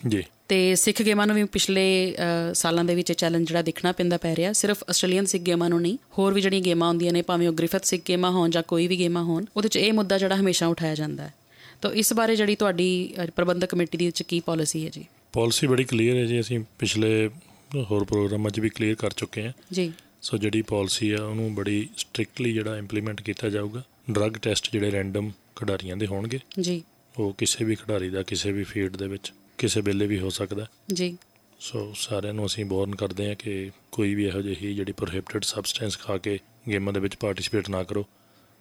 ਜੀ। 0.09 0.25
ਤੇ 0.49 0.75
ਸਿੱਖ 0.75 1.03
ਗੇਮਾਂ 1.03 1.27
ਨੂੰ 1.27 1.37
ਵੀ 1.37 1.45
ਪਿਛਲੇ 1.45 2.17
ਸਾਲਾਂ 2.55 2.85
ਦੇ 2.85 2.95
ਵਿੱਚ 2.95 3.13
ਚੈਲੰਜ 3.13 3.49
ਜਿਹੜਾ 3.49 3.63
ਦੇਖਣਾ 3.63 3.93
ਪੈਂਦਾ 3.93 4.17
ਪੈ 4.17 4.37
ਰਿਹਾ 4.37 4.53
ਸਿਰਫ 4.53 4.85
ਆਸਟ੍ਰੇਲੀਅਨ 4.89 5.25
ਸਿੱਖ 5.25 5.45
ਗੇਮਾਂ 5.45 5.69
ਨੂੰ 5.71 5.81
ਨਹੀਂ 5.81 5.99
ਹੋਰ 6.19 6.35
ਵੀ 6.35 6.41
ਜਿਹੜੀਆਂ 6.41 6.63
ਗੇਮਾਂ 6.63 6.89
ਹੁੰਦੀਆਂ 6.89 7.13
ਨੇ 7.13 7.23
ਭਾਵੇਂ 7.23 7.49
ਉਹ 7.49 7.53
ਗ੍ਰਿਫਥ 7.53 7.85
ਸਿੱਖ 7.85 8.03
ਗੇਮਾਂ 8.09 8.31
ਹੋਣ 8.31 8.51
ਜਾਂ 8.51 8.63
ਕੋਈ 8.63 8.87
ਵੀ 8.87 8.99
ਗੇਮਾਂ 8.99 9.25
ਹੋਣ 9.25 9.45
ਉਹਦੇ 9.57 9.69
'ਚ 9.69 9.77
ਇਹ 9.77 9.93
ਮੁੱਦਾ 9.93 10.19
ਜਿਹੜਾ 10.19 10.37
ਹਮੇਸ਼ਾ 10.37 10.67
ਉਠਾਇਆ 10.67 10.95
ਜਾਂਦਾ 10.95 11.23
ਹੈ। 11.23 11.35
ਤਾਂ 11.83 11.91
ਇਸ 11.93 12.13
ਬਾਰੇ 12.13 12.37
ਜਿਹੜੀ 12.37 12.57
ਤੁਹਾਡੀ 12.57 13.15
ਪ੍ਰਬੰਧਕ 13.37 13.69
ਕਮੇਟੀ 13.69 13.99
ਦੀ 13.99 14.07
ਵਿੱਚ 14.07 14.23
ਕੀ 14.23 14.41
ਪਾਲਿਸੀ 14.41 14.85
ਹੈ 14.85 14.91
ਜੀ? 14.91 15.05
ਪਾਲਿਸੀ 15.33 15.67
ਬੜੀ 15.67 15.85
ਕਲੀਅਰ 15.85 16.17
ਹੈ 16.17 16.25
ਜੀ 16.25 16.41
ਅਸੀਂ 16.41 16.61
ਪਿਛਲੇ 16.79 17.31
ਹੋਰ 17.77 18.05
ਪ੍ਰੋਗਰਾਮਾਂ 18.05 18.51
'ਚ 18.51 18.61
ਵੀ 18.61 18.69
ਕਲੀਅਰ 18.69 18.95
ਕਰ 18.95 19.11
ਚੁੱਕੇ 19.11 19.43
ਹਾਂ। 19.43 19.53
ਜੀ। 19.73 19.93
ਸੋ 20.23 20.37
ਜਿਹੜੀ 20.37 20.63
ਪਾਲਿਸੀ 20.63 21.11
ਆ 21.13 21.25
ਉਹਨੂੰ 21.25 21.55
ਬੜੀ 21.55 21.89
ਸਟ੍ਰਿਕਟਲੀ 21.97 22.53
ਜਿਹੜਾ 22.53 22.79
ਇੰਪਲੀਮੈਂਟ 22.79 23.23
ਕੀਤਾ 23.23 23.49
ਜਾਊਗਾ। 23.49 23.83
ਡਰੱਗ 24.11 24.33
ਟੈਸਟ 24.33 24.69
ਜਿਹੜੇ 24.73 24.91
ਰੈਂਡਮ 24.91 25.31
ਖਿਡਾਰੀਆਂ 25.57 25.97
ਦੇ 25.97 26.07
ਹੋਣਗੇ। 26.07 26.39
ਜੀ। 26.61 26.83
ਉਹ 27.19 27.35
ਕਿਸੇ 27.39 27.65
ਵੀ 27.65 27.75
ਖਿਡਾਰੀ 27.75 28.11
ਦਾ 28.11 28.23
ਕਿਸੇ 28.23 28.53
ਵੀ 28.53 28.65
ਫੀਲਡ 28.65 28.97
ਦੇ 28.97 29.09
ਵਿੱਚ। 29.09 29.33
ਕਿਸੇ 29.59 29.81
ਵੇਲੇ 29.81 30.07
ਵੀ 30.07 30.21
ਹੋ 30.21 30.31
ਸਕਦਾ। 30.31 30.67
ਜੀ। 30.93 31.17
ਸੋ 31.61 31.93
ਸਾਰਿਆਂ 31.97 32.35
ਨੂੰ 32.35 32.47
ਅਸੀਂ 32.47 32.65
ਵਾਰਨ 32.65 32.95
ਕਰਦੇ 32.95 33.29
ਹਾਂ 33.29 33.35
ਕਿ 33.35 33.71
ਕੋਈ 33.93 34.15
ਵੀ 34.15 34.25
ਇਹੋ 34.25 34.43
ਜਿਹੀ 34.43 34.75
ਜਿਹੜੀ 34.75 34.93
ਪ੍ਰੋਹਿਬਿਟਡ 34.93 35.43
ਸਬਸਟੈਂਸ 35.43 35.99
ਖਾ 35.99 36.19
ਕੇ 36.19 36.39
ਗੇਮਾਂ 36.69 36.93
ਦੇ 36.93 37.01
ਵਿੱਚ 37.01 37.17
ਪਾਰਟਿਸਿਪੇਟ 37.17 37.71
ਨਾ 37.71 37.83
ਕਰੋ। 37.83 38.07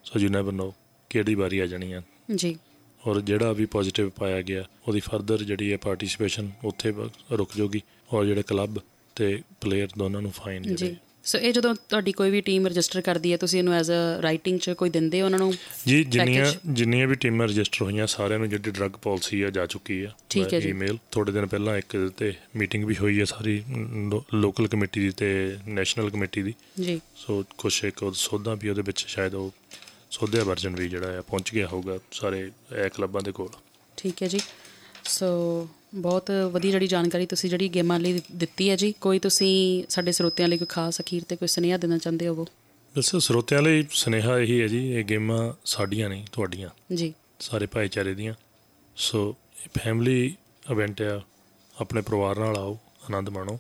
ਸੋ 0.04 0.20
ਯੂ 0.20 0.30
ਨੈਵਰ 0.30 0.52
ਨੋ 0.52 0.74
ਕਿਹੜੀ 1.10 1.36
ਵਾਰੀ 1.36 1.60
ਆ 1.60 1.66
ਜਾਣੀ 1.66 1.92
ਆ। 1.92 2.02
ਜੀ। 2.36 2.58
ਔਰ 3.08 3.22
ਜਿਹੜਾ 3.22 3.52
ਵੀ 3.52 3.66
ਪੋਜ਼ਿਟਿਵ 3.66 4.10
ਪਾਇਆ 4.10 4.42
ਗਿਆ 4.42 4.64
ਉਹਦੀ 4.88 5.00
ਫਰਦਰ 5.00 5.44
ਜਿਹੜੀ 5.44 5.72
ਹੈ 5.72 5.78
ਪਾਰਟਿਸਿਪੇਸ਼ਨ 5.78 6.52
ਉੱਥੇ 6.64 6.94
ਰੁਕ 7.32 7.50
ਜਾਊਗੀ। 7.58 7.82
ਔਰ 8.14 8.26
ਜਿਹੜੇ 8.26 8.44
ਕਲੱਬ 8.44 8.80
ਤੇ 9.16 9.42
ਪਲੇਅਰ 9.62 9.88
ਦੋਨਾਂ 9.98 10.22
ਨੂੰ 10.22 10.32
ਫਾਈਨ 10.32 10.76
ਜੀ। 10.76 10.96
ਸੋ 11.28 11.38
ਇਹ 11.38 11.54
ਜਦੋਂ 11.54 11.76
ਤੁਹਾਡੀ 11.76 12.12
ਕੋਈ 12.12 12.32
ਵੀ 12.32 12.42
ਟੀਮ 12.42 12.68
ਰਜਿਸਟਰ 12.68 13.02
ਕਰਦੀ 13.02 13.32
ਹੈ 13.32 13.38
ਤੁਸੀਂ 13.38 13.60
ਇਹਨੂੰ 13.60 13.74
ਐਜ਼ 13.74 13.92
ਅ 13.92 14.22
ਰਾਈਟਿੰਗ 14.22 14.60
ਚ 14.60 14.70
ਕੋਈ 14.70 14.90
ਦਿੰਦੇ 14.90 15.22
ਹੋ 15.22 15.26
ਉਹਨਾਂ 15.26 15.40
ਨੂੰ? 15.40 15.54
ਜੀ 15.88 16.04
ਜਿੰਨੀਆਂ? 16.04 16.54
ਜਿੰਨੀਆਂ 16.66 17.08
ਵੀ 17.08 17.16
ਟੀਮਾਂ 17.16 17.48
ਰਜਿਸਟਰ 17.48 17.82
ਹੋਈਆਂ 17.82 18.08
ਸਾਰਿਆਂ 18.08 18.40
ਨੂੰ 18.40 18.50
ਜਿਹੜੀ 18.50 18.72
ਡਰੱਗ 18.72 18.92
ਪਾਲਿਸੀ 18.92 19.42
ਆ 19.42 19.50
ਜਾ 19.50 19.66
ਚੁੱਕੀ 19.66 20.04
ਆ। 20.04 20.12
ਠੀਕ 20.30 20.54
ਹੈ 20.54 20.60
ਜੀ। 20.60 20.70
ਈਮੇਲ 20.70 20.98
ਥੋੜੇ 21.12 21.32
ਦਿਨ 21.32 21.46
ਪਹਿਲਾਂ 21.46 21.78
ਇੱਕ 21.78 22.12
ਤੇ 22.18 22.34
ਮੀਟਿੰਗ 22.56 22.86
ਵੀ 22.86 22.96
ਹੋਈ 22.96 23.20
ਹੈ 23.20 23.26
ਸਾਰੀ 23.26 23.64
ਲੋਕਲ 24.34 24.68
ਕਮੇਟੀ 24.68 25.00
ਦੀ 25.00 25.10
ਤੇ 25.10 25.58
ਨੈਸ਼ਨਲ 25.68 26.10
ਕਮੇਟੀ 26.10 26.42
ਦੀ। 26.42 26.54
ਜੀ। 26.82 27.02
ਸੋ 27.16 27.44
ਕੁਛ 27.58 27.84
ਇੱਕ 27.84 28.04
ਉਹ 28.04 28.12
ਸੋਧਾਂ 28.14 28.56
ਵੀ 28.56 28.70
ਉਹਦੇ 28.70 28.82
ਵਿੱਚ 28.82 29.06
ਸ਼ਾਇਦ 29.08 29.36
ਉਹ 29.36 29.52
ਸੋਧਿਆ 30.12 30.44
ਵਰਜਨ 30.44 30.76
ਵੀ 30.76 30.90
ਜਿਹੜਾ 30.90 31.18
ਆ 31.18 31.22
ਪਹੁੰਚ 31.22 31.54
ਗਿਆ 31.54 31.68
ਹੋਊਗਾ 31.68 32.00
ਸਾਰੇ 32.12 32.52
ਇਹ 32.76 32.90
ਕਲੱਬਾਂ 32.90 33.22
ਦੇ 33.22 33.32
ਕੋਲ। 33.32 33.50
ਠੀਕ 33.98 34.24
ਹੈ 34.24 34.28
ਜੀ। 34.28 34.40
ਸੋ 35.04 35.68
ਬਹੁਤ 35.98 36.32
ਵਧੀਆ 36.52 36.72
ਜਿਹੜੀ 36.72 36.88
ਜਾਣਕਾਰੀ 36.88 37.26
ਤੁਸੀਂ 37.26 37.50
ਜਿਹੜੀ 37.50 37.70
ਗੇਮਾਂ 37.70 38.00
ਲਈ 38.00 38.22
ਦਿੱਤੀ 38.32 38.70
ਹੈ 38.70 38.76
ਜੀ। 38.76 38.94
ਕੋਈ 39.02 39.20
ਤੁਸੀਂ 39.20 39.84
ਸਾਡੇ 39.90 40.12
ਸਰੋਤਿਆਂ 40.12 40.48
ਲਈ 40.48 40.58
ਕੋਈ 40.58 40.68
ਖਾਸ 40.68 41.02
ਅਖੀਰ 41.02 41.24
ਤੇ 41.24 41.36
ਕੋਈ 41.36 41.48
ਸੁਨੇਹਾ 41.48 41.78
ਦੇਣਾ 41.78 41.98
ਚਾਹੁੰਦੇ 41.98 42.28
ਹੋਵੋ? 42.28 42.46
ਬਸ 42.98 43.16
ਸਰੋਤਿਆਂ 43.16 43.62
ਲਈ 43.62 43.86
ਸੁਨੇਹਾ 43.92 44.40
ਇਹੀ 44.40 44.62
ਹੈ 44.62 44.68
ਜੀ 44.68 44.92
ਇਹ 44.92 45.04
ਗੇਮਾਂ 45.04 45.54
ਸਾਡੀਆਂ 45.66 46.10
ਨਹੀਂ 46.10 46.26
ਤੁਹਾਡੀਆਂ। 46.32 46.70
ਜੀ। 46.96 47.14
ਸਾਰੇ 47.40 47.66
ਭਾਈਚਾਰੇ 47.66 48.14
ਦੀਆਂ। 48.14 48.34
ਸੋ 48.96 49.36
ਇਹ 49.66 49.70
ਫੈਮਿਲੀ 49.84 50.36
ਇਵੈਂਟ 50.72 51.02
ਆ 51.02 51.22
ਆਪਣੇ 51.82 52.02
ਪਰਿਵਾਰ 52.02 52.40
ਨਾਲ 52.40 52.58
ਆਓ 52.58 52.80
ਆਨੰਦ 53.10 53.30
ਮਾਣੋ। 53.30 53.60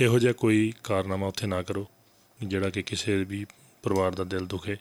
ਇਹੋ 0.00 0.18
ਜਿਹਾ 0.18 0.32
ਕੋਈ 0.32 0.72
ਕਾਰਨਾਮਾ 0.84 1.26
ਉੱਥੇ 1.26 1.46
ਨਾ 1.46 1.62
ਕਰੋ 1.62 1.86
ਜਿਹੜਾ 2.44 2.70
ਕਿ 2.70 2.82
ਕਿਸੇ 2.82 3.24
ਵੀ 3.24 3.46
ਪਰਿਵਾਰ 3.82 4.14
ਦਾ 4.14 4.24
ਦਿਲ 4.24 4.46
ਦੁਖੇ। 4.46 4.76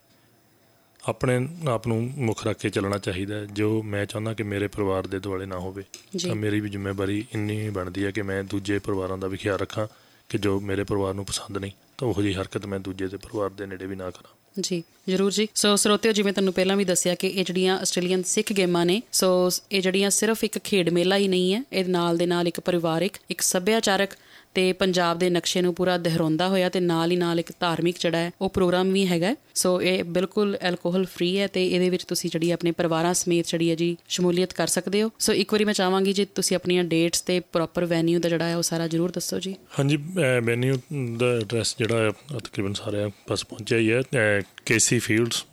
ਆਪਣੇ 1.08 1.48
ਆਪ 1.68 1.88
ਨੂੰ 1.88 2.14
ਮੁੱਖ 2.18 2.48
ਰੱਖ 2.48 2.58
ਕੇ 2.58 2.70
ਚੱਲਣਾ 2.70 2.98
ਚਾਹੀਦਾ। 2.98 3.46
ਜੋ 3.46 3.84
ਮੈਂ 3.84 4.06
ਚਾਹੁੰਦਾ 4.06 4.34
ਕਿ 4.34 4.44
ਮੇਰੇ 4.44 4.68
ਪਰਿਵਾਰ 4.68 5.08
ਦੇ 5.08 5.20
ਦੁਆਲੇ 5.20 5.46
ਨਾ 5.46 5.60
ਹੋਵੇ 5.60 5.84
ਜੀ। 6.16 6.28
ਤਾਂ 6.28 6.36
ਮੇਰੀ 6.36 6.60
ਵੀ 6.60 6.70
ਜ਼ਿੰਮੇਵਾਰੀ 6.70 7.26
ਇੰਨੀ 7.34 7.70
ਬਣਦੀ 7.70 8.06
ਹੈ 8.06 8.12
ਕਿ 8.12 8.22
ਮੈਂ 8.22 8.44
ਦੂਜੇ 8.44 8.80
ਪਰਿਵਾਰਾਂ 8.80 9.18
ਦਾ 9.18 9.28
ਵੀ 9.28 9.38
ਖਿਆਲ 9.38 9.58
ਰੱਖਾਂ 9.58 9.88
ਕਿ 10.30 10.38
ਜੋ 10.38 10.60
ਮੇਰੇ 10.60 10.84
ਪਰਿਵਾਰ 10.84 11.14
ਨੂੰ 11.14 11.26
ਪਸੰਦ 11.26 11.58
ਨਹੀਂ 11.58 11.72
ਤਾਂ 11.98 12.08
ਉਹੋ 12.08 12.22
ਜਿਹੀ 12.22 12.34
ਹਰਕਤ 12.34 12.66
ਮੈਂ 12.66 12.80
ਦੂਜੇ 12.80 13.08
ਦੇ 13.08 13.18
ਪਰਿਵਾਰ 13.18 13.50
ਦੇ 13.50 13.66
ਨੇੜੇ 13.66 13.86
ਵੀ 13.86 13.96
ਨਾ 13.96 14.10
ਕਰਾਂ। 14.10 14.62
ਜੀ 14.62 14.84
ਜਰੂਰ 15.10 15.32
ਜੀ। 15.32 15.48
ਸੋ 15.56 15.76
ਸਰੋਤਿਓ 15.76 16.12
ਜਿਵੇਂ 16.12 16.34
ਤੁਹਾਨੂੰ 16.34 16.54
ਪਹਿਲਾਂ 16.54 16.78
ਵੀ 16.78 16.86
ਦੱਸਿਆ 16.86 17.16
ਕਿ 17.16 17.28
ਇਹ 17.28 17.46
ਜਿਹੜੀਆਂ 17.46 17.80
ਆਸਟ੍ਰੇਲੀਅਨ 17.80 18.24
ਸਿੱਖ 18.24 18.54
ਗੇਮਾਂ 18.54 18.86
ਨੇ 18.86 19.02
ਸੋ 19.12 19.50
ਇਹ 19.72 19.82
ਜਿਹੜੀਆਂ 19.82 20.10
ਸਿਰਫ 20.10 20.44
ਇੱਕ 20.44 20.58
ਖੇਡ 20.58 20.90
ਮੇਲਾ 20.90 21.18
ਹੀ 21.18 21.28
ਨਹੀਂ 21.28 21.54
ਹੈ 21.54 21.64
ਇਹ 21.74 21.86
ਨਾਲ 21.86 22.18
ਦੇ 22.18 22.26
ਨਾਲ 22.26 22.48
ਇੱਕ 22.48 22.60
ਪਰਿਵਾਰਿਕ 22.60 23.14
ਇੱਕ 23.30 23.42
ਸੱਭਿਆਚਾਰਕ 23.42 24.10
ਤੇ 24.58 24.74
ਪੰਜਾਬ 24.74 25.20
ਦੇ 25.20 25.30
ਨਕਸ਼ੇ 25.30 25.62
ਨੂੰ 25.62 25.74
ਪੂਰਾ 25.74 25.98
ਦਹਰਾਉਂਦਾ 25.98 26.48
ਹੋਇਆ 26.48 26.70
ਤੇ 26.70 26.80
ਨਾਲ 26.80 27.12
ਹੀ 27.12 27.16
ਨਾਲ 27.16 27.40
ਇੱਕ 27.40 27.52
ਧਾਰਮਿਕ 27.60 27.96
ਜਿਹੜਾ 28.00 28.18
ਹੈ 28.18 28.32
ਉਹ 28.42 28.50
ਪ੍ਰੋਗਰਾਮ 28.50 28.92
ਵੀ 28.94 29.08
ਹੈਗਾ 29.08 29.28
ਹੈ। 29.28 29.36
ਸੋ 29.56 29.82
ਇਹ 29.82 30.04
ਬਿਲਕੁਲ 30.04 30.58
ਐਲਕੋਹਲ 30.62 31.06
ਫ੍ਰੀ 31.06 31.40
ਹੈ 31.40 31.48
ਤੇ 31.48 31.68
ਇਹਦੇ 31.68 31.90
ਵਿੱਚ 31.90 32.04
ਤੁਸੀਂ 32.04 32.30
ਜਿਹੜੀ 32.30 32.52
ਆਪਣੇ 32.52 32.72
ਪਰਿਵਾਰਾਂ 32.72 33.14
ਸਮੇਤ 33.14 33.46
ਜਿਹੜੀ 33.48 33.70
ਹੈ 33.70 33.76
ਜੀ 33.76 33.98
ਸ਼ਮੂਲੀਅਤ 34.10 34.54
ਕਰ 34.54 34.68
ਸਕਦੇ 34.68 35.04
ਹੋ। 35.04 35.10
ਸੋ 35.20 35.34
ਇੱਕ 35.34 35.54
ਵਾਰੀ 35.54 35.66
ਮੈਂ 35.66 35.74
ਚਾਹਾਂਗੀ 35.74 36.14
ਜੀ 36.14 36.26
ਤੁਸੀਂ 36.26 36.56
ਆਪਣੀਆਂ 36.56 36.84
ਡੇਟਸ 36.84 37.22
ਤੇ 37.22 37.40
ਪ੍ਰੋਪਰ 37.40 37.86
ਵੈਨਿਊ 37.86 38.20
ਦਾ 38.20 38.30
ਜਿਹੜਾ 38.30 38.48
ਹੈ 38.50 38.58
ਉਹ 38.58 38.62
ਸਾਰਾ 38.62 38.88
ਜਰੂਰ 38.88 39.12
ਦੱਸੋ 39.12 39.40
ਜੀ। 39.40 39.56
ਹਾਂਜੀ 39.80 39.98
ਵੈਨਿਊ 40.44 40.76
ਦਾ 41.18 41.26
ਐਡਰੈਸ 41.38 41.76
ਜਿਹੜਾ 41.80 41.98
ਹੈ 41.98 42.08
ਉਹ 42.08 42.40
ਤਕਰੀਬਨ 42.40 42.74
ਸਾਰਿਆਂ 42.74 43.10
ਪਾਸ 43.28 43.46
ਪਹੁੰਚਿਆ 43.46 43.78
ਹੀ 43.78 43.92
ਹੈ। 44.16 44.42
ਕੇਸੀ 44.66 45.00
ਫੀਲਡਸ 45.00 45.46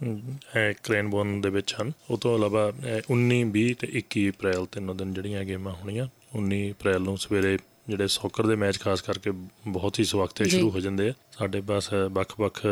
ਕ੍ਰੇਨਬੋਨ 0.82 1.40
ਦੇ 1.40 1.50
ਵਿੱਚ 1.50 1.74
ਹਨ। 1.82 1.92
ਉਹ 2.10 2.18
ਤੋਂ 2.18 2.36
ਇਲਾਵਾ 2.38 2.68
ਅਹ, 2.70 3.00
19 3.10 3.44
20 3.44 3.74
ਤੇ 3.78 3.88
21 3.92 4.28
ਅਪ੍ਰੈਲ 4.30 4.66
ਤਿੰਨੋਂ 4.72 4.94
ਦਿਨ 4.94 5.14
ਜਿਹੜੀਆਂ 5.14 5.44
ਗੇਮਾਂ 5.44 5.72
ਹੋਣੀਆਂ 5.72 6.06
19 6.34 6.70
ਅਪ੍ਰੈਲ 6.70 7.00
ਨੂੰ 7.00 7.18
ਸਵੇਰੇ 7.18 7.58
ਜਿਹੜੇ 7.88 8.08
ਸੌਕਰ 8.08 8.46
ਦੇ 8.46 8.56
ਮੈਚ 8.56 8.80
ਖਾਸ 8.80 9.00
ਕਰਕੇ 9.00 9.30
ਬਹੁਤ 9.66 9.98
ਹੀ 9.98 10.04
ਸਵਖਤੇ 10.04 10.44
ਜੀ। 10.44 10.50
ਸ਼ੁਰੂ 10.50 10.70
ਹੋ 10.70 10.80
ਜਾਂਦੇ 10.80 11.08
ਆ। 11.08 11.12
ਸਾਡੇ 11.38 11.60
ਪਾਸ 11.60 11.90
ਵੱਖ-ਵੱਖ 12.10 12.62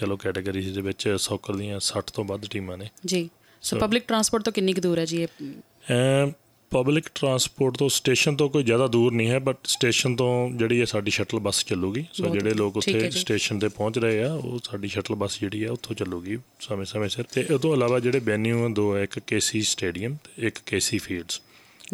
ਕਹ 0.00 0.06
ਲਓ 0.06 0.16
ਕੈਟਾਗਰੀਜ਼ 0.16 0.74
ਦੇ 0.74 0.80
ਵਿੱਚ 0.80 1.14
ਸੌਕਰ 1.18 1.56
ਦੀਆਂ 1.56 1.80
60 1.80 2.10
ਤੋਂ 2.14 2.24
ਵੱਧ 2.24 2.46
ਟੀਮਾਂ 2.50 2.78
ਨੇ। 2.78 2.88
ਜੀ। 3.06 3.30
ਸੋ 3.62 3.76
ਪਬਲਿਕ 3.78 4.04
ਟਰਾਂਸਪੋਰਟ 4.08 4.42
ਤੋਂ 4.42 4.52
ਕਿੰਨੀ 4.52 4.72
ਕੁ 4.72 4.80
ਦੂਰ 4.80 4.98
ਹੈ 4.98 5.04
ਜੀ 5.04 5.22
ਇਹ? 5.22 6.32
ਪਬਲਿਕ 6.70 7.04
ਟਰਾਂਸਪੋਰਟ 7.14 7.76
ਤੋਂ 7.76 7.88
ਸਟੇਸ਼ਨ 7.88 8.36
ਤੋਂ 8.36 8.50
ਕੋਈ 8.50 8.62
ਜ਼ਿਆਦਾ 8.62 8.86
ਦੂਰ 8.86 9.12
ਨਹੀਂ 9.12 9.28
ਹੈ 9.28 9.38
ਬਟ 9.38 9.56
ਸਟੇਸ਼ਨ 9.64 10.16
ਤੋਂ 10.16 10.50
ਜਿਹੜੀ 10.50 10.80
ਹੈ 10.80 10.84
ਸਾਡੀ 10.84 11.10
ਸ਼ਟਲ 11.10 11.38
ਬੱਸ 11.38 11.64
ਚੱਲੂਗੀ। 11.64 12.06
ਸੋ 12.12 12.26
ਜਿਹੜੇ 12.26 12.50
ਲੋਕ 12.54 12.76
ਉੱਥੇ। 12.76 13.10
ਸਟੇਸ਼ਨ 13.10 13.58
ਤੇ 13.58 13.68
ਪਹੁੰਚ 13.68 13.98
ਰਹੇ 13.98 14.22
ਆ 14.22 14.32
ਉਹ 14.32 14.60
ਸਾਡੀ 14.64 14.88
ਸ਼ਟਲ 14.88 15.14
ਬੱਸ 15.14 15.40
ਜਿਹੜੀ 15.40 15.64
ਹੈ 15.64 15.70
ਉੱਥੋਂ 15.70 15.96
ਚੱਲੂਗੀ 15.96 16.38
ਸਮੇਂ-ਸਮੇਂ 16.60 17.08
ਸਿਰ। 17.08 17.24
ਤੇ 17.24 17.54
ਉਹ 17.54 17.58
ਤੋਂ 17.58 17.74
ਇਲਾਵਾ 17.74 18.00
ਜਿਹੜੇ 18.00 18.18
ਵੈਨਿਊ 18.18 18.68
ਦੋ 18.68 18.96
ਹੈ 18.96 19.02
ਇੱਕ 19.02 19.18
ਕੇਸੀ 19.18 19.62
ਸਟੇਡੀਅਮ 19.62 20.14
ਤੇ 20.14 20.46
ਇੱਕ 20.46 20.58
ਕੇਸੀ 20.66 20.98
ਫੀਲਡਸ 20.98 21.40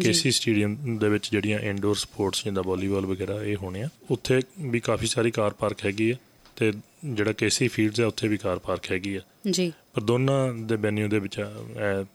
ਕੇਸੀ 0.03 0.31
ਸਟੇਡੀਅਮ 0.31 0.97
ਦੇ 0.97 1.09
ਵਿੱਚ 1.09 1.31
ਜਿਹੜੀਆਂ 1.31 1.59
ਇਨਡੋਰ 1.59 1.95
ਸਪੋਰਟਸ 1.95 2.43
ਜਿੱਦਾਂ 2.43 2.63
ਵਾਲੀਬਾਲ 2.63 3.05
ਵਗੈਰਾ 3.05 3.43
ਇਹ 3.43 3.55
ਹੋਣੇ 3.55 3.83
ਆ 3.83 3.89
ਉੱਥੇ 4.11 4.41
ਵੀ 4.59 4.79
ਕਾਫੀ 4.79 5.07
ਸਾਰੀ 5.07 5.31
ਕਾਰ 5.31 5.53
ਪਾਰਕ 5.53 5.85
ਹੈਗੀ 5.85 6.11
ਹੈ 6.11 6.17
ਤੇ 6.55 6.73
ਜਿਹੜਾ 7.05 7.31
ਕੇਸੀ 7.31 7.67
ਫੀਲਡਸ 7.67 7.99
ਹੈ 7.99 8.05
ਉੱਥੇ 8.05 8.27
ਵੀ 8.27 8.37
ਕਾਰ 8.37 8.59
ਪਾਰਕ 8.59 8.91
ਹੈਗੀ 8.91 9.15
ਹੈ 9.15 9.21
ਜੀ। 9.51 9.73
ਪਰ 9.93 10.01
ਦੋਨਾਂ 10.01 10.53
ਦੇ 10.53 10.75
ਵੈਨਿਊ 10.75 11.07
ਦੇ 11.07 11.19
ਵਿੱਚ 11.19 11.45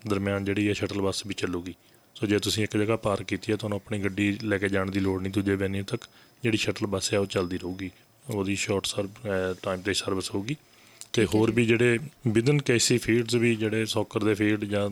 ਦਰਮਿਆਨ 0.08 0.44
ਜਿਹੜੀ 0.44 0.68
ਹੈ 0.68 0.72
ਸ਼ਟਲ 0.72 1.00
ਬੱਸ 1.00 1.26
ਵੀ 1.26 1.34
ਚੱਲੂਗੀ। 1.34 1.74
ਸੋ 2.14 2.26
ਜੇ 2.26 2.38
ਤੁਸੀਂ 2.38 2.64
ਇੱਕ 2.64 2.76
ਜਗ੍ਹਾ 2.76 2.96
ਪਾਰਕ 2.96 3.22
ਕੀਤੀ 3.22 3.52
ਹੈ 3.52 3.56
ਤੁਹਾਨੂੰ 3.56 3.76
ਆਪਣੀ 3.76 3.98
ਗੱਡੀ 3.98 4.38
ਲੈ 4.42 4.58
ਕੇ 4.58 4.68
ਜਾਣ 4.68 4.90
ਦੀ 4.90 5.00
ਲੋੜ 5.00 5.22
ਨਹੀਂ 5.22 5.32
ਦੂਜੇ 5.32 5.54
ਵੈਨਿਊ 5.54 5.84
ਤੱਕ 5.84 6.04
ਜਿਹੜੀ 6.42 6.56
ਸ਼ਟਲ 6.56 6.86
ਬੱਸ 6.86 7.12
ਹੈ 7.14 7.18
ਉਹ 7.18 7.26
ਚੱਲਦੀ 7.26 7.58
ਰਹੂਗੀ। 7.58 7.90
ਉਹਦੀ 8.30 8.56
ਸ਼ਾਰਟ 8.56 8.86
ਸਰ 8.86 9.06
ਟਾਈਮ 9.62 9.80
ਤੇ 9.80 9.94
ਸਰਵਿਸ 9.94 10.34
ਹੋਊਗੀ। 10.34 10.56
ਤੇ 11.12 11.24
ਹੋਰ 11.24 11.50
ਵੀ 11.50 11.66
ਜਿਹੜੇ 11.66 11.98
ਵਿਦਨ 12.28 12.62
ਕੇਸੀ 12.62 12.98
ਫੀਲਡਸ 12.98 13.34
ਵੀ 13.34 13.54
ਜਿਹੜੇ 13.56 13.86
ਸੌਕਰ 13.86 14.24
ਦੇ 14.24 14.34
ਫੀਲਡ 14.34 14.64
ਜਾਂ 14.64 14.90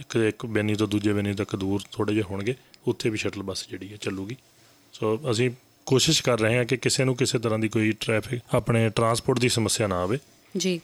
ਇੱਕ 0.00 0.16
ਇੱਕ 0.16 0.46
ਵੈਨਿਊ 0.46 0.76
ਤੋਂ 0.76 0.88
ਦੂਜੇ 0.88 1.12
ਵੈਨਿਊ 1.12 1.34
ਤੱਕ 1.34 1.56
ਦੂਰ 1.56 1.82
ਥੋੜੇ 1.92 2.12
ਜਿਹੇ 2.12 2.24
ਹੋਣਗੇ 2.30 2.54
ਉੱਥੇ 2.86 3.10
ਵੀ 3.10 3.16
ਸ਼ਟਲ 3.16 3.42
ਬੱਸ 3.42 3.68
ਜਿਹੜੀ 3.68 3.92
ਹੈ 3.92 3.96
ਚੱਲੂਗੀ। 3.96 4.36
ਸੋ 4.92 5.30
ਅਸੀਂ 5.30 5.50
ਕੋਸ਼ਿਸ਼ 5.86 6.22
ਕਰ 6.22 6.40
ਰਹੇ 6.40 6.56
ਹਾਂ 6.56 6.64
ਕਿ 6.64 6.76
ਕਿਸੇ 6.76 7.04
ਨੂੰ 7.04 7.16
ਕਿਸੇ 7.16 7.38
ਤਰ੍ਹਾਂ 7.38 7.58
ਦੀ 7.58 7.68
ਕੋਈ 7.68 7.92
ਟ੍ਰੈਫਿਕ 7.92 8.40
ਆਪਣੇ 8.54 8.88
ਟਰਾਂਸਪੋਰਟ 8.90 9.38
ਦੀ 9.38 9.48
ਸਮੱਸਿਆ 9.48 9.86
ਨਾ 9.86 10.02
ਆਵੇ। 10.02 10.18
ਜੀ। 10.56 10.80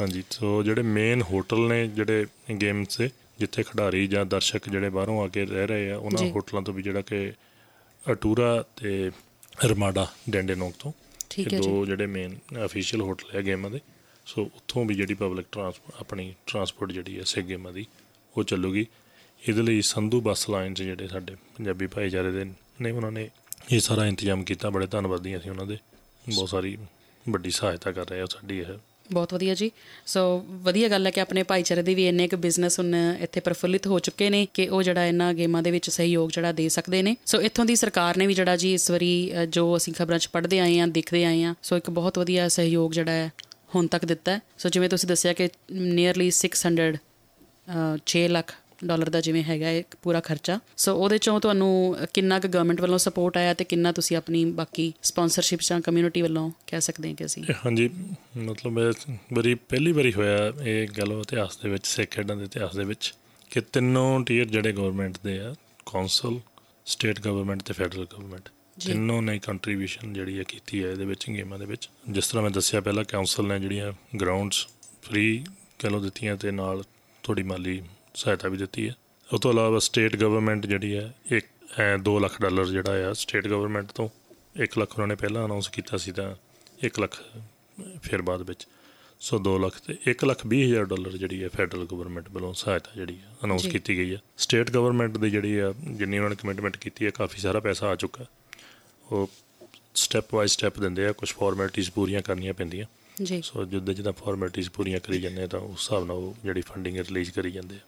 ਹਾਂਜੀ 0.00 0.22
ਸੋ 0.30 0.62
ਜਿਹੜੇ 0.62 0.82
ਮੇਨ 0.82 1.22
ਹੋਟਲ 1.22 1.68
ਨੇ 1.68 1.86
ਜਿਹੜੇ 1.88 2.26
ਗੇਮਸ 2.60 2.98
ਦੇ 2.98 3.10
ਜਿੱਥੇ 3.38 3.62
ਖਿਡਾਰੀ 3.62 4.06
ਜਾਂ 4.06 4.26
ਦਰਸ਼ਕ 4.26 4.68
ਜਿਹੜੇ 4.68 4.90
ਬਾਹਰੋਂ 4.90 5.24
ਆ 5.24 5.28
ਕੇ 5.28 5.46
ਰਹਿ 5.46 5.66
ਰਹੇ 5.66 5.90
ਆ 5.90 5.96
ਉਹਨਾਂ। 5.96 6.30
ਹੋਟਲਾਂ 6.30 6.62
ਤੋਂ 6.62 6.74
ਵੀ 6.74 6.82
ਜਿਹੜਾ 6.82 7.00
ਕਿ 7.00 7.32
ਅਟੂਰਾ 8.12 8.64
ਤੇ 8.76 9.10
ਰਮਾਡਾ 9.64 10.12
ਡੈਂਡੇਨੋਕ 10.30 10.74
ਤੋਂ 10.78 10.92
ਠੀਕ 11.30 11.52
ਹੈ 11.52 11.58
ਜੀ। 11.58 11.68
ਦੋ 11.68 11.86
ਜਿਹੜੇ 11.86 12.06
ਮੇਨ 12.06 12.38
ਅਫੀਸ਼ੀਅਲ 12.64 13.02
ਹੋਟਲ 13.02 13.36
ਹੈ 13.36 13.44
ਗੇਮਾਂ 13.46 13.70
ਦੇ। 13.70 13.80
ਸੋ 14.26 14.42
ਉੱਥੋਂ 14.42 14.84
ਵੀ 14.84 14.94
ਜਿਹੜੀ 14.94 15.14
ਪਬਲਿਕ 15.14 15.46
ਟਰਾਂਸਪੋਰਟ 15.52 16.00
ਆਪਣੀ 16.00 16.34
ਟਰਾਂਸਪੋਰਟ 16.46 16.92
ਜਿਹੜੀ 16.92 17.18
ਹੈ 17.18 17.24
ਸੇ 17.24 17.42
ਗੇਮਾਂ 17.42 17.72
ਦੀ 17.72 17.86
ਉਹ 18.38 18.44
ਚੱਲੂਗੀ। 18.44 18.86
ਇਹਦੇ 19.48 19.62
ਲਈ 19.62 19.82
ਸੰਧੂ 19.82 20.20
ਬੱਸ 20.20 20.50
ਲਾਈਨ 20.50 20.74
'ਚ 20.74 20.82
ਜਿਹੜੇ 20.82 21.08
ਸਾਡੇ 21.08 21.34
ਪੰਜਾਬੀ 21.34 21.86
ਭਾਈਚਾਰੇ 21.86 22.30
ਦੇ 22.30 22.44
ਨੇ 22.80 22.90
ਉਹਨਾਂ 22.90 23.12
ਨੇ 23.12 23.30
ਇਹ 23.72 23.80
ਸਾਰਾ 23.80 24.06
ਇੰਤਜ਼ਾਮ 24.06 24.44
ਕੀਤਾ। 24.44 24.70
ਬੜੇ 24.70 24.86
ਧੰਨਵਾਦੀ 24.86 25.36
ਅਸੀਂ 25.36 25.50
ਉਹਨਾਂ 25.50 25.66
ਦੇ। 25.66 25.78
ਬਹੁਤ 26.34 26.48
ਸਾਰੀ 26.48 26.78
ਵੱਡੀ 27.28 27.50
ਸਹਾਇਤਾ 27.50 27.92
ਕਰ 27.92 28.08
ਰਹੇ 28.08 28.20
ਆ 28.20 28.26
ਸਾਡੀ 28.26 28.58
ਇਹ। 28.58 28.64
ਬਹੁਤ 29.12 29.34
ਵਧੀਆ 29.34 29.54
ਜੀ। 29.54 29.70
ਸੋ 30.06 30.46
ਵਧੀਆ 30.48 30.88
ਗੱਲ 30.88 31.06
ਹੈ 31.06 31.10
ਕਿ 31.10 31.20
ਆਪਣੇ 31.20 31.42
ਭਾਈਚਾਰੇ 31.42 31.82
ਦੇ 31.82 31.94
ਵੀ 31.94 32.08
ਇੰਨੇ 32.08 32.24
ਇੱਕ 32.24 32.34
ਬਿਜ਼ਨਸ 32.34 32.78
ਹੁਣ 32.78 32.94
ਇੱਥੇ 33.20 33.40
ਪ੍ਰਫੁੱਲਿਤ 33.40 33.86
ਹੋ 33.86 33.98
ਚੁੱਕੇ 33.98 34.30
ਨੇ 34.30 34.46
ਕਿ 34.54 34.68
ਉਹ 34.68 34.82
ਜਿਹੜਾ 34.82 35.06
ਇਹਨਾਂ 35.06 35.34
ਗੇਮਾਂ 35.34 35.62
ਦੇ 35.62 35.70
ਵਿੱਚ 35.70 35.90
ਸਹਿਯੋਗ 35.90 36.30
ਜਿਹੜਾ 36.30 36.52
ਦੇ 36.52 36.68
ਸਕਦੇ 36.68 37.02
ਨੇ। 37.02 37.16
ਸੋ 37.26 37.40
ਇੱਥੋਂ 37.40 37.64
ਦੀ 37.64 37.76
ਸਰਕਾਰ 37.76 38.16
ਨੇ 38.16 38.26
ਵੀ 38.26 38.34
ਜਿਹੜਾ 38.34 38.56
ਜੀ 38.56 38.74
ਇਸ 38.74 38.90
ਵਾਰੀ 38.90 39.32
ਅ, 39.42 39.44
ਜੋ 39.44 39.76
ਅਸੀਂ 39.76 39.92
ਖਬਰਾਂ 39.94 40.18
'ਚ 40.18 40.28
ਪੜ੍ਹਦੇ 40.28 40.60
ਆਏ 40.60 40.78
ਹਾਂ 40.78 40.88
ਦੇਖਦੇ 40.88 41.24
ਆਏ 41.24 41.42
ਹਾਂ 41.42 41.54
ਸੋ 41.62 41.76
ਇੱਕ 41.76 41.90
ਬਹੁਤ 41.90 42.18
ਵਧੀਆ 42.18 42.48
ਸਹਿਯੋਗ 42.48 42.92
ਜਿਹੜਾ 42.92 43.12
ਹੈ 43.12 43.32
ਹੁਣ 43.74 43.86
ਤੱਕ 43.86 44.04
ਦਿੱਤਾ 44.04 44.32
ਹੈ। 44.32 44.40
ਸੋ 44.58 44.68
ਜਿਵੇਂ 44.68 44.88
ਤੁਸੀਂ 44.88 45.08
ਦੱਸਿਆ 45.08 45.32
ਕਿ 45.32 45.48
ਨੀਅਰਲੀ 45.72 46.30
600 46.30 46.96
6 48.06 48.24
ਲੱਖ 48.28 48.54
ਡਾਲਰ 48.84 49.08
ਦਾ 49.10 49.20
ਜਿਵੇਂ 49.20 49.42
ਹੈਗਾ 49.44 49.70
ਇੱਕ 49.72 49.94
ਪੂਰਾ 50.02 50.20
ਖਰਚਾ। 50.20 50.58
ਸੋ 50.76 50.94
ਉਹਦੇ 50.96 51.18
ਚੋਂ 51.18 51.38
ਤੁਹਾਨੂੰ 51.40 51.70
ਕਿੰਨਾ 52.14 52.38
ਕੁ 52.38 52.48
ਗਵਰਨਮੈਂਟ 52.48 52.80
ਵੱਲੋਂ 52.80 52.98
ਸਪੋਰਟ 52.98 53.36
ਆਇਆ 53.36 53.54
ਤੇ 53.54 53.64
ਕਿੰਨਾ 53.64 53.92
ਤੁਸੀਂ 53.92 54.16
ਆਪਣੀ 54.16 54.44
ਬਾਕੀ 54.58 54.92
ਸਪਾਂਸਰਸ਼ਿਪਸ 55.02 55.68
ਜਾਂ 55.68 55.80
ਕਮਿਊਨਿਟੀ 55.80 56.22
ਵੱਲੋਂ 56.22 56.50
ਕਹਿ 56.66 56.80
ਸਕਦੇ 56.80 57.08
ਹਾਂ 57.08 57.16
ਕਿ 57.16 57.24
ਅਸੀਂ? 57.24 57.44
ਇਹ 57.50 57.54
ਹਾਂਜੀ 57.66 57.88
ਮਤਲਬ 58.38 58.78
ਇਹ 58.78 59.16
ਬੜੀ 59.32 59.54
ਪਹਿਲੀ 59.54 59.92
ਵਾਰੀ 59.92 60.12
ਹੋਇਆ 60.12 60.52
ਇਹ 60.64 60.88
ਗੱਲ 60.98 61.12
ਉਹ 61.12 61.20
ਇਤਿਹਾਸ 61.20 61.56
ਦੇ 61.56 61.68
ਵਿੱਚ 61.68 61.86
ਸਿੱਖ 61.86 62.10
ਖੇਡਾਂ 62.10 62.36
ਦੇ 62.36 62.44
ਇਤਿਹਾਸ 62.44 62.76
ਦੇ 62.76 62.84
ਵਿੱਚ 62.84 63.12
ਕਿ 63.50 63.60
ਤਿੰਨੋਂ 63.72 64.20
ਟੀਅਰ 64.20 64.46
ਜਿਹੜੇ 64.46 64.72
ਗਵਰਨਮੈਂਟ 64.72 65.16
ਦੇ 65.24 65.38
ਆ 65.40 65.54
ਕੌਂਸਲ 65.86 66.38
ਸਟੇਟ 66.86 67.20
ਗਵਰਨਮੈਂਟ 67.20 67.62
ਤੇ 67.62 67.72
ਫੈਡਰਲ 67.72 68.06
ਗਵਰਨਮੈਂਟ। 68.12 68.48
ਤਿੰਨੋਂ 68.86 69.20
ਨੇ 69.22 69.38
ਕੰਟਰੀਬਿਊਸ਼ਨ 69.38 70.12
ਜਿਹੜੀ 70.12 70.38
ਹੈ 70.38 70.42
ਕੀਤੀ 70.42 70.82
ਹੈ 70.84 70.90
ਇਹਦੇ 70.90 71.04
ਵਿੱਚ 71.04 71.28
ਗੇਮਾਂ 71.30 71.58
ਦੇ 71.58 71.66
ਵਿੱਚ। 71.66 71.88
ਜਿਸ 72.08 72.28
ਤਰ੍ਹਾਂ 72.28 72.42
ਮੈਂ 72.42 72.50
ਦੱਸਿਆ 72.50 72.80
ਪਹਿਲਾਂ 72.80 73.04
ਕੌਂਸਲ 73.04 73.46
ਨੇ 73.46 73.58
ਜਿਹੜੀਆਂ 73.60 73.92
ਗਰਾਊਂਡਸ 74.20 74.66
ਫ੍ਰੀ 75.02 75.44
ਕਹਿ 75.78 75.90
ਲਓ 75.90 76.00
ਦਿੱਤੀਆਂ 76.00 76.36
ਤੇ 76.36 76.50
ਨਾਲ 76.50 76.82
ਥੋੜੀ 77.26 77.42
ਮਾਲੀ 77.42 77.82
ਸਹਾਇਤਾ 78.14 78.48
ਵੀ 78.48 78.56
ਦਿੱਤੀ 78.56 78.88
ਹੈ। 78.88 78.94
ਉਹ 79.28 79.38
ਤੋਂ 79.38 79.52
ਇਲਾਵਾ 79.52 79.78
ਸਟੇਟ 79.78 80.16
ਗਵਰਨਮੈਂਟ 80.16 80.66
ਜਿਹੜੀ 80.66 80.94
ਹੈ 80.96 81.12
ਇੱਕ 81.30 81.46
2 82.04 82.18
ਲੱਖ 82.20 82.40
ਡਾਲਰ 82.40 82.66
ਜਿਹੜਾ 82.66 83.08
ਆ 83.08 83.12
ਸਟੇਟ 83.12 83.46
ਗਵਰਨਮੈਂਟ 83.48 83.90
ਤੋਂ 83.92 84.08
1 84.62 84.78
ਲੱਖ 84.78 84.92
ਉਹਨਾਂ 84.92 85.06
ਨੇ 85.06 85.14
ਪਹਿਲਾਂ 85.14 85.44
ਅਨਾਉਂਸ 85.46 85.68
ਕੀਤਾ 85.68 85.96
ਸੀ 85.96 86.12
ਤਾਂ 86.12 86.34
1 86.86 87.00
ਲੱਖ 87.00 87.16
ਫਿਰ 88.02 88.22
ਬਾਅਦ 88.22 88.42
ਵਿੱਚ। 88.42 88.66
ਸੋ 89.20 89.38
2 89.38 89.56
ਲੱਖ 89.58 89.78
ਤੇ 89.78 89.96
1 90.06 90.24
ਲੱਖ 90.24 90.46
20 90.46 90.62
ਹਜ਼ਾਰ 90.64 90.84
ਡਾਲਰ 90.84 91.16
ਜਿਹੜੀ 91.16 91.42
ਹੈ 91.42 91.48
ਫੈਡਰਲ 91.48 91.84
ਗਵਰਨਮੈਂਟ 91.84 92.28
ਵੱਲੋਂ 92.30 92.52
ਸਹਾਇਤਾ 92.54 92.90
ਜਿਹੜੀ 92.94 93.18
ਹੈ 93.18 93.34
ਅਨਾਉਂਸ। 93.44 93.66
ਕੀਤੀ 93.66 93.96
ਗਈ 93.98 94.14
ਹੈ। 94.14 94.20
ਸਟੇਟ 94.38 94.70
ਗਵਰਨਮੈਂਟ 94.70 95.16
ਦੀ 95.16 95.30
ਜਿਹੜੀ 95.30 95.58
ਆ 95.58 95.72
ਜਿੰਨੀ 95.90 96.18
ਉਹਨਾਂ 96.18 96.30
ਨੇ 96.30 96.36
ਕਮਿਟਮੈਂਟ 96.36 96.76
ਕੀਤੀ 96.76 97.04
ਹੈ 97.04 97.10
ਕਾਫੀ 97.10 97.40
ਸਾਰਾ 97.40 97.60
ਪੈਸਾ 97.60 97.88
ਆ 97.88 97.96
ਚੁੱਕਾ। 97.96 98.26
ਉਹ 99.12 99.30
ਸਟੈਪ 99.94 100.34
ਬਾਈ 100.34 100.46
ਸਟੈਪ 100.46 100.78
ਦਿੰਦੇ 100.80 101.06
ਆ 101.06 101.12
ਕੁਝ 101.12 101.32
ਫਾਰਮੈਲਿਟੀਆਂ 101.32 101.90
ਪੂਰੀਆਂ 101.94 102.22
ਕਰਨੀਆਂ 102.22 102.54
ਪੈਂਦੀਆਂ। 102.54 102.86
ਜੀ। 103.22 103.42
ਸੋ 103.44 103.64
ਜਿੱਦਾਂ 103.64 103.94
ਜਿੱਦਾਂ 103.94 104.12
ਫਾਰਮੈਲਿਟੀਆਂ 104.12 104.70
ਪੂਰੀਆਂ 104.74 105.00
ਕਰੀ 105.00 105.20
ਜਾਂਦੇ 105.20 105.46
ਤਾਂ 105.46 105.60
ਉਸ 105.60 105.78
ਹਿਸਾਬ 105.78 106.06
ਨਾਲ 106.06 106.16
ਉਹ 106.16 106.34
ਜਿਹੜੀ 106.44 106.60
ਫੰਡਿੰਗ 106.60 106.96
ਰਿਲੀਜ਼ 106.96 107.30
ਕਰੀ 107.30 107.50
ਜਾਂਦੇ 107.50 107.76
ਆ। 107.76 107.78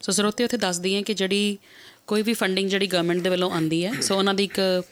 ਸੋ 0.00 0.12
ਸਰੋਤੇ 0.12 0.44
ਉੱਥੇ 0.44 0.56
ਦੱਸਦੀ 0.56 0.94
ਹੈ 0.94 1.02
ਕਿ 1.02 1.14
ਜਿਹੜੀ 1.14 1.58
ਕੋਈ 2.06 2.22
ਵੀ 2.22 2.34
ਫੰਡਿੰਗ 2.34 2.70
ਜਿਹੜੀ 2.70 2.86
ਗਵਰਨਮੈਂਟ 2.86 3.22
ਦੇ 3.22 3.30
ਵੱਲੋਂ 3.30 3.50
ਆਂਦੀ 3.50 3.86
ਹੈ 3.86 4.00
ਸੋ 4.00 4.16
ਉਹਨਾਂ 4.16 4.34
ਦੀ 4.34 4.44
ਇੱਕ 4.44 4.82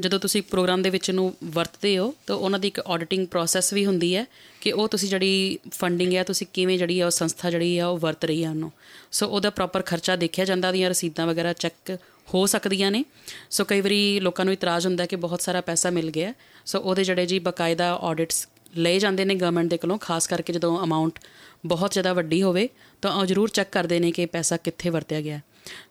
ਜਦੋਂ 0.00 0.20
ਤੁਸੀਂ 0.20 0.42
ਪ੍ਰੋਗਰਾਮ 0.42 0.82
ਦੇ 0.82 0.90
ਵਿੱਚ 0.90 1.08
ਇਹਨੂੰ 1.08 1.34
ਵਰਤਦੇ 1.44 1.98
ਹੋ 1.98 2.14
ਤਾਂ 2.26 2.36
ਉਹਨਾਂ 2.36 2.58
ਦੀ 2.58 2.68
ਇੱਕ 2.68 2.80
ਆਡਿਟਿੰਗ 2.80 3.26
ਪ੍ਰੋਸੈਸ 3.26 3.72
ਵੀ 3.72 3.86
ਹੁੰਦੀ 3.86 4.16
ਹੈ 4.16 4.26
ਕਿ 4.60 4.72
ਉਹ 4.72 4.88
ਤੁਸੀਂ 4.88 5.08
ਜਿਹੜੀ 5.08 5.58
ਫੰਡਿੰਗ 5.70 6.14
ਹੈ 6.14 6.22
ਤੁਸੀਂ 6.22 6.46
ਕਿਵੇਂ 6.52 6.78
ਜਿਹੜੀ 6.78 7.00
ਹੈ 7.00 7.06
ਉਹ 7.06 7.10
ਸੰਸਥਾ 7.10 7.50
ਜਿਹੜੀ 7.50 7.78
ਆ 7.78 7.86
ਉਹ 7.86 7.98
ਵਰਤ 7.98 8.24
ਰਹੀ 8.24 8.44
ਹੈ 8.44 8.50
ਉਹਨੂੰ। 8.50 8.72
ਸੋ 9.12 9.28
ਉਹਦਾ 9.28 9.50
ਪ੍ਰੋਪਰ 9.50 9.82
ਖਰਚਾ 9.82 10.16
ਦੇਖਿਆ 10.16 10.44
ਜਾਂਦਾ 10.44 10.68
ਉਹਦੀਆਂ 10.68 10.90
ਰਸੀਦਾਂ 10.90 11.26
ਵਗੈਰਾ 11.26 11.52
ਚੈੱਕ 11.52 11.98
ਹੋ 12.34 12.46
ਸਕਦੀਆਂ 12.46 12.90
ਨੇ। 12.90 13.04
ਸੋ 13.50 13.64
ਕਈ 13.64 13.80
ਵਾਰੀ 13.80 14.20
ਲੋਕਾਂ 14.20 14.44
ਨੂੰ 14.44 14.54
ਇਤਰਾਜ਼ 14.54 14.86
ਹੁੰਦਾ 14.86 15.06
ਕਿ 15.06 15.16
ਬਹੁਤ 15.16 15.40
ਸਾਰਾ 15.42 15.60
ਪੈਸਾ 15.60 15.90
ਮਿਲ 15.90 16.10
ਗਿਆ। 16.10 16.34
ਸੋ 16.66 16.80
ਉਹਦੇ 16.80 17.04
ਜਿਹੜੇ 17.04 17.26
ਜੀ 17.26 17.38
ਬਕਾਇਦਾ 17.38 17.92
ਆਡਿਟਸ 17.94 18.48
ਲਏ 18.78 18.98
ਜਾਂਦੇ 18.98 19.24
ਨੇ 19.24 19.34
ਗਵਰਨਮੈਂਟ 19.34 19.70
ਦੇ 19.70 19.76
ਕੋਲੋਂ, 19.76 19.98
ਖਾਸ 19.98 20.26
ਕਰਕੇ 20.26 20.52
ਜਦੋਂ 20.52 20.78
ਅਮਾਉਂਟ 20.84 21.18
ਬਹੁਤ 21.66 21.92
ਜ਼ਿਆਦਾ 21.92 22.12
ਵੱਡੀ 22.12 22.42
ਹੋਵੇ, 22.42 22.68
ਤਾਂ 23.02 23.12
ਉਹ 23.12 23.26
ਜ਼ਰੂਰ 23.26 23.48
ਚੈੱਕ 23.48 23.70
ਕਰਦੇ 23.72 23.98
ਨੇ 24.00 24.12
ਕਿ 24.12 24.26
ਪੈਸਾ 24.26 24.56
ਕਿੱਥੇ 24.56 24.90
ਵਰਤਿਆ 24.90 25.20
ਗਿਆ 25.20 25.40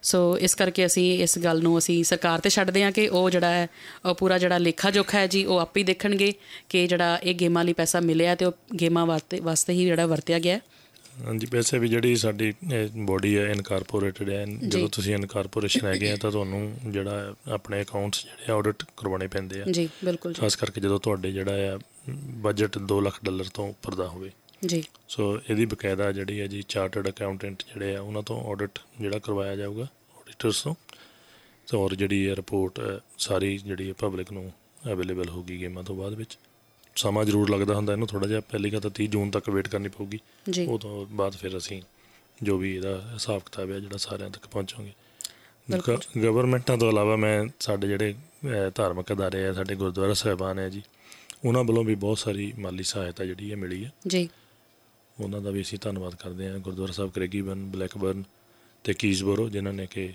ਸੋ 0.01 0.37
ਇਸ 0.37 0.55
ਕਰਕੇ 0.55 0.85
ਅਸੀਂ 0.85 1.23
ਇਸ 1.23 1.37
ਗੱਲ 1.39 1.61
ਨੂੰ 1.63 1.77
ਅਸੀਂ 1.77 2.03
ਸਰਕਾਰ 2.03 2.39
ਤੇ 2.39 2.49
ਛੱਡਦੇ 2.49 2.83
ਹਾਂ 2.83 2.91
ਕਿ 2.91 3.07
ਉਹ 3.07 3.29
ਜਿਹੜਾ 3.29 3.49
ਹੈ, 3.49 3.67
ਉਹ 4.05 4.15
ਪੂਰਾ 4.15 4.37
ਜਿਹੜਾ 4.37 4.57
ਲੇਖਾ 4.57 4.91
ਜੋਖਾ 4.91 5.19
ਹੈ 5.19 5.27
ਜੀ, 5.27 5.45
ਉਹ 5.45 5.59
ਆਪੇ 5.59 5.83
ਦੇਖਣਗੇ 5.83 6.33
ਕਿ 6.69 6.87
ਜਿਹੜਾ 6.87 7.19
ਇਹ 7.23 7.35
ਗੇਮਾਂ 7.35 7.63
ਲਈ 7.65 7.73
ਪੈਸਾ 7.73 7.99
ਮਿਲਿਆ 7.99 8.35
ਤੇ 8.35 8.45
ਉਹ 8.45 8.53
ਗੇਮਾਂ 8.79 9.05
ਵਾਸਤੇ 9.05 9.39
ਵਾਸਤੇ 9.39 9.73
ਹੀ 9.73 9.85
ਜਿਹੜਾ 9.85 10.05
ਵਰਤਿਆ 10.05 10.39
ਗਿਆ 10.39 10.59
ਹਾਂਜੀ 11.25 11.47
ਵੈਸੇ 11.51 11.77
ਵੀ 11.79 11.87
ਜਿਹੜੀ 11.87 12.15
ਸਾਡੀ 12.15 12.53
ਬੋਡੀ 13.05 13.37
ਹੈ 13.37 13.45
ਇਨਕਾਰਪੋਰੇਟਡ 13.51 14.29
ਹੈ। 14.29 14.45
ਜਦੋਂ 14.45 14.89
ਤੁਸੀਂ 14.89 15.13
ਇਨਕਾਰਪੋਰੇਸ਼ਨ 15.15 15.85
ਹੈਗੇ 15.87 16.11
ਆ 16.11 16.15
ਤਾਂ 16.15 16.31
ਤੁਹਾਨੂੰ 16.31 16.91
ਜਿਹੜਾ 16.91 17.33
ਆਪਣੇ 17.53 17.81
ਅਕਾਊਂਟਸ 17.81 18.23
ਜਿਹੜੇ 18.25 18.51
ਆਡਿਟ 18.51 18.83
ਕਰਵਾਉਣੇ 18.97 19.27
ਪੈਂਦੇ 19.27 19.61
ਆ। 19.61 19.65
ਜੀ 19.71 19.87
ਬਿਲਕੁਲ 20.05 20.33
ਖਾਸ 20.33 20.55
ਕਰਕੇ 20.55 20.81
ਜਦੋਂ 20.81 20.99
ਤੁਹਾਡੇ 20.99 21.31
ਜਿਹੜਾ 21.31 21.73
ਆ 21.73 21.79
ਬਜਟ 22.43 22.77
2 22.91 22.99
ਲੱਖ 23.01 23.19
ਡਾਲਰ 23.25 23.49
ਤੋਂ 23.53 23.67
ਉੱਪਰ 23.69 23.95
ਦਾ 23.95 24.07
ਹੋਵੇ। 24.07 24.31
ਜੀ। 24.65 24.83
ਸੋ 25.09 25.35
ਇਹਦੀ 25.49 25.65
ਬਕਾਇਦਾ 25.65 26.11
ਜਿਹੜੀ 26.11 26.39
ਹੈ 26.39 26.47
ਜੀ 26.47 26.61
ਚਾਰਟਰਡ 26.67 27.09
ਅਕਾਊਂਟੈਂਟ 27.09 27.63
ਜਿਹੜੇ 27.63 27.95
ਆ 27.95 28.01
ਉਹਨਾਂ 28.01 28.23
ਤੋਂ 28.23 28.41
ਆਡਿਟ 28.51 28.79
ਜਿਹੜਾ 29.01 29.19
ਕਰਵਾਇਆ 29.19 29.55
ਜਾਊਗਾ 29.55 29.83
ਆਡੀਟਰਸ 30.17 30.61
ਤੋਂ। 30.63 30.75
ਤੇ 31.67 31.77
ਔਰ 31.77 31.95
ਜਿਹੜੀ 31.95 32.35
ਰਿਪੋਰਟ 32.35 32.79
ਸਾਰੀ 33.17 33.57
ਜਿਹੜੀ 33.57 33.91
ਪਬਲਿਕ 33.91 34.31
ਨੂੰ 34.31 34.51
ਅਵੇਲੇਬਲ 34.91 35.29
ਹੋਗੀ 35.29 35.59
ਗੇਮਾਂ 35.61 35.83
ਤੋਂ 35.83 35.95
ਬਾਅਦ 35.95 36.13
ਵਿੱਚ। 36.13 36.37
ਸਮਾਂ 36.99 37.25
ਜ਼ਰੂਰ 37.25 37.49
ਲੱਗਦਾ 37.49 37.75
ਹੁੰਦਾ 37.75 37.93
ਇਹਨੂੰ 37.93 38.07
ਥੋੜਾ 38.07 38.27
ਜਿਹਾ 38.27 38.39
ਪਹਿਲੀ 38.39 38.69
ਗੱਲ 38.73 38.81
ਤਾਂ 38.81 38.91
30 39.01 39.07
ਜੂਨ 39.07 39.31
ਤੱਕ 39.31 39.49
ਵੇਟ 39.49 39.67
ਕਰਨੀ 39.67 39.89
ਪਊਗੀ। 39.89 40.19
ਉਹ 40.67 40.79
ਤੋਂ 40.79 41.05
ਬਾਅਦ 41.05 41.35
ਫਿਰ 41.35 41.57
ਅਸੀਂ 41.57 41.81
ਜੋ 42.43 42.57
ਵੀ 42.57 42.75
ਇਹਦਾ 42.75 43.11
ਹਿਸਾਬ 43.13 43.41
ਕਿਤਾਬ 43.41 43.71
ਹੈ 43.71 43.79
ਜਿਹੜਾ 43.79 43.97
ਸਾਰਿਆਂ 43.97 44.29
ਤੱਕ 44.29 44.47
ਪਹੁੰਚਾਂਗੇ। 44.47 44.91
ਗਵਰਨਮੈਂਟਾਂ 46.23 46.77
ਤੋਂ 46.77 46.89
ਇਲਾਵਾ 46.89 47.15
ਮੈਂ 47.15 47.45
ਸਾਡੇ 47.59 47.87
ਜਿਹੜੇ 47.87 48.15
ਧਾਰਮਿਕ 48.75 49.13
ਅਦਾਰੇ 49.13 49.45
ਆ 49.45 49.53
ਸਾਡੇ 49.53 49.75
ਗੁਰਦੁਆਰਾ 49.75 50.13
ਸਾਹਿਬਾਨ 50.13 50.59
ਹੈ 50.59 50.69
ਜੀ 50.69 50.81
ਉਹਨਾਂ 51.45 51.63
ਵੱਲੋਂ 51.63 51.83
ਵੀ 51.83 51.95
ਬਹੁਤ 51.95 52.17
ਸਾਰੀ 52.17 52.53
ਮਾਲੀ 52.59 52.83
ਸਹਾਇਤਾ 52.83 53.25
ਜਿਹੜੀ 53.25 53.51
ਹੈ 53.51 53.55
ਮਿਲੀ 53.55 53.85
ਹੈ। 53.85 53.91
ਜੀ। 54.07 54.29
ਉਹਨਾਂ 55.19 55.41
ਦਾ 55.41 55.49
ਵੀ 55.49 55.61
ਅਸੀਂ 55.61 55.79
ਧੰਨਵਾਦ 55.81 56.15
ਕਰਦੇ 56.15 56.49
ਹਾਂ। 56.49 56.59
ਗੁਰਦੁਆਰਾ 56.59 56.91
ਸਾਹਿਬ 56.91 57.11
ਕਰੇਗੀਬਨ 57.11 57.65
ਬਲੈਕਬਰਨ 57.65 58.23
ਤੇ 58.83 58.93
ਕੀਜ਼ਬੋਰੋ 58.93 59.49
ਜਿਨ੍ਹਾਂ 59.49 59.73
ਨੇ 59.73 59.87
ਕਿ 59.87 60.13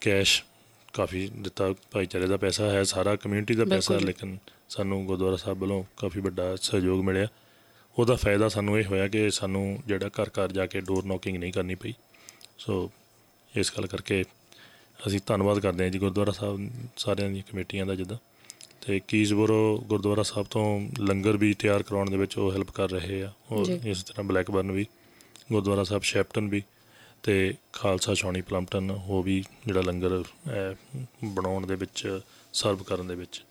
ਕੈਸ਼ 0.00 0.42
ਕਾਫੀ 0.92 1.30
ਦਿੱਤਾ 1.36 1.74
ਭਾਈਚਾਰੇ 1.90 2.26
ਦਾ 2.26 2.36
ਪੈਸਾ 2.36 2.70
ਹੈ 2.70 2.82
ਸਾਰਾ 2.84 3.16
ਕਮਿਊਨਿਟੀ 3.16 3.54
ਦਾ 3.54 3.64
ਪੈਸਾ 3.64 3.98
ਲੇਕਿਨ 3.98 4.38
ਸਾਨੂੰ 4.68 5.04
ਗੁਰਦੁਆਰਾ 5.06 5.36
ਸਾਹਿਬ 5.36 5.58
ਵੱਲੋਂ 5.58 5.84
ਕਾਫੀ 5.96 6.20
ਵੱਡਾ 6.20 6.56
ਸਹਿਯੋਗ 6.56 7.04
ਮਿਲਿਆ। 7.04 7.26
ਉਹਦਾ 7.98 8.16
ਫਾਇਦਾ 8.16 8.48
ਸਾਨੂੰ 8.48 8.78
ਇਹ 8.78 8.84
ਹੋਇਆ 8.84 9.08
ਕਿ 9.08 9.30
ਸਾਨੂੰ 9.30 9.82
ਜਿਹੜਾ 9.86 10.08
ਘਰ 10.08 10.28
ਘਰ 10.28 10.52
ਜਾ 10.52 10.66
ਕੇ 10.66 10.80
ਡੋਰ 10.80 11.04
ਨੋਕਿੰਗ 11.04 11.36
ਨਹੀਂ 11.36 11.52
ਕਰਨੀ 11.52 11.74
ਪਈ। 11.74 11.92
ਸੋ 12.58 12.90
ਇਸ 13.56 13.72
ਗੱਲ 13.78 13.86
ਕਰਕੇ 13.86 14.24
ਅਸੀਂ 15.06 15.20
ਧੰਨਵਾਦ 15.26 15.58
ਕਰਦੇ 15.58 15.84
ਹਾਂ 15.84 15.90
ਜੀ 15.90 15.98
ਗੁਰਦੁਆਰਾ 15.98 16.32
ਸਾਹਿਬ 16.32 16.70
ਸਾਰਿਆਂ 16.96 17.30
ਦੀਆਂ 17.30 17.42
ਕਮੇਟੀਆਂ 17.52 17.86
ਦਾ 17.86 17.94
ਜਿੱਦਾਂ। 17.94 18.18
ਤੇ 18.80 19.00
ਕੀਜ਼ਬੋਰੋ 19.08 19.78
ਗੁਰਦੁਆਰਾ 19.86 20.22
ਸਾਹਿਬ 20.22 20.46
ਤੋਂ 20.50 20.88
ਲੰਗਰ 20.98 21.36
ਵੀ 21.36 21.54
ਤਿਆਰ 21.54 21.82
ਕਰਾਉਣ 21.82 22.10
ਦੇ 22.10 22.16
ਵਿੱਚ 22.16 22.38
ਉਹ 22.38 22.52
ਹੈਲਪ 22.52 22.70
ਕਰ 22.70 22.90
ਰਹੇ 22.90 23.22
ਆ। 23.22 23.32
ਔਰ 23.52 23.66
ਇਸ 23.86 24.02
ਤਰ੍ਹਾਂ 24.04 24.24
ਬਲੈਕਬਰਨ 24.24 24.72
ਵੀ 24.72 24.86
ਗੁਰਦੁਆਰਾ 25.52 25.84
ਸਾਹਿਬ 25.84 26.02
ਸ਼ੈਪਟਨ 26.02 26.48
ਵੀ 26.48 26.62
ਤੇ 27.22 27.54
ਖਾਲਸਾ 27.72 28.14
ਛਾਉਣੀ 28.14 28.40
ਪਲੰਪਟਨ 28.40 28.90
ਉਹ 28.90 29.22
ਵੀ 29.22 29.42
ਜਿਹੜਾ 29.66 29.80
ਲੰਗਰ 29.80 30.22
ਬਣਾਉਣ 31.24 31.66
ਦੇ 31.66 31.74
ਵਿੱਚ 31.74 32.20
ਸਰਵ 32.52 32.82
ਕਰਨ 32.82 33.06
ਦੇ 33.06 33.14
ਵਿੱਚ। 33.14 33.42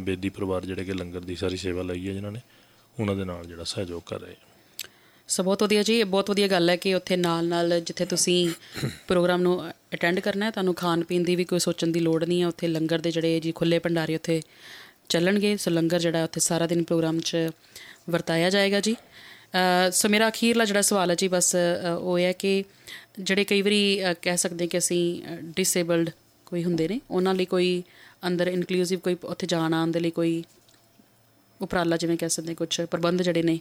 ਬੇਦੀ 0.00 0.28
ਪਰਿਵਾਰ 0.28 0.64
ਜਿਹੜੇ 0.66 0.84
ਕਿ 0.84 0.92
ਲੰਗਰ 0.92 1.20
ਦੀ 1.20 1.36
ਸਾਰੀ 1.36 1.56
ਸੇਵਾ 1.56 1.82
ਲਈ 1.82 2.08
ਹੈ 2.08 2.12
ਜਿਨ੍ਹਾਂ 2.12 2.32
ਨੇ, 2.32 2.40
ਉਹਨਾਂ 2.96 3.16
ਦੇ 3.16 3.24
ਨਾਲ 3.24 3.46
ਜਿਹੜਾ 3.46 3.64
ਸਹਿਯੋਗ 3.64 4.02
ਕਰ 4.06 4.20
ਰਹੇ 4.20 4.34
ਸੋ 5.28 5.42
ਬਹੁਤ 5.42 5.62
ਵਧੀਆ 5.62 5.82
ਜੀ, 5.82 5.98
ਇਹ 5.98 6.04
ਬਹੁਤ 6.04 6.30
ਵਧੀਆ 6.30 6.48
ਗੱਲ 6.48 6.70
ਹੈ 6.70 6.76
ਕਿ 6.76 6.94
ਉੱਥੇ 6.94 7.16
ਨਾਲ 7.16 7.46
ਨਾਲ 7.48 7.80
ਜਿੱਥੇ 7.80 8.04
ਤੁਸੀਂ 8.06 8.48
ਪ੍ਰੋਗਰਾਮ 9.08 9.42
ਨੂੰ 9.42 9.70
ਅਟੈਂਡ 9.94 10.20
ਕਰਨਾ 10.20 10.46
ਹੈ, 10.46 10.50
ਤੁਹਾਨੂੰ 10.50 10.74
ਖਾਣ 10.74 11.02
ਪੀਣ 11.04 11.24
ਦੀ 11.24 11.36
ਵੀ 11.36 11.44
ਕੋਈ 11.44 11.58
ਸੋਚਣ 11.58 11.92
ਦੀ 11.92 12.00
ਲੋੜ 12.00 12.24
ਨਹੀਂ 12.24 12.40
ਹੈ। 12.42 12.46
ਉੱਥੇ 12.46 12.68
ਲੰਗਰ 12.68 12.98
ਦੇ 12.98 13.10
ਜਿਹੜੇ 13.10 13.40
ਜੀ 13.40 13.52
ਖੁੱਲੇ 13.52 13.78
ਭੰਡਾਰੇ 13.78 14.14
ਉੱਥੇ 14.14 14.40
ਚੱਲਣਗੇ, 15.08 15.56
ਸੋ 15.56 15.70
ਲੰਗਰ 15.70 15.98
ਜਿਹੜਾ 15.98 16.24
ਉੱਥੇ 16.24 16.40
ਸਾਰਾ 16.40 16.66
ਦਿਨ 16.66 16.82
ਪ੍ਰੋਗਰਾਮ 16.82 17.20
'ਚ 17.20 17.36
ਵਰਤਾਇਆ 18.10 18.50
ਜਾਏਗਾ 18.50 18.80
ਜੀ। 18.80 18.96
ਸੋ 19.92 20.08
ਮੇਰਾ 20.08 20.28
ਅਖੀਰਲਾ 20.28 20.64
ਜਿਹੜਾ 20.64 20.82
ਸਵਾਲ 20.82 21.10
ਹੈ 21.10 21.14
ਜੀ, 21.14 21.28
ਬਸ 21.28 21.54
ਉਹ 21.98 22.18
ਹੈ 22.18 22.32
ਕਿ 22.32 22.64
ਜਿਹੜੇ 23.20 23.44
ਕਈ 23.44 23.62
ਵਾਰੀ 23.62 24.00
ਕਹਿ 24.22 24.36
ਸਕਦੇ 24.36 24.66
ਕਿ 24.66 24.78
ਅਸੀਂ 24.78 25.22
ਡਿਸੇਬਲਡ 25.56 26.10
ਕੋਈ 26.46 26.64
ਹੁੰਦੇ 26.64 26.88
ਨੇ, 26.88 27.00
ਉਹਨਾਂ 27.10 27.34
ਲਈ 27.34 27.44
ਕੋਈ 27.44 27.82
ਅੰਦਰ 28.24 28.48
ਇਨਕਲੂਸਿਵ 28.48 29.00
ਕੋਈ 29.00 29.16
ਉੱਥੇ 29.24 29.46
ਜਾਣ 29.46 29.74
ਆਉਣ 29.74 29.90
ਦੇ 29.90 30.00
ਲਈ 30.00 30.10
ਕੋਈ 30.10 30.42
ਉਪਰਾਲਾ 31.60 31.96
ਜਿਵੇਂ 31.96 32.16
ਕਹਿ 32.16 32.28
ਸਕਦੇ 32.28 32.54
ਕੁਝ 32.54 32.80
ਪ੍ਰਬੰਧ 32.82 33.22
ਜਿਹੜੇ 33.22 33.42
ਨੇ 33.42 33.58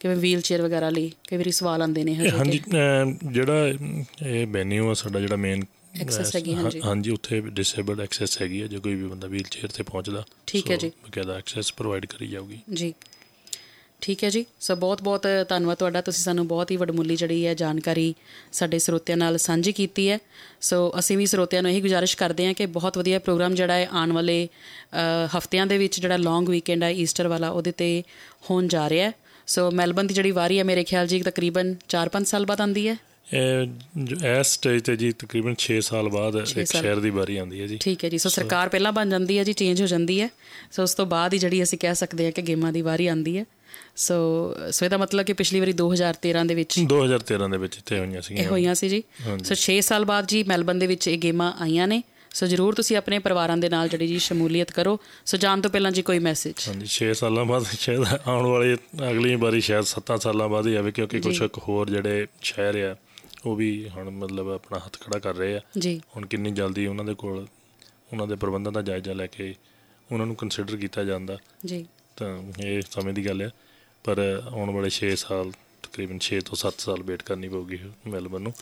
ਕਿਵੇਂ 0.00 0.16
ਵੀਲ 0.16 0.40
ਚੇਅਰ 0.40 0.62
ਵਗੈਰਾ 0.62 0.88
ਲਈ 0.90 1.10
ਕਈ 1.28 1.36
ਵਾਰੀ 1.36 1.50
ਸਵਾਲ 1.52 1.82
ਆਉਂਦੇ 1.82 2.04
ਨੇ 2.04 2.14
ਹਾਂਜੀ 2.30 2.60
ਜਿਹੜਾ 3.32 3.66
ਇਹ 4.26 4.46
ਵੈਨਿਊ 4.46 4.90
ਆ 4.90 4.94
ਸਾਡਾ 4.94 5.20
ਜਿਹੜਾ 5.20 5.36
ਮੇਨ 5.36 5.64
ਐਕਸੈਸ 6.00 6.34
ਹੈਗੀ 6.36 6.54
ਹਾਂਜੀ। 6.54 6.80
ਹਾਂਜੀ 6.80 7.10
ਉੱਥੇ 7.10 7.40
ਡਿਸੇਬਲਡ 7.50 8.00
ਐਕਸੈਸ 8.00 8.40
ਹੈਗੀ 8.42 8.60
ਹੈ 8.62 8.66
ਜੇ 8.66 8.78
ਕੋਈ 8.78 8.94
ਵੀ 8.94 9.06
ਬੰਦਾ 9.06 9.28
ਵੀਲ 9.28 9.44
ਚੇਅਰ 9.50 9.68
ਤੇ 9.68 9.82
ਪਹੁੰਚਦਾ 9.82 10.24
ਠੀਕ 10.46 10.70
ਹੈ 10.70 10.76
ਜੀ। 10.76 10.90
ਬਕਾਇਦਾ 11.04 11.36
ਐਕਸੈਸ 11.38 11.72
ਪ੍ਰੋਵਾਈਡ 11.72 12.06
ਕਰੀ 12.06 12.26
ਜਾਊਗੀ। 12.26 12.58
ਜੀ। 12.74 12.92
ਠੀਕ 14.02 14.22
ਹੈ 14.24 14.30
ਜੀ। 14.30 14.44
ਸੋ 14.60 14.74
ਬਹੁਤ 14.76 15.02
ਬਹੁਤ 15.02 15.26
ਧੰਨਵਾਦ 15.48 15.76
ਤੁਹਾਡਾ। 15.76 16.00
ਤੁਸੀਂ 16.00 16.22
ਸਾਨੂੰ 16.22 16.46
ਬਹੁਤ 16.48 16.70
ਹੀ 16.70 16.76
ਵਡਮੁੱਲੀ 16.76 17.16
ਜਿਹੜੀ 17.16 17.46
ਹੈ 17.46 17.54
ਜਾਣਕਾਰੀ 17.54 18.14
ਸਾਡੇ 18.52 18.78
ਸਰੋਤਿਆਂ 18.78 19.16
ਨਾਲ 19.16 19.38
ਸਾਂਝੀ 19.38 19.72
ਕੀਤੀ 19.72 20.08
ਹੈ। 20.10 20.18
ਸੋ 20.60 20.92
ਅਸੀਂ 20.98 21.16
ਵੀ 21.18 21.26
ਸਰੋਤਿਆਂ 21.26 21.62
ਨੂੰ 21.62 21.70
ਇਹੀ 21.70 21.80
ਗੁਜ਼ਾਰਿਸ਼ 21.80 22.16
ਕਰਦੇ 22.16 22.46
ਹਾਂ 22.46 22.54
ਕਿ 22.54 22.66
ਬਹੁਤ 22.76 22.98
ਵਧੀਆ 22.98 23.18
ਪ੍ਰੋਗਰਾਮ 23.18 23.54
ਜਿਹੜਾ 23.54 23.74
ਹੈ 23.74 23.88
ਆਉਣ 23.92 24.12
ਵਾਲੇ 24.12 24.48
ਹਫ਼ਤਿਆਂ 25.36 25.66
ਦੇ 25.66 25.78
ਵਿੱਚ 25.78 26.00
ਜਿਹੜਾ 26.00 26.16
ਲੌਂਗ 26.16 26.48
ਵੀਕਐਂਡ 26.48 26.82
ਹੈ 26.82 26.90
ਈਸਟਰ 26.92 27.28
ਵਾਲਾ 27.28 27.48
ਉਹਦੇ 27.50 27.72
ਤੇ 27.72 28.02
ਹੋਣ 28.50 28.68
ਜਾ 28.68 28.88
ਰਿਹਾ 28.90 29.08
ਹੈ। 29.08 29.12
ਸੋ 29.46 29.70
ਮੈਲਬਨ 29.70 30.06
ਦੀ 30.06 30.14
ਜਿਹੜੀ 30.14 30.30
ਵਾਰੀ 30.30 30.58
ਹੈ 30.58 30.64
ਮੇਰੇ 30.64 30.84
ਖਿਆਲ 30.84 31.06
ਜੀ 31.06 31.20
ਤਕਰੀਬਨ 31.22 31.74
4-5 31.88 32.24
ਸਾਲ 32.26 32.46
ਬਾਅਦ 32.46 32.60
ਆਉਂਦੀ 32.60 32.88
ਹੈ? 32.88 32.96
ਇਹ 33.34 34.40
ਇਸ 34.40 34.46
ਸਟੇਜ 34.46 34.82
ਤੇ 34.84 34.96
ਜੀ 34.96 35.10
ਤਕਰੀਬਨ 35.18 35.54
6 35.62 35.76
ਸਾਲ 35.82 36.08
ਬਾਅਦ 36.08 36.36
ਇੱਕ 36.36 36.70
ਸ਼ਹਿਰ 36.72 37.00
ਦੀ 37.00 37.10
ਵਾਰੀ 37.10 37.36
ਆਉਂਦੀ 37.36 37.60
ਹੈ 37.60 37.66
ਜੀ। 37.66 37.76
ਠੀਕ 37.80 38.04
ਹੈ 38.04 38.08
ਜੀ। 38.08 38.18
ਸੋ 38.18 38.28
ਸਰਕਾਰ 38.28 38.68
ਪਹਿਲਾਂ 38.68 38.92
ਬਣ 38.92 39.10
ਜਾਂਦੀ 39.10 39.38
ਹੈ 39.38 39.44
ਜੀ 39.44 39.52
ਚੇਂਜ 39.52 39.82
ਹੋ 39.82 39.86
ਜਾਂਦੀ 39.86 40.20
ਹੈ। 40.20 40.28
ਸੋ 40.72 40.82
ਉਸ 40.82 40.94
ਤੋਂ 40.94 41.06
ਬਾਅਦ 41.06 41.34
ਹੀ 41.34 41.38
ਜਿਹੜੀ 41.38 41.62
ਅਸੀਂ 41.62 41.78
ਕਹਿ 41.78 41.94
ਸਕਦੇ 41.94 42.24
ਹਾਂ 42.24 42.32
ਕਿ 42.32 42.42
ਗੇਮਾਂ 42.42 42.72
ਦੀ 42.72 42.82
ਵਾਰੀ 42.82 43.06
ਆਉਂਦੀ 43.06 43.36
ਹੈ। 43.38 43.44
ਸੋ 43.96 44.14
ਸੋ 44.70 44.84
ਇਹਦਾ 44.84 44.96
ਮਤਲਬ 44.96 45.26
ਕਿ 45.26 45.32
ਪਿਛਲੀ 45.32 45.60
ਵਾਰੀ 45.60 45.72
2013 45.72 46.46
ਦੇ 46.46 46.54
ਵਿੱਚ 46.54 46.80
2013 46.92 47.48
ਦੇ 47.50 47.56
ਵਿੱਚ 47.58 47.76
ਇੱਥੇ 47.78 47.98
ਹੋਈਆਂ 47.98 48.22
ਸੀਗੀਆਂ। 48.22 48.44
ਇਹ 48.44 48.50
ਹੋਈਆਂ 48.50 48.74
ਸੀ 48.74 48.88
ਜੀ। 48.88 49.02
ਸੋ 49.44 49.54
6 49.54 49.80
ਸਾਲ 49.80 50.04
ਬਾਅਦ 50.04 50.26
ਜੀ 50.26 50.42
ਮੈਲਬਨ 50.42 50.78
ਦੇ 50.78 50.86
ਵਿੱਚ 50.86 51.08
ਇਹ 51.08 51.18
ਗੇਮਾਂ 51.18 51.52
ਆਈਆਂ 51.60 51.88
ਨੇ। 51.88 52.02
ਸੋ 52.34 52.46
ਜਰੂਰ 52.46 52.74
ਤੁਸੀਂ 52.74 52.96
ਆਪਣੇ 52.96 53.18
ਪਰਿਵਾਰਾਂ 53.18 53.56
ਦੇ 53.56 53.68
ਨਾਲ 53.68 53.88
ਜਿਹੜੀ 53.88 54.06
ਜੀ 54.06 54.18
ਸ਼ਮੂਲੀਅਤ 54.18 54.70
ਕਰੋ। 54.70 54.98
ਸੋ 55.26 55.36
ਜਾਣ 55.36 55.60
ਤੋਂ 55.60 55.70
ਪਹਿਲਾਂ 55.70 55.92
ਜੀ 55.92 56.02
ਕੋਈ 56.02 56.18
ਮੈਸੇਜ 56.18 56.54
ਹਾਂਜੀ 56.68 56.86
6 56.86 57.12
ਸਾਲਾਂ 57.14 57.44
ਬਾਅਦ 57.44 57.64
ਸ਼ਾਇਦ 57.80 58.04
ਆਉਣ 58.26 58.46
ਵਾਲੇ 58.46 58.74
ਅਗਲੀ 59.10 59.34
ਵਾਰੀ 59.34 59.60
ਸ਼ਾਇਦ 59.60 59.84
7 59.84 60.16
ਸਾਲਾਂ 60.18 60.48
ਬਾਅਦ 60.48 60.66
ਹੀ 60.66 60.74
ਆਵੇ 60.74 60.90
ਕਿਉਂਕਿ 60.92 61.20
ਕੁਝ 61.20 61.42
ਹੋਰ 61.68 61.90
ਜਿਹੜੇ 61.90 62.26
ਸ਼ਹਿਰ 62.42 62.84
ਆ 62.90 62.96
ਉਹ 63.46 63.56
ਵੀ 63.56 63.88
ਹੁਣ 63.88 64.10
ਮਤਲਬ 64.10 64.48
ਆਪਣਾ 64.50 64.78
ਹੱਥ 64.78 65.00
ਖੜਾ 65.00 65.18
ਕਰ 65.18 65.34
ਰਹੇ 65.34 65.56
ਆ। 65.56 65.60
ਜੀ। 65.78 66.00
ਹੁਣ 66.16 66.26
ਕਿੰਨੀ 66.26 66.50
ਜਲਦੀ 66.50 66.86
ਉਹਨਾਂ 66.86 67.04
ਦੇ 67.04 67.14
ਕੋਲ 67.14 67.46
ਉਹਨਾਂ 68.12 68.26
ਦੇ 68.26 68.34
ਪ੍ਰਬੰਧਾਂ 68.34 68.72
ਦਾ 68.72 68.82
ਜਾਇਜ਼ਾ 68.82 69.12
ਲੈ 69.12 69.26
ਕੇ 69.26 69.54
ਉਹਨਾਂ 70.12 70.26
ਨੂੰ 70.26 70.36
ਕੰਸੀਡਰ 70.36 70.76
ਕੀਤਾ 70.76 71.04
ਜਾਂਦਾ। 71.04 71.38
ਜੀ। 71.66 71.86
ਤਾਂ 72.16 72.42
ਇਹ 72.62 72.82
ਸਮੇਂ 72.90 73.14
ਦੀ 73.14 73.26
ਗੱਲ 73.26 73.42
ਹੈ 73.42 73.50
ਪਰ 74.04 74.42
ਆਉਣ 74.52 74.70
ਵਾਲੇ 74.70 74.90
6 74.94 75.14
ਸਾਲ 75.16 75.52
ਤਕਰੀਬਨ 75.82 76.18
6 76.22 76.40
ਤੋਂ 76.44 76.56
7 76.56 76.78
ਸਾਲ 76.78 77.02
ਵੇਟ 77.02 77.22
ਕਰਨੀ 77.22 77.48
ਪਊਗੀ 77.48 77.78
ਮੈਲਬਨ 78.06 78.42
ਨੂੰ। 78.42 78.52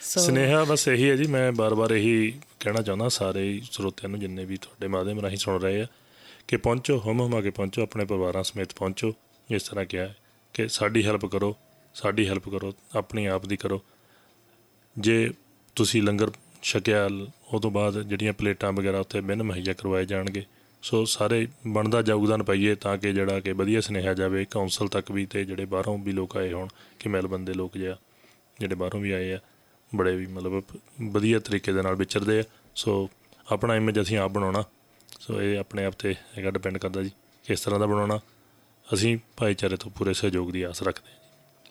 ਸਨੇਹਾ 0.00 0.64
ਬਸ 0.64 0.88
ਇਹੀ 0.88 1.10
ਹੈ 1.10 1.16
ਜੀ 1.16 1.26
ਮੈਂ 1.26 1.52
ਬਾਰ-ਬਾਰ 1.52 1.90
ਇਹੀ 1.90 2.40
ਕਹਿਣਾ 2.60 2.82
ਚਾਹੁੰਦਾ 2.82 3.08
ਸਾਰੇ 3.08 3.62
ਸਰੋਤਿਆਂ 3.72 4.08
ਨੂੰ 4.08 4.20
ਜਿੰਨੇ 4.20 4.44
ਵੀ 4.44 4.56
ਤੁਹਾਡੇ 4.56 4.88
ਮਾਧਿਅਮ 4.88 5.20
ਰਾਹੀਂ 5.20 5.36
ਸੁਣ 5.36 5.60
ਰਹੇ 5.60 5.82
ਆ 5.82 5.86
ਕਿ 6.48 6.56
ਪਹੁੰਚੋ 6.56 7.02
ਹਮ 7.06 7.26
ਹਮਾ 7.26 7.40
ਕੇ 7.40 7.50
ਪਹੁੰਚੋ 7.50 7.82
ਆਪਣੇ 7.82 8.04
ਪਰਿਵਾਰਾਂ 8.04 8.42
ਸਮੇਤ 8.42 8.72
ਪਹੁੰਚੋ। 8.72 9.14
ਇਸ 9.50 9.62
ਤਰ੍ਹਾਂ 9.62 9.84
ਕਿਹਾ 9.84 10.14
ਕਿ 10.54 10.68
ਸਾਡੀ 10.68 11.06
ਹੈਲਪ 11.06 11.26
ਕਰੋ 11.26 11.56
ਸਾਡੀ 11.94 12.28
ਹੈਲਪ 12.28 12.48
ਕਰੋ 12.48 12.74
ਆਪਣੀ 12.96 13.26
ਆਪ 13.26 13.46
ਦੀ 13.46 13.56
ਕਰੋ। 13.56 13.82
ਜੇ 14.98 15.30
ਤੁਸੀਂ 15.76 16.02
ਲੰਗਰ 16.02 16.30
ਛਕਿਆ 16.62 17.08
ਉਹ 17.52 17.60
ਤੋਂ 17.60 17.70
ਬਾਅਦ 17.70 18.02
ਜਿਹੜੀਆਂ 18.02 18.32
ਪਲੇਟਾਂ 18.32 18.72
ਵਗੈਰਾ 18.72 19.00
ਉੱਤੇ 19.00 19.20
ਬਿਨ 19.20 19.42
ਮਹੱਈਆ 19.42 19.72
ਕਰਵਾਏ 19.72 20.06
ਜਾਣਗੇ 20.06 20.44
ਸੋ 20.82 21.04
ਸਾਰੇ 21.04 21.48
ਬਣਦਾ 21.66 22.02
ਯੋਗਦਾਨ 22.06 22.42
ਪਾਈਏ 22.42 22.74
ਤਾਂ 22.74 22.98
ਕਿ 22.98 23.12
ਜਿਹੜਾ 23.12 23.40
ਕਿ 23.40 23.52
ਵਧੀਆ 23.52 23.80
ਸੁਨੇਹਾ 23.80 24.14
ਜਾਵੇ 24.14 24.44
ਕਾਉਂਸਲ 24.44 24.88
ਤੱਕ 24.88 25.10
ਵੀ 25.12 25.26
ਤੇ 25.26 25.44
ਜਿਹੜੇ 25.44 25.64
ਬਾਹਰੋਂ 25.64 25.98
ਵੀ 25.98 26.12
ਲੋਕ 26.12 26.36
ਆਏ 26.36 26.52
ਹੋਣ, 26.52 26.68
ਕਿ 26.98 27.08
ਮੈਲਬਨ 27.08 27.44
ਦੇ 27.44 27.54
ਲੋਕ 27.54 27.78
ਜਿਆ 27.78 27.96
ਜਿਹੜੇ 28.60 28.74
ਬਾਹਰੋਂ 28.74 29.00
ਵੀ 29.00 29.10
ਆਏ 29.10 29.32
ਆ, 29.32 29.38
ਬੜੇ 29.96 30.16
ਵੀ 30.16 30.26
ਮਤਲਬ 30.26 30.62
ਵਧੀਆ 31.00 31.38
ਤਰੀਕੇ 31.38 31.72
ਦੇ 31.72 31.82
ਨਾਲ 31.82 31.94
ਵਿਚਰਦੇ 31.94 32.40
ਆ। 32.40 32.44
ਸੋ 32.76 33.10
ਆਪਣਾ 33.52 33.76
ਇਮੇਜ 33.76 34.00
ਅਸੀਂ 34.00 34.18
ਆਪ 34.18 34.30
ਬਣਾਉਣਾ। 34.30 34.64
ਸੋ 35.20 35.42
ਇਹ 35.42 35.58
ਆਪਣੇ 35.58 35.84
ਆਪ 35.84 35.92
ਤੇ 35.92 36.14
ਹੈਗਾ 36.38 36.50
ਡਿਪੈਂਡ 36.50 36.78
ਕਰਦਾ 36.78 37.02
ਜੀ, 37.02 37.10
ਕਿਸ 37.46 37.60
ਤਰ੍ਹਾਂ 37.60 37.80
ਦਾ 37.80 37.86
ਬਣਾਉਣਾ। 37.86 38.20
ਅਸੀਂ 38.94 39.18
ਭਾਈਚਾਰੇ 39.36 39.76
ਤੋਂ 39.76 39.90
ਪੂਰੇ 39.90 40.12
ਸਹਿਯੋਗ 40.14 40.50
ਦੀ 40.50 40.62
ਆਸ 40.62 40.82
ਰੱਖਦੇ 40.82 41.10
ਹਾਂ 41.10 41.18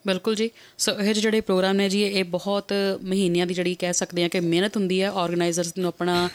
ਬਿਲਕੁਲ 0.08 0.36
ਜੀ। 0.36 0.50
ਸੋ 0.78 0.92
ਇਹ 0.92 1.14
ਜਿਹੜੇ 1.14 1.42
ਪ੍ਰੋਗਰਾਮ 1.42 1.76
ਨੇ 1.76 1.90
ਜੀ, 1.90 2.04
ਇਹ 2.04 2.24
ਬਹੁਤ 2.24 2.74
ਮਹੀਨਿਆਂ 3.04 3.48
ਦੀ 3.48 3.54
ਜਿਹੜੀ 3.54 3.76
ਕਹਿ 3.76 3.94
ਸਕਦੇ 3.94 4.24
ਆ 4.24 4.28
ਕਿ 4.28 4.40
ਮਿਹਨਤ 4.40 4.78
ਹੁੰਦੀ 4.78 5.02
ਹੈ 5.02 5.10
ਆਰਗੇਨਾਈਜ਼ਰਸ 5.10 5.78
ਨੂੰ 5.78 5.88
ਆਪਣਾ 5.88 6.30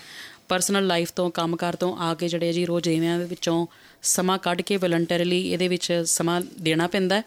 ਪਰਸਨਲ 0.49 0.87
ਲਾਈਫ 0.87 1.13
ਤੋਂ 1.13 1.31
ਕੰਮਕਾਰ 1.31 1.77
ਤੋਂ 1.77 1.97
ਆ 1.97 2.15
ਕੇ 2.15 2.29
ਜਿਹੜੇ 2.29 2.53
ਜੀ 2.53 2.67
ਰੋਜ਼ੇਵਿਆਂ 2.67 3.19
ਦੇ 3.19 3.25
ਵਿੱਚੋਂ 3.25 3.67
ਸਮਾਂ 4.03 4.39
ਕੱਢ 4.39 4.63
ਕੇ 4.63 4.77
ਵਲੰਟਰੀਲੀ 4.77 5.53
ਇਹਦੇ 5.53 5.69
ਵਿੱਚ 5.69 6.03
ਸਮਾਂ 6.07 6.41
ਦੇਣਾ 6.63 6.87
ਪੈਂਦਾ 6.87 7.23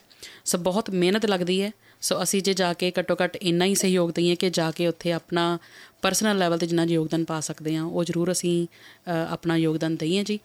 ਸੋ 0.45 0.57
ਬਹੁਤ 0.57 0.89
ਮਿਹਨਤ 0.89 1.25
ਲੱਗਦੀ 1.25 1.61
ਹੈ। 1.61 1.71
ਸੋ 2.01 2.23
ਅਸੀਂ 2.23 2.41
ਜੇ 2.41 2.53
ਜਾ 2.53 2.73
ਕੇ 2.73 2.91
ਘੱਟੋ 2.99 3.15
ਘੱਟ 3.23 3.35
ਇੰਨਾ 3.35 3.65
ਹੀ 3.65 3.75
ਸਹਿਯੋਗ 3.75 4.11
ਦਈਏ 4.11 4.35
ਕਿ 4.35 4.49
ਜਾ 4.49 4.71
ਕੇ 4.71 4.87
ਉੱਥੇ 4.87 5.11
ਆਪਣਾ 5.11 5.57
ਪਰਸਨਲ 6.01 6.37
ਲੈਵਲ 6.37 6.57
ਤੇ 6.57 6.65
ਜਿੰਨਾ 6.67 6.83
ਯੋਗਦਾਨ 6.83 7.23
ਪਾ 7.23 7.39
ਸਕਦੇ 7.39 7.75
ਹਾਂ 7.75 7.83
ਉਹ 7.83 8.03
ਜ਼ਰੂਰ 8.03 8.31
ਅਸੀਂ 8.31 8.67
ਅ, 8.67 9.11
ਆਪਣਾ 9.29 9.55
ਯੋਗਦਾਨ 9.55 9.95
ਦਈਏ 9.95 10.23
ਜੀ। 10.23 10.39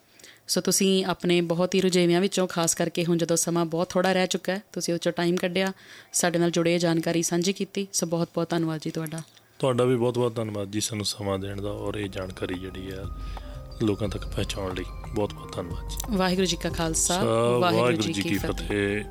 ਸੋ 0.49 0.61
ਤੁਸੀਂ 0.61 1.05
ਆਪਣੇ 1.05 1.41
ਬਹੁਤ 1.41 1.75
ਹੀ 1.75 1.81
ਰੁਝੇਵਿਆਂ 1.81 2.21
ਵਿੱਚੋਂ 2.21 2.47
ਖਾਸ 2.47 2.75
ਕਰਕੇ 2.75 3.05
ਹੁਣ 3.05 3.19
ਜਦੋਂ 3.19 3.37
ਸਮਾਂ 3.37 3.65
ਬਹੁਤ 3.65 3.91
ਥੋੜਾ 3.91 4.13
ਰਹਿ 4.13 4.27
ਚੁੱਕਾ 4.27 4.53
ਹੈ 4.53 4.63
ਤੁਸੀਂ 4.73 4.95
ਉਹ 4.95 4.99
'ਚੋਂ 4.99 5.13
ਟਾਈਮ 5.13 5.37
ਕੱਢਿਆ 5.37 5.73
ਸਾਡੇ 6.13 6.39
ਨਾਲ 6.39 6.51
ਜੁੜੇ 6.51 6.79
ਜਾਣਕਾਰੀ 6.79 7.23
ਸਾਂਝੀ 7.23 7.53
ਕੀਤੀ। 7.53 7.87
ਸੋ 7.93 8.07
ਬਹੁਤ 8.07 8.29
ਬਹੁਤ 8.35 8.51
ਧੰਨਵਾਦ 8.51 8.81
ਜੀ 8.83 8.91
ਤੁਹਾਡਾ। 8.91 9.23
ਤੁਹਾਡਾ 9.59 9.85
ਵੀ 9.85 9.97
ਬਹੁਤ 9.97 10.19
ਬਹੁਤ 10.19 10.35
ਧੰਨਵਾਦ 10.37 10.71
ਜੀ 10.71 10.81
ਸਾਨੂੰ 10.81 11.05
ਸਮਾਂ 11.05 11.39
ਦੇਣ 11.39 11.61
ਦਾ 11.61 11.71
ਔਰ 11.71 11.95
ਇਹ 11.95 12.09
ਜਾਣਕਾਰੀ 12.09 12.55
ਜਿਹੜੀ 12.55 12.91
ਹੈ 12.93 13.05
ਲੋਕਾਂ 13.83 14.09
ਤੱਕ 14.09 14.27
ਪਹੁੰਚਾਉਣ 14.27 14.75
ਲਈ 14.75 14.85
ਬਹੁਤ 15.15 15.35
ਬਹੁਤ 15.35 15.57
ਧੰਨਵਾਦ 15.57 15.89
ਜੀ। 15.89 16.17
ਵਾਹਿਗੁਰੂ 16.17 16.47
ਜੀ 16.47 16.57
ਕਾ 16.57 16.69
ਖਾਲਸਾ 16.69 17.23
ਵਾਹਿਗੁਰੂ 17.61 18.13
ਜੀ 18.13 18.23
ਕੀ 18.23 18.39
ਫਤਿਹ। 18.39 19.05